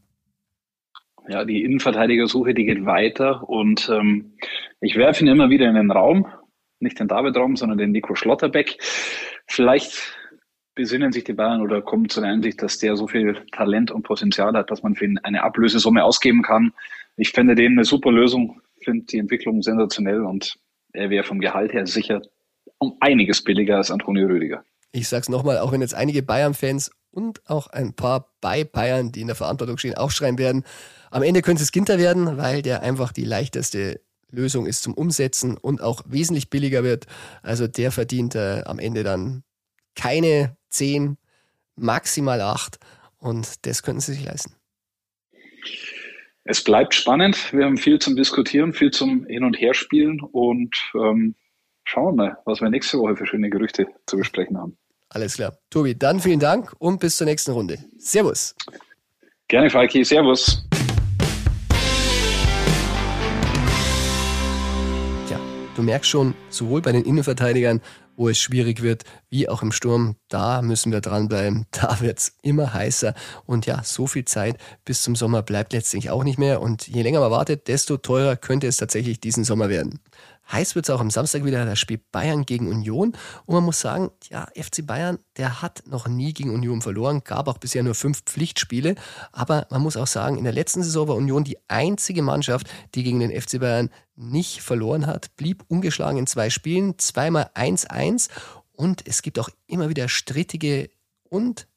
Ja, 1.28 1.46
die 1.46 1.64
Innenverteidigersuche, 1.64 2.54
die 2.54 2.66
geht 2.66 2.86
weiter 2.86 3.48
und 3.48 3.90
ähm, 3.90 4.34
ich 4.82 4.96
werfe 4.96 5.24
ihn 5.24 5.28
immer 5.28 5.50
wieder 5.50 5.70
in 5.70 5.76
den 5.76 5.92
Raum, 5.92 6.28
nicht 6.80 7.00
den 7.00 7.08
David-Raum, 7.08 7.56
sondern 7.56 7.78
den 7.78 7.92
Nico 7.92 8.16
Schlotterbeck. 8.16 8.78
Vielleicht 9.48 10.18
besinnen 10.74 11.12
sich 11.12 11.24
die 11.24 11.34
Bayern 11.34 11.62
oder 11.62 11.82
kommen 11.82 12.10
zu 12.10 12.22
der 12.22 12.32
Einsicht, 12.32 12.62
dass 12.64 12.80
der 12.80 12.96
so 12.96 13.08
viel 13.08 13.46
Talent 13.52 13.92
und 13.92 14.04
Potenzial 14.04 14.54
hat, 14.54 14.72
dass 14.72 14.82
man 14.84 14.96
für 14.96 15.06
ihn 15.06 15.20
eine 15.20 15.44
Ablösesumme 15.44 16.04
ausgeben 16.04 16.42
kann 16.42 16.74
ich 17.18 17.32
fände 17.32 17.56
den 17.56 17.74
eine 17.74 17.86
super 17.86 18.12
Lösung, 18.12 18.62
finde 18.84 19.06
die 19.06 19.20
Entwicklung 19.20 19.62
sensationell 19.62 20.22
und 20.22 20.58
er 20.94 21.10
wäre 21.10 21.24
vom 21.24 21.40
Gehalt 21.40 21.74
her 21.74 21.86
sicher 21.86 22.22
um 22.78 22.98
einiges 23.00 23.44
billiger 23.44 23.78
als 23.78 23.92
Antonio 23.92 24.28
Rüdiger. 24.28 24.64
Ich 24.92 25.08
sag's 25.08 25.30
nochmal, 25.30 25.60
auch 25.60 25.72
wenn 25.72 25.82
jetzt 25.82 25.94
einige 25.94 26.24
Bayern-Fans 26.24 26.92
und 27.12 27.42
auch 27.50 27.68
ein 27.68 27.94
paar 27.94 28.34
bei 28.42 28.64
Bayern, 28.64 29.12
die 29.12 29.22
in 29.22 29.28
der 29.28 29.36
Verantwortung 29.36 29.78
stehen, 29.78 29.96
aufschreien 29.96 30.38
werden, 30.38 30.64
am 31.12 31.24
Ende 31.24 31.42
könnte 31.42 31.64
es 31.64 31.72
Ginter 31.72 31.98
werden, 31.98 32.38
weil 32.38 32.62
der 32.62 32.82
einfach 32.82 33.12
die 33.12 33.24
leichteste 33.24 34.02
Lösung 34.32 34.66
ist 34.66 34.84
zum 34.84 34.94
Umsetzen 34.94 35.58
und 35.58 35.82
auch 35.82 36.04
wesentlich 36.08 36.50
billiger 36.50 36.84
wird. 36.84 37.06
Also 37.44 37.68
der 37.68 37.92
verdient 37.92 38.36
äh, 38.36 38.64
am 38.66 38.80
Ende 38.80 39.04
dann 39.04 39.44
keine 39.96 40.58
10, 40.70 41.18
maximal 41.76 42.42
8 42.42 42.80
und 43.18 43.66
das 43.66 43.84
könnten 43.84 44.02
sie 44.02 44.14
sich 44.14 44.24
leisten. 44.24 44.56
Es 46.52 46.62
bleibt 46.62 46.94
spannend. 46.94 47.54
Wir 47.54 47.64
haben 47.64 47.78
viel 47.78 47.98
zum 48.00 48.18
Diskutieren, 48.18 48.74
viel 48.74 48.92
zum 48.92 49.26
Hin- 49.26 49.46
und 49.46 49.54
Herspielen 49.58 50.20
und 50.20 50.76
ähm, 50.96 51.34
schauen 51.86 52.08
wir 52.08 52.12
mal, 52.12 52.38
was 52.44 52.60
wir 52.60 52.70
nächste 52.70 53.00
Woche 53.00 53.16
für 53.16 53.26
schöne 53.26 53.50
Gerüchte 53.50 53.88
zu 54.06 54.18
besprechen 54.18 54.58
haben. 54.58 54.76
Alles 55.08 55.36
klar. 55.36 55.58
Tobi, 55.70 55.98
dann 55.98 56.20
vielen 56.20 56.42
Dank 56.42 56.74
und 56.78 57.00
bis 57.00 57.16
zur 57.16 57.24
nächsten 57.24 57.52
Runde. 57.52 57.78
Servus. 58.00 58.54
Gerne, 59.48 59.70
Falki. 59.70 60.04
Servus. 60.04 60.68
Tja, 65.28 65.40
du 65.78 65.84
merkst 65.84 66.10
schon, 66.10 66.34
sowohl 66.50 66.82
bei 66.82 66.92
den 66.92 67.06
Innenverteidigern 67.06 67.80
wo 68.16 68.30
es 68.30 68.40
schwierig 68.40 68.82
wird, 68.82 69.04
wie 69.30 69.50
auch 69.50 69.62
im 69.62 69.72
Sturm. 69.72 70.16
Da 70.30 70.62
müssen 70.62 70.92
wir 70.92 71.02
dranbleiben. 71.02 71.66
Da 71.72 72.00
wird 72.00 72.20
es 72.20 72.36
immer 72.42 72.74
heißer. 72.74 73.16
Und 73.46 73.66
ja, 73.66 73.82
so 73.84 74.06
viel 74.08 74.26
Zeit 74.26 74.58
bis 74.86 75.02
zum 75.02 75.16
Sommer 75.16 75.42
bleibt 75.42 75.74
letztlich 75.74 76.10
auch 76.10 76.24
nicht 76.24 76.38
mehr. 76.38 76.62
Und 76.62 76.88
je 76.88 77.02
länger 77.02 77.20
man 77.20 77.32
wartet, 77.32 77.68
desto 77.68 77.98
teurer 77.98 78.36
könnte 78.36 78.68
es 78.68 78.78
tatsächlich 78.78 79.20
diesen 79.20 79.44
Sommer 79.44 79.70
werden. 79.70 80.00
Heiß 80.52 80.76
wird 80.76 80.86
es 80.86 80.90
auch 80.90 81.00
am 81.00 81.10
Samstag 81.10 81.46
wieder, 81.46 81.66
da 81.66 81.76
spielt 81.76 82.12
Bayern 82.12 82.46
gegen 82.46 82.68
Union. 82.68 83.14
Und 83.46 83.56
man 83.56 83.64
muss 83.64 83.80
sagen, 83.80 84.12
ja, 84.30 84.48
FC 84.56 84.86
Bayern, 84.86 85.20
der 85.38 85.62
hat 85.62 85.84
noch 85.86 86.08
nie 86.08 86.34
gegen 86.34 86.54
Union 86.54 86.82
verloren, 86.82 87.24
gab 87.24 87.48
auch 87.48 87.58
bisher 87.58 87.84
nur 87.84 87.96
fünf 87.96 88.24
Pflichtspiele. 88.24 88.96
Aber 89.32 89.68
man 89.70 89.82
muss 89.82 89.98
auch 89.98 90.08
sagen, 90.08 90.38
in 90.38 90.44
der 90.44 90.54
letzten 90.54 90.84
Saison 90.84 91.08
war 91.08 91.16
Union 91.16 91.44
die 91.44 91.58
einzige 91.68 92.22
Mannschaft, 92.22 92.68
die 92.96 93.04
gegen 93.04 93.20
den 93.20 93.40
FC 93.40 93.60
Bayern 93.60 93.90
nicht 94.16 94.62
verloren 94.62 95.08
hat, 95.08 95.36
blieb 95.36 95.64
ungeschlagen 95.68 96.18
in 96.18 96.28
zwei 96.28 96.50
Spielen, 96.50 96.98
zweimal 96.98 97.50
1-1. 97.56 98.30
Und 98.74 99.08
es 99.08 99.22
gibt 99.22 99.40
auch 99.40 99.50
immer 99.68 99.90
wieder 99.90 100.10
strittige 100.10 100.90
und 101.30 101.68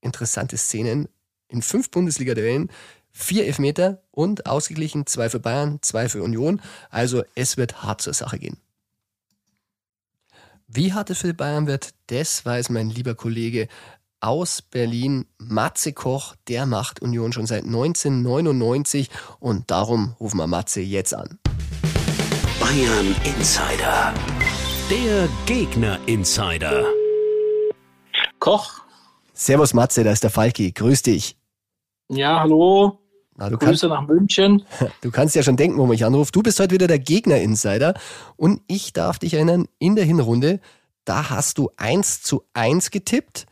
interessante 0.00 0.56
Szenen 0.56 1.08
in 1.48 1.62
fünf 1.62 1.90
Bundesliga-Duellen 1.90 2.70
vier 3.14 3.46
Elfmeter 3.46 4.02
und 4.10 4.44
ausgeglichen 4.44 5.06
zwei 5.06 5.30
für 5.30 5.40
Bayern, 5.40 5.78
zwei 5.80 6.08
für 6.08 6.22
Union. 6.22 6.60
Also 6.90 7.22
es 7.34 7.56
wird 7.56 7.82
hart 7.82 8.02
zur 8.02 8.12
Sache 8.12 8.38
gehen. 8.38 8.58
Wie 10.66 10.92
hart 10.92 11.10
es 11.10 11.20
für 11.20 11.28
die 11.28 11.32
Bayern 11.32 11.66
wird, 11.66 11.94
das 12.08 12.44
weiß 12.44 12.68
mein 12.70 12.90
lieber 12.90 13.14
Kollege 13.14 13.68
aus 14.20 14.62
Berlin, 14.62 15.26
Matze 15.38 15.92
Koch. 15.92 16.34
Der 16.48 16.66
macht 16.66 17.00
Union 17.00 17.32
schon 17.32 17.46
seit 17.46 17.64
1999 17.64 19.10
und 19.38 19.70
darum 19.70 20.16
rufen 20.18 20.38
wir 20.38 20.46
Matze 20.46 20.80
jetzt 20.80 21.14
an. 21.14 21.38
Bayern 22.58 23.14
Insider. 23.24 24.12
Der 24.90 25.28
Gegner 25.46 25.98
Insider. 26.06 26.84
Koch. 28.40 28.80
Servus 29.34 29.74
Matze, 29.74 30.02
da 30.02 30.12
ist 30.12 30.24
der 30.24 30.30
Falki. 30.30 30.72
Grüß 30.72 31.02
dich. 31.02 31.36
Ja, 32.08 32.40
hallo. 32.40 33.03
Na, 33.36 33.48
du 33.48 33.58
Grüße 33.58 33.66
kannst, 33.66 33.84
nach 33.84 34.06
München. 34.06 34.64
Du 35.00 35.10
kannst 35.10 35.34
ja 35.34 35.42
schon 35.42 35.56
denken, 35.56 35.78
wo 35.78 35.86
mich 35.86 36.04
anruft. 36.04 36.34
Du 36.36 36.42
bist 36.42 36.60
heute 36.60 36.72
wieder 36.72 36.86
der 36.86 36.98
Gegner-Insider 36.98 37.94
und 38.36 38.62
ich 38.66 38.92
darf 38.92 39.18
dich 39.18 39.34
erinnern, 39.34 39.66
in 39.78 39.96
der 39.96 40.04
Hinrunde, 40.04 40.60
da 41.04 41.30
hast 41.30 41.58
du 41.58 41.70
1 41.76 42.22
zu 42.22 42.44
1 42.54 42.90
getippt 42.90 43.46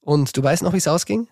und 0.00 0.36
du 0.36 0.42
weißt 0.42 0.62
noch, 0.62 0.72
wie 0.72 0.78
es 0.78 0.88
ausging? 0.88 1.28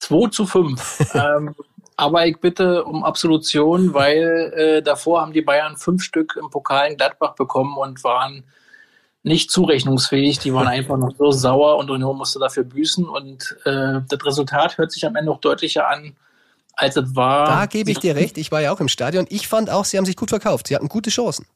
2 0.00 0.28
zu 0.30 0.46
5. 0.46 1.14
ähm, 1.14 1.54
aber 1.96 2.26
ich 2.26 2.38
bitte 2.40 2.84
um 2.84 3.04
Absolution, 3.04 3.92
weil 3.92 4.52
äh, 4.56 4.82
davor 4.82 5.20
haben 5.20 5.32
die 5.32 5.42
Bayern 5.42 5.76
fünf 5.76 6.02
Stück 6.02 6.36
im 6.40 6.48
Pokal 6.48 6.90
in 6.90 6.96
Gladbach 6.96 7.34
bekommen 7.34 7.76
und 7.76 8.02
waren 8.04 8.44
nicht 9.22 9.50
zurechnungsfähig. 9.50 10.38
Die 10.38 10.54
waren 10.54 10.66
einfach 10.66 10.96
noch 10.96 11.14
so 11.18 11.30
sauer 11.30 11.76
und 11.76 11.90
Union 11.90 12.16
musste 12.16 12.38
dafür 12.38 12.64
büßen. 12.64 13.06
Und 13.06 13.56
äh, 13.64 14.00
das 14.08 14.24
Resultat 14.24 14.78
hört 14.78 14.92
sich 14.92 15.06
am 15.06 15.14
Ende 15.14 15.30
noch 15.30 15.40
deutlicher 15.40 15.88
an, 15.88 16.16
als 16.80 16.96
es 16.96 17.14
war. 17.14 17.46
Da 17.46 17.66
gebe 17.66 17.90
ich 17.90 17.98
dir 17.98 18.16
recht. 18.16 18.38
Ich 18.38 18.50
war 18.50 18.60
ja 18.60 18.72
auch 18.72 18.80
im 18.80 18.88
Stadion. 18.88 19.26
Ich 19.28 19.48
fand 19.48 19.70
auch, 19.70 19.84
sie 19.84 19.98
haben 19.98 20.06
sich 20.06 20.16
gut 20.16 20.30
verkauft. 20.30 20.68
Sie 20.68 20.74
hatten 20.74 20.88
gute 20.88 21.10
Chancen. 21.10 21.46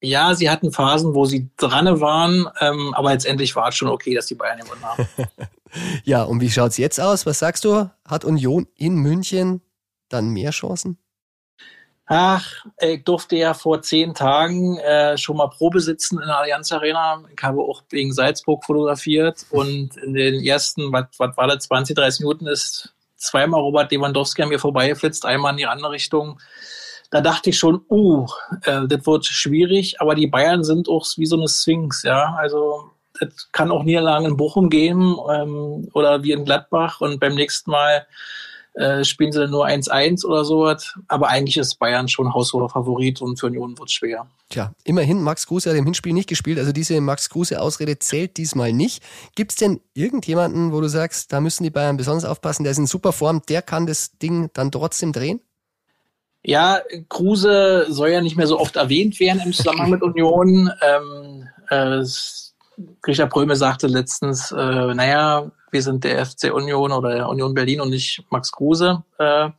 Ja, 0.00 0.34
sie 0.34 0.50
hatten 0.50 0.72
Phasen, 0.72 1.14
wo 1.14 1.26
sie 1.26 1.48
dran 1.56 2.00
waren, 2.00 2.48
ähm, 2.60 2.92
aber 2.94 3.12
letztendlich 3.12 3.54
war 3.54 3.68
es 3.68 3.76
schon 3.76 3.88
okay, 3.88 4.14
dass 4.14 4.26
die 4.26 4.34
Bayern 4.34 4.58
gewonnen 4.58 4.82
haben. 4.82 5.06
ja, 6.04 6.24
und 6.24 6.40
wie 6.40 6.50
schaut's 6.50 6.76
jetzt 6.76 7.00
aus? 7.00 7.24
Was 7.24 7.38
sagst 7.38 7.64
du? 7.64 7.88
Hat 8.04 8.24
Union 8.24 8.66
in 8.74 8.96
München 8.96 9.62
dann 10.08 10.30
mehr 10.30 10.50
Chancen? 10.50 10.98
Ach, 12.06 12.66
ich 12.80 13.04
durfte 13.04 13.36
ja 13.36 13.54
vor 13.54 13.80
zehn 13.80 14.12
Tagen 14.12 14.76
äh, 14.78 15.16
schon 15.16 15.36
mal 15.36 15.46
Probe 15.46 15.80
sitzen 15.80 16.20
in 16.20 16.26
der 16.26 16.38
Allianz 16.38 16.72
Arena. 16.72 17.22
Ich 17.34 17.42
habe 17.42 17.60
auch 17.62 17.84
wegen 17.90 18.12
Salzburg 18.12 18.64
fotografiert 18.64 19.46
und 19.50 19.96
in 19.98 20.14
den 20.14 20.44
ersten, 20.44 20.92
was, 20.92 21.06
was 21.18 21.36
war 21.36 21.46
das, 21.46 21.64
20, 21.64 21.94
30 21.94 22.20
Minuten 22.20 22.46
ist 22.48 22.91
zweimal 23.22 23.60
Robert 23.60 23.90
Lewandowski 23.92 24.42
an 24.42 24.48
mir 24.48 24.58
vorbeigeflitzt, 24.58 25.24
einmal 25.24 25.52
in 25.52 25.58
die 25.58 25.66
andere 25.66 25.92
Richtung 25.92 26.38
da 27.12 27.20
dachte 27.20 27.50
ich 27.50 27.58
schon, 27.58 27.84
uh, 27.90 28.26
äh, 28.64 28.88
das 28.88 29.06
wird 29.06 29.26
schwierig, 29.26 30.00
aber 30.00 30.14
die 30.14 30.26
Bayern 30.26 30.64
sind 30.64 30.88
auch 30.88 31.06
wie 31.18 31.26
so 31.26 31.36
eine 31.36 31.46
Sphinx, 31.46 32.02
ja. 32.04 32.34
Also 32.38 32.90
das 33.20 33.50
kann 33.52 33.70
auch 33.70 33.82
Niederlagen 33.82 34.24
in 34.24 34.38
Bochum 34.38 34.70
geben 34.70 35.18
ähm, 35.30 35.88
oder 35.92 36.22
wie 36.22 36.32
in 36.32 36.46
Gladbach 36.46 37.02
und 37.02 37.20
beim 37.20 37.34
nächsten 37.34 37.70
Mal 37.70 38.06
äh, 38.74 39.04
spielen 39.04 39.32
sie 39.32 39.40
dann 39.40 39.50
nur 39.50 39.66
1-1 39.66 40.24
oder 40.24 40.44
sowas. 40.44 40.94
Aber 41.08 41.28
eigentlich 41.28 41.56
ist 41.58 41.78
Bayern 41.78 42.08
schon 42.08 42.32
haushoher 42.32 42.68
Favorit 42.68 43.20
und 43.20 43.38
für 43.38 43.46
Union 43.46 43.78
wird 43.78 43.88
es 43.88 43.94
schwer. 43.94 44.26
Tja, 44.48 44.72
immerhin, 44.84 45.22
Max 45.22 45.46
Kruse 45.46 45.70
hat 45.70 45.76
im 45.76 45.84
Hinspiel 45.84 46.12
nicht 46.12 46.28
gespielt, 46.28 46.58
also 46.58 46.72
diese 46.72 47.00
Max 47.00 47.30
Kruse-Ausrede 47.30 47.98
zählt 47.98 48.36
diesmal 48.36 48.72
nicht. 48.72 49.02
Gibt 49.34 49.52
es 49.52 49.56
denn 49.56 49.80
irgendjemanden, 49.94 50.72
wo 50.72 50.80
du 50.80 50.88
sagst, 50.88 51.32
da 51.32 51.40
müssen 51.40 51.64
die 51.64 51.70
Bayern 51.70 51.96
besonders 51.96 52.24
aufpassen, 52.24 52.64
der 52.64 52.72
ist 52.72 52.78
in 52.78 52.86
super 52.86 53.12
Form, 53.12 53.42
der 53.48 53.62
kann 53.62 53.86
das 53.86 54.18
Ding 54.18 54.50
dann 54.52 54.70
trotzdem 54.70 55.12
drehen? 55.12 55.40
Ja, 56.44 56.80
Kruse 57.08 57.86
soll 57.88 58.10
ja 58.10 58.20
nicht 58.20 58.36
mehr 58.36 58.46
so 58.46 58.58
oft 58.58 58.76
erwähnt 58.76 59.20
werden 59.20 59.42
im 59.44 59.52
Zusammenhang 59.52 59.90
mit 59.92 60.02
Union. 60.02 60.70
Ähm, 60.82 61.48
äh, 61.68 62.04
Grisha 63.02 63.26
Pröme 63.26 63.56
sagte 63.56 63.86
letztens, 63.86 64.52
äh, 64.52 64.94
naja, 64.94 65.50
wir 65.70 65.82
sind 65.82 66.04
der 66.04 66.24
FC 66.24 66.52
Union 66.52 66.92
oder 66.92 67.28
Union 67.28 67.54
Berlin 67.54 67.80
und 67.80 67.90
nicht 67.90 68.24
Max 68.30 68.52
Kruse. 68.52 69.02
Äh, 69.18 69.50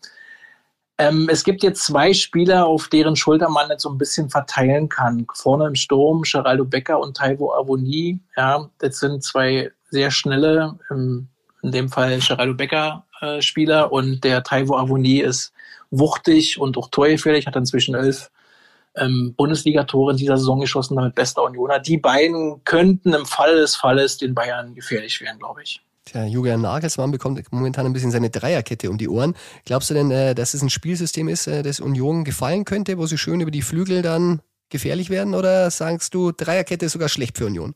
ähm, 0.99 1.27
es 1.29 1.43
gibt 1.43 1.63
jetzt 1.63 1.83
zwei 1.83 2.13
Spieler, 2.13 2.67
auf 2.67 2.87
deren 2.87 3.15
Schulter 3.15 3.49
man 3.49 3.69
jetzt 3.69 3.81
so 3.83 3.89
ein 3.89 3.97
bisschen 3.97 4.29
verteilen 4.29 4.89
kann. 4.89 5.25
Vorne 5.33 5.67
im 5.67 5.75
Sturm 5.75 6.21
Geraldo 6.21 6.65
Becker 6.65 6.99
und 6.99 7.17
Taiwo 7.17 7.53
Avoni. 7.53 8.19
Ja, 8.37 8.69
das 8.77 8.99
sind 8.99 9.23
zwei 9.23 9.71
sehr 9.89 10.11
schnelle, 10.11 10.77
im, 10.89 11.27
in 11.63 11.71
dem 11.71 11.89
Fall 11.89 12.19
Geraldo 12.19 12.53
Becker 12.53 13.05
äh, 13.21 13.41
Spieler 13.41 13.91
und 13.91 14.23
der 14.23 14.43
Taiwo 14.43 14.77
Avoni 14.77 15.19
ist 15.19 15.51
wuchtig 15.89 16.59
und 16.59 16.77
auch 16.77 16.89
torgefährlich, 16.89 17.47
hat 17.47 17.55
inzwischen 17.55 17.95
elf 17.95 18.29
ähm, 18.95 19.33
Bundesliga-Tore 19.35 20.11
in 20.11 20.17
dieser 20.17 20.37
Saison 20.37 20.59
geschossen, 20.59 20.95
damit 20.95 21.15
bester 21.15 21.43
Unioner. 21.43 21.79
Die 21.79 21.97
beiden 21.97 22.63
könnten 22.63 23.13
im 23.13 23.25
Fall 23.25 23.55
des 23.55 23.75
Falles 23.75 24.17
den 24.17 24.33
Bayern 24.33 24.75
gefährlich 24.75 25.21
werden, 25.21 25.39
glaube 25.39 25.63
ich. 25.63 25.81
Tja, 26.05 26.25
Julian 26.25 26.61
Nagelsmann 26.61 27.11
bekommt 27.11 27.41
momentan 27.51 27.85
ein 27.85 27.93
bisschen 27.93 28.11
seine 28.11 28.29
Dreierkette 28.29 28.89
um 28.89 28.97
die 28.97 29.07
Ohren. 29.07 29.35
Glaubst 29.65 29.89
du 29.89 29.93
denn, 29.93 30.11
äh, 30.11 30.35
dass 30.35 30.53
es 30.53 30.61
ein 30.61 30.69
Spielsystem 30.69 31.29
ist, 31.29 31.47
äh, 31.47 31.63
das 31.63 31.79
Union 31.79 32.25
gefallen 32.25 32.65
könnte, 32.65 32.97
wo 32.97 33.05
sie 33.05 33.17
schön 33.17 33.39
über 33.39 33.51
die 33.51 33.61
Flügel 33.61 34.01
dann 34.01 34.41
gefährlich 34.69 35.09
werden? 35.09 35.33
Oder 35.33 35.71
sagst 35.71 36.13
du, 36.13 36.31
Dreierkette 36.31 36.85
ist 36.85 36.91
sogar 36.91 37.07
schlecht 37.07 37.37
für 37.37 37.45
Union? 37.45 37.73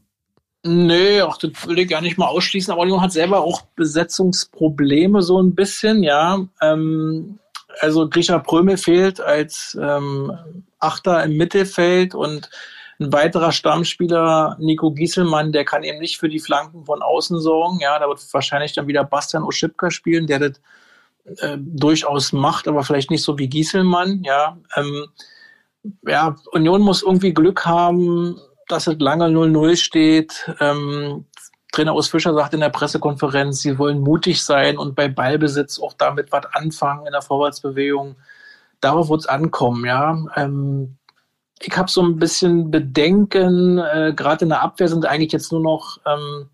Nö, 0.65 1.21
auch 1.21 1.37
das 1.37 1.51
will 1.67 1.79
ich 1.79 1.87
gar 1.87 2.01
nicht 2.01 2.17
mal 2.17 2.27
ausschließen, 2.27 2.73
aber 2.73 2.81
Union 2.81 3.01
hat 3.01 3.13
selber 3.13 3.41
auch 3.41 3.61
Besetzungsprobleme 3.75 5.21
so 5.21 5.41
ein 5.41 5.55
bisschen, 5.55 6.03
ja. 6.03 6.45
Ähm, 6.61 7.39
also 7.79 8.09
Grisha 8.09 8.39
Prömel 8.39 8.77
fehlt 8.77 9.19
als 9.19 9.77
ähm, 9.81 10.31
Achter 10.79 11.23
im 11.23 11.37
Mittelfeld 11.37 12.15
und 12.15 12.49
ein 12.99 13.13
weiterer 13.13 13.51
Stammspieler, 13.51 14.57
Nico 14.59 14.91
Gieselmann, 14.91 15.51
der 15.51 15.65
kann 15.65 15.83
eben 15.83 15.99
nicht 15.99 16.17
für 16.17 16.29
die 16.29 16.39
Flanken 16.39 16.85
von 16.85 17.01
außen 17.01 17.39
sorgen. 17.39 17.79
Ja, 17.79 17.99
da 17.99 18.07
wird 18.07 18.21
wahrscheinlich 18.33 18.73
dann 18.73 18.87
wieder 18.87 19.03
Bastian 19.03 19.43
Oschipka 19.43 19.91
spielen, 19.91 20.25
der 20.25 20.39
das 20.39 20.61
äh, 21.39 21.57
durchaus 21.59 22.33
macht, 22.33 22.67
aber 22.67 22.83
vielleicht 22.83 23.11
nicht 23.11 23.23
so 23.23 23.37
wie 23.37 23.47
Gieselmann. 23.47 24.23
Ja, 24.23 24.57
ähm, 24.75 25.05
ja, 26.07 26.35
Union 26.51 26.81
muss 26.81 27.03
irgendwie 27.03 27.33
Glück 27.33 27.65
haben, 27.65 28.39
dass 28.67 28.87
es 28.87 28.97
lange 28.99 29.25
0-0 29.25 29.77
steht. 29.77 30.51
Ähm, 30.59 31.25
Trainer 31.71 31.95
Urs 31.95 32.07
Fischer 32.07 32.33
sagt 32.33 32.53
in 32.53 32.59
der 32.61 32.69
Pressekonferenz, 32.69 33.61
sie 33.61 33.77
wollen 33.77 33.99
mutig 33.99 34.43
sein 34.43 34.77
und 34.77 34.95
bei 34.95 35.07
Ballbesitz 35.07 35.79
auch 35.79 35.93
damit 35.93 36.31
was 36.31 36.45
anfangen 36.53 37.05
in 37.05 37.11
der 37.11 37.21
Vorwärtsbewegung. 37.21 38.15
Darauf 38.79 39.09
wird 39.09 39.21
es 39.21 39.27
ankommen, 39.27 39.85
ja. 39.85 40.17
Ähm, 40.35 40.97
ich 41.59 41.75
habe 41.75 41.89
so 41.89 42.01
ein 42.01 42.19
bisschen 42.19 42.71
Bedenken, 42.71 43.79
äh, 43.79 44.13
gerade 44.15 44.45
in 44.45 44.49
der 44.49 44.61
Abwehr 44.61 44.87
sind 44.87 45.05
eigentlich 45.05 45.31
jetzt 45.31 45.51
nur 45.51 45.61
noch, 45.61 45.97
ähm, 46.05 46.49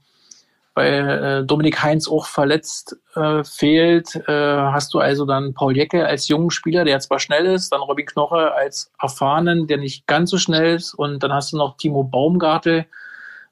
weil 0.76 1.10
äh, 1.44 1.46
Dominik 1.46 1.84
Heinz 1.84 2.08
auch 2.08 2.26
verletzt 2.26 2.98
äh, 3.16 3.44
fehlt, 3.44 4.16
äh, 4.28 4.58
hast 4.58 4.94
du 4.94 5.00
also 5.00 5.26
dann 5.26 5.54
Paul 5.54 5.76
Jecke 5.76 6.06
als 6.06 6.28
jungen 6.30 6.50
Spieler, 6.50 6.84
der 6.84 7.00
zwar 7.00 7.20
schnell 7.20 7.46
ist, 7.46 7.72
dann 7.72 7.82
Robin 7.82 8.06
Knoche 8.06 8.54
als 8.54 8.92
erfahrenen, 9.00 9.68
der 9.68 9.78
nicht 9.78 10.08
ganz 10.08 10.32
so 10.32 10.38
schnell 10.38 10.76
ist 10.76 10.94
und 10.94 11.22
dann 11.22 11.34
hast 11.34 11.54
du 11.54 11.58
noch 11.58 11.78
Timo 11.78 12.04
Baumgartel, 12.04 12.86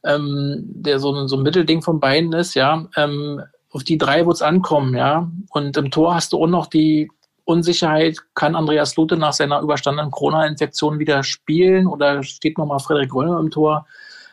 ähm, 0.04 0.64
der 0.66 1.00
so, 1.00 1.14
ein 1.14 1.28
so 1.28 1.38
ein 1.38 1.44
Mittelding 1.44 1.82
von 1.82 2.00
beiden 2.00 2.34
ist, 2.34 2.56
ja. 2.56 2.88
Ähm, 2.96 3.42
auf 3.72 3.84
die 3.84 3.98
drei 3.98 4.26
wird 4.26 4.36
es 4.36 4.42
ankommen, 4.42 4.96
ja. 4.96 5.30
Und 5.50 5.78
im 5.78 5.92
Tor 5.92 6.16
hast 6.16 6.34
du 6.34 6.44
auch 6.44 6.48
noch 6.48 6.68
die 6.68 7.10
Unsicherheit, 7.46 8.18
kann 8.36 8.56
Andreas 8.56 8.96
Lute 8.96 9.18
nach 9.18 9.34
seiner 9.34 9.62
überstandenen 9.62 10.12
Corona-Infektion 10.12 11.00
wieder 11.00 11.24
spielen 11.24 11.88
oder 11.88 12.24
steht 12.24 12.58
nochmal 12.58 12.80
Frederik 12.80 13.14
Röller 13.14 13.40
im 13.40 13.52
Tor? 13.52 13.86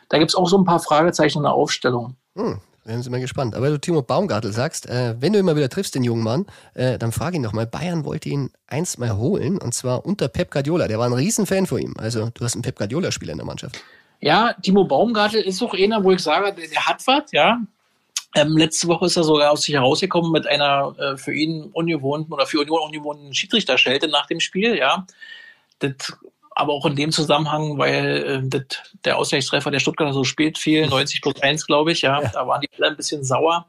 Da 0.09 0.17
gibt 0.17 0.31
es 0.31 0.35
auch 0.35 0.47
so 0.47 0.57
ein 0.57 0.65
paar 0.65 0.79
Fragezeichen 0.79 1.39
in 1.39 1.43
der 1.43 1.53
Aufstellung. 1.53 2.15
Hm, 2.35 2.59
werden 2.83 3.03
Sie 3.03 3.09
mal 3.09 3.19
gespannt. 3.19 3.55
Aber 3.55 3.69
du 3.69 3.79
Timo 3.79 4.01
Baumgartel 4.01 4.51
sagst, 4.51 4.87
äh, 4.87 5.15
wenn 5.19 5.33
du 5.33 5.39
immer 5.39 5.55
wieder 5.55 5.69
triffst, 5.69 5.95
den 5.95 6.03
jungen 6.03 6.23
Mann, 6.23 6.45
äh, 6.73 6.97
dann 6.97 7.11
frage 7.11 7.37
ihn 7.37 7.43
doch 7.43 7.53
mal, 7.53 7.67
Bayern 7.67 8.05
wollte 8.05 8.29
ihn 8.29 8.51
einst 8.67 8.99
mal 8.99 9.15
holen 9.17 9.57
und 9.59 9.73
zwar 9.73 10.05
unter 10.05 10.27
Pep 10.27 10.51
Guardiola. 10.51 10.87
Der 10.87 10.99
war 10.99 11.05
ein 11.05 11.13
Riesenfan 11.13 11.67
von 11.67 11.79
ihm. 11.79 11.93
Also 11.97 12.29
du 12.33 12.43
hast 12.43 12.55
einen 12.55 12.63
Pep 12.63 12.77
Guardiola-Spieler 12.77 13.33
in 13.33 13.37
der 13.37 13.47
Mannschaft. 13.47 13.83
Ja, 14.21 14.53
Timo 14.61 14.83
Baumgartel 14.83 15.41
ist 15.41 15.61
auch 15.61 15.73
einer, 15.73 16.03
wo 16.03 16.11
ich 16.11 16.19
sage, 16.19 16.53
der, 16.53 16.67
der 16.67 16.85
hat 16.85 17.05
was, 17.07 17.31
ja. 17.31 17.59
Ähm, 18.35 18.57
letzte 18.57 18.87
Woche 18.87 19.05
ist 19.05 19.15
er 19.15 19.23
sogar 19.23 19.51
aus 19.51 19.63
sich 19.63 19.73
herausgekommen 19.73 20.31
mit 20.31 20.45
einer 20.45 20.93
äh, 20.99 21.17
für 21.17 21.33
ihn 21.33 21.63
ungewohnten 21.73 22.31
oder 22.31 22.45
für 22.45 22.59
Union 22.59 22.81
ungewohnten 22.81 23.33
Schiedsrichterschelte 23.33 24.07
nach 24.07 24.27
dem 24.27 24.39
Spiel, 24.39 24.75
ja. 24.77 25.07
Das, 25.79 25.93
aber 26.51 26.73
auch 26.73 26.85
in 26.85 26.95
dem 26.95 27.11
Zusammenhang, 27.11 27.77
weil 27.77 28.17
äh, 28.23 28.41
das, 28.43 28.63
der 29.05 29.17
Ausgleichstreffer 29.17 29.71
der 29.71 29.79
Stuttgarter 29.79 30.13
so 30.13 30.23
spät 30.23 30.57
fiel, 30.57 30.87
90 30.89 31.21
plus 31.21 31.41
1, 31.41 31.65
glaube 31.65 31.93
ich, 31.93 32.01
ja, 32.01 32.21
ja. 32.21 32.29
Da 32.29 32.45
waren 32.45 32.61
die 32.61 32.69
alle 32.77 32.91
ein 32.91 32.97
bisschen 32.97 33.23
sauer. 33.23 33.65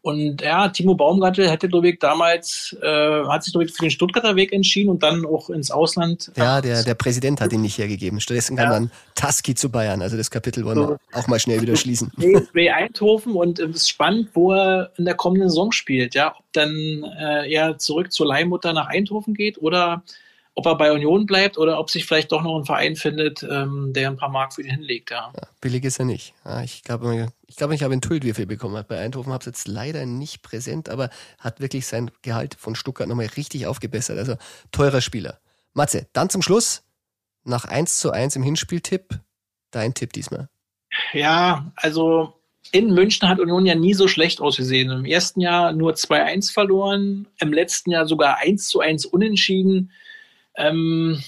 Und 0.00 0.42
ja, 0.42 0.68
Timo 0.68 0.94
Baumgartel 0.94 1.50
hätte, 1.50 1.68
glaube 1.68 1.90
ich, 1.90 1.98
damals, 1.98 2.76
äh, 2.80 3.24
hat 3.24 3.42
sich, 3.42 3.52
glaube 3.52 3.66
ich, 3.66 3.72
für 3.72 3.82
den 3.82 3.90
Stuttgarter 3.90 4.36
Weg 4.36 4.52
entschieden 4.52 4.90
und 4.90 5.02
dann 5.02 5.26
auch 5.26 5.50
ins 5.50 5.70
Ausland. 5.70 6.30
Ja, 6.36 6.60
der, 6.60 6.84
der 6.84 6.94
Präsident 6.94 7.40
hat 7.40 7.52
ihn 7.52 7.62
nicht 7.62 7.78
hergegeben. 7.78 8.20
Stattdessen 8.20 8.56
kam 8.56 8.66
ja. 8.66 8.72
dann 8.72 8.90
Taski 9.14 9.54
zu 9.54 9.70
Bayern. 9.70 10.00
Also 10.00 10.16
das 10.16 10.30
Kapitel 10.30 10.64
wollen 10.64 10.76
so. 10.76 10.88
wir 10.90 10.98
auch 11.12 11.26
mal 11.26 11.38
schnell 11.40 11.60
wieder 11.60 11.76
schließen. 11.76 12.12
Nee, 12.16 12.70
Eindhoven 12.70 13.34
und 13.34 13.58
es 13.58 13.76
ist 13.76 13.88
spannend, 13.88 14.30
wo 14.34 14.52
er 14.52 14.92
in 14.96 15.04
der 15.04 15.14
kommenden 15.14 15.48
Saison 15.48 15.72
spielt. 15.72 16.14
Ja, 16.14 16.34
ob 16.36 16.44
dann 16.52 17.04
äh, 17.18 17.52
er 17.52 17.78
zurück 17.78 18.12
zur 18.12 18.26
Leihmutter 18.26 18.72
nach 18.72 18.88
Eindhoven 18.88 19.34
geht 19.34 19.58
oder 19.60 20.02
ob 20.58 20.66
er 20.66 20.74
bei 20.74 20.90
Union 20.90 21.24
bleibt 21.24 21.56
oder 21.56 21.78
ob 21.78 21.88
sich 21.88 22.04
vielleicht 22.04 22.32
doch 22.32 22.42
noch 22.42 22.58
ein 22.58 22.64
Verein 22.64 22.96
findet, 22.96 23.44
ähm, 23.44 23.92
der 23.92 24.08
ein 24.10 24.16
paar 24.16 24.28
Mark 24.28 24.52
für 24.52 24.62
ihn 24.62 24.70
hinlegt. 24.70 25.12
Ja. 25.12 25.30
ja 25.32 25.48
billig 25.60 25.84
ist 25.84 26.00
er 26.00 26.04
nicht. 26.04 26.34
Ja, 26.44 26.64
ich 26.64 26.82
glaube, 26.82 27.28
ich, 27.46 27.54
glaube, 27.54 27.76
ich 27.76 27.84
habe 27.84 27.92
einen 27.92 28.00
Tult, 28.00 28.24
wie 28.24 28.34
viel 28.34 28.46
bekommen 28.46 28.76
hat. 28.76 28.88
Bei 28.88 28.98
Eindhoven 28.98 29.32
habe 29.32 29.42
es 29.42 29.46
jetzt 29.46 29.68
leider 29.68 30.04
nicht 30.04 30.42
präsent, 30.42 30.88
aber 30.88 31.10
hat 31.38 31.60
wirklich 31.60 31.86
sein 31.86 32.10
Gehalt 32.22 32.56
von 32.56 32.74
Stuttgart 32.74 33.06
nochmal 33.06 33.30
richtig 33.36 33.68
aufgebessert. 33.68 34.18
Also 34.18 34.34
teurer 34.72 35.00
Spieler. 35.00 35.38
Matze, 35.74 36.08
dann 36.12 36.28
zum 36.28 36.42
Schluss, 36.42 36.82
nach 37.44 37.64
1 37.64 38.00
zu 38.00 38.10
1 38.10 38.34
im 38.34 38.42
Hinspieltipp, 38.42 39.20
dein 39.70 39.94
Tipp 39.94 40.12
diesmal. 40.12 40.48
Ja, 41.12 41.70
also 41.76 42.34
in 42.72 42.92
München 42.92 43.28
hat 43.28 43.38
Union 43.38 43.64
ja 43.64 43.76
nie 43.76 43.94
so 43.94 44.08
schlecht 44.08 44.40
ausgesehen. 44.40 44.90
Im 44.90 45.04
ersten 45.04 45.40
Jahr 45.40 45.72
nur 45.72 45.92
2-1 45.92 46.52
verloren, 46.52 47.28
im 47.38 47.52
letzten 47.52 47.92
Jahr 47.92 48.06
sogar 48.06 48.38
1 48.38 48.66
zu 48.66 48.80
1 48.80 49.06
unentschieden. 49.06 49.92
Ähm, 50.58 51.22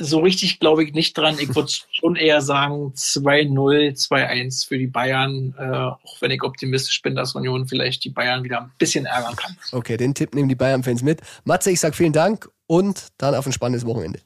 so 0.00 0.20
richtig 0.20 0.60
glaube 0.60 0.84
ich 0.84 0.94
nicht 0.94 1.18
dran. 1.18 1.36
Ich 1.40 1.54
würde 1.54 1.70
schon 1.90 2.14
eher 2.14 2.40
sagen 2.40 2.92
2-0, 2.94 3.96
2-1 3.96 4.68
für 4.68 4.78
die 4.78 4.86
Bayern, 4.86 5.54
äh, 5.58 5.64
auch 5.64 6.20
wenn 6.20 6.30
ich 6.30 6.42
optimistisch 6.42 7.02
bin, 7.02 7.16
dass 7.16 7.34
Union 7.34 7.66
vielleicht 7.66 8.04
die 8.04 8.10
Bayern 8.10 8.44
wieder 8.44 8.60
ein 8.62 8.72
bisschen 8.78 9.06
ärgern 9.06 9.34
kann. 9.34 9.56
Okay, 9.72 9.96
den 9.96 10.14
Tipp 10.14 10.34
nehmen 10.34 10.48
die 10.48 10.54
Bayern-Fans 10.54 11.02
mit. 11.02 11.20
Matze, 11.44 11.70
ich 11.70 11.80
sage 11.80 11.96
vielen 11.96 12.12
Dank 12.12 12.48
und 12.66 13.08
dann 13.18 13.34
auf 13.34 13.46
ein 13.46 13.52
spannendes 13.52 13.84
Wochenende. 13.86 14.20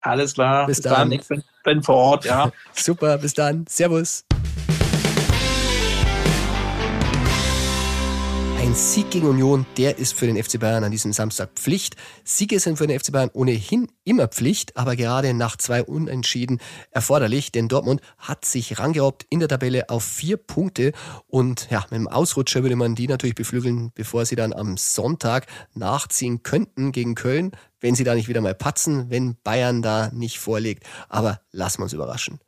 Alles 0.00 0.34
klar. 0.34 0.66
Bis, 0.66 0.78
bis 0.78 0.84
dann. 0.84 1.10
dann. 1.10 1.12
Ich 1.12 1.26
bin, 1.26 1.42
bin 1.64 1.82
vor 1.82 1.96
Ort, 1.96 2.24
ja. 2.26 2.52
Super, 2.74 3.16
bis 3.16 3.32
dann. 3.32 3.64
Servus. 3.66 4.24
Ein 8.74 8.80
Sieg 8.80 9.10
gegen 9.12 9.28
Union, 9.28 9.66
der 9.76 9.98
ist 9.98 10.14
für 10.14 10.26
den 10.26 10.42
FC 10.42 10.58
Bayern 10.58 10.82
an 10.82 10.90
diesem 10.90 11.12
Samstag 11.12 11.50
Pflicht. 11.54 11.94
Siege 12.24 12.58
sind 12.58 12.76
für 12.76 12.88
den 12.88 12.98
FC 12.98 13.12
Bayern 13.12 13.30
ohnehin 13.32 13.86
immer 14.02 14.26
Pflicht, 14.26 14.76
aber 14.76 14.96
gerade 14.96 15.32
nach 15.32 15.56
zwei 15.56 15.84
Unentschieden 15.84 16.58
erforderlich, 16.90 17.52
denn 17.52 17.68
Dortmund 17.68 18.00
hat 18.18 18.44
sich 18.44 18.80
rangerobbt 18.80 19.26
in 19.30 19.38
der 19.38 19.48
Tabelle 19.48 19.90
auf 19.90 20.02
vier 20.02 20.38
Punkte 20.38 20.90
und 21.28 21.68
ja, 21.70 21.82
mit 21.82 22.00
dem 22.00 22.08
Ausrutscher 22.08 22.64
würde 22.64 22.74
man 22.74 22.96
die 22.96 23.06
natürlich 23.06 23.36
beflügeln, 23.36 23.92
bevor 23.94 24.26
sie 24.26 24.34
dann 24.34 24.52
am 24.52 24.76
Sonntag 24.76 25.46
nachziehen 25.74 26.42
könnten 26.42 26.90
gegen 26.90 27.14
Köln, 27.14 27.52
wenn 27.78 27.94
sie 27.94 28.02
da 28.02 28.16
nicht 28.16 28.26
wieder 28.26 28.40
mal 28.40 28.56
patzen, 28.56 29.08
wenn 29.08 29.36
Bayern 29.44 29.82
da 29.82 30.10
nicht 30.12 30.40
vorlegt. 30.40 30.82
Aber 31.08 31.40
lassen 31.52 31.78
wir 31.78 31.84
uns 31.84 31.92
überraschen. 31.92 32.40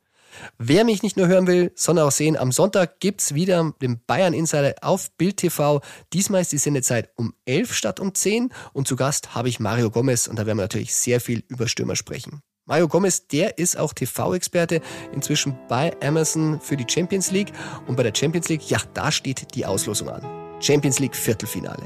Wer 0.57 0.83
mich 0.83 1.03
nicht 1.03 1.17
nur 1.17 1.27
hören 1.27 1.47
will, 1.47 1.71
sondern 1.75 2.07
auch 2.07 2.11
sehen, 2.11 2.37
am 2.37 2.51
Sonntag 2.51 2.99
gibt 2.99 3.21
es 3.21 3.33
wieder 3.33 3.73
den 3.81 3.99
Bayern 4.05 4.33
Insider 4.33 4.75
auf 4.81 5.11
Bild 5.11 5.37
TV. 5.37 5.81
Diesmal 6.13 6.41
ist 6.41 6.51
die 6.51 6.57
Sendezeit 6.57 7.09
um 7.15 7.33
11 7.45 7.73
statt 7.73 7.99
um 7.99 8.13
10 8.13 8.53
und 8.73 8.87
zu 8.87 8.95
Gast 8.95 9.35
habe 9.35 9.49
ich 9.49 9.59
Mario 9.59 9.89
Gomez 9.89 10.27
und 10.27 10.37
da 10.37 10.45
werden 10.45 10.57
wir 10.57 10.63
natürlich 10.63 10.95
sehr 10.95 11.19
viel 11.21 11.43
über 11.47 11.67
Stürmer 11.67 11.95
sprechen. 11.95 12.41
Mario 12.67 12.89
Gomez, 12.89 13.27
der 13.27 13.57
ist 13.57 13.77
auch 13.77 13.93
TV-Experte, 13.93 14.81
inzwischen 15.13 15.57
bei 15.69 15.95
Amazon 16.03 16.59
für 16.59 16.75
die 16.75 16.85
Champions 16.85 17.31
League. 17.31 17.53
Und 17.87 17.95
bei 17.95 18.03
der 18.03 18.13
Champions 18.13 18.49
League, 18.49 18.69
ja, 18.69 18.77
da 18.93 19.09
steht 19.09 19.55
die 19.55 19.65
Auslosung 19.65 20.09
an. 20.09 20.21
Champions 20.59 20.99
League 20.99 21.15
Viertelfinale. 21.15 21.83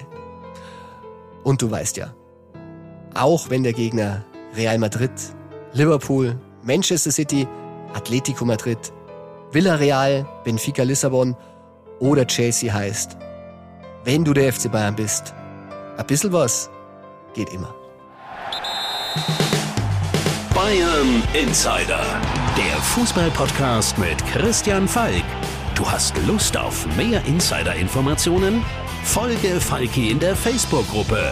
Und 1.44 1.62
du 1.62 1.70
weißt 1.70 1.98
ja, 1.98 2.16
auch 3.14 3.52
wenn 3.52 3.62
der 3.62 3.74
Gegner 3.74 4.26
Real 4.56 4.80
Madrid, 4.80 5.12
Liverpool, 5.74 6.40
Manchester 6.64 7.12
City, 7.12 7.48
Atletico 7.94 8.46
Madrid, 8.46 8.78
Villarreal, 9.52 10.26
Benfica 10.44 10.84
Lissabon 10.84 11.36
oder 12.00 12.26
Chelsea 12.26 12.74
heißt, 12.74 13.18
wenn 14.04 14.24
du 14.24 14.34
der 14.34 14.52
FC 14.52 14.72
Bayern 14.72 14.96
bist, 14.96 15.34
ein 15.98 16.06
bisschen 16.08 16.34
was 16.34 16.70
geht 17.34 17.50
immer. 17.54 17.74
Bayern 20.54 21.24
Insider, 21.34 22.04
der 22.58 22.78
Fußballpodcast 22.82 23.98
mit 23.98 24.18
Christian 24.28 24.88
Falk. 24.88 25.24
Du 25.76 25.90
hast 25.90 26.16
Lust 26.28 26.56
auf 26.58 26.86
mehr 26.96 27.24
Insider-Informationen? 27.26 28.64
Folge 29.04 29.60
Falki 29.60 30.12
in 30.12 30.20
der 30.20 30.36
Facebook-Gruppe 30.36 31.32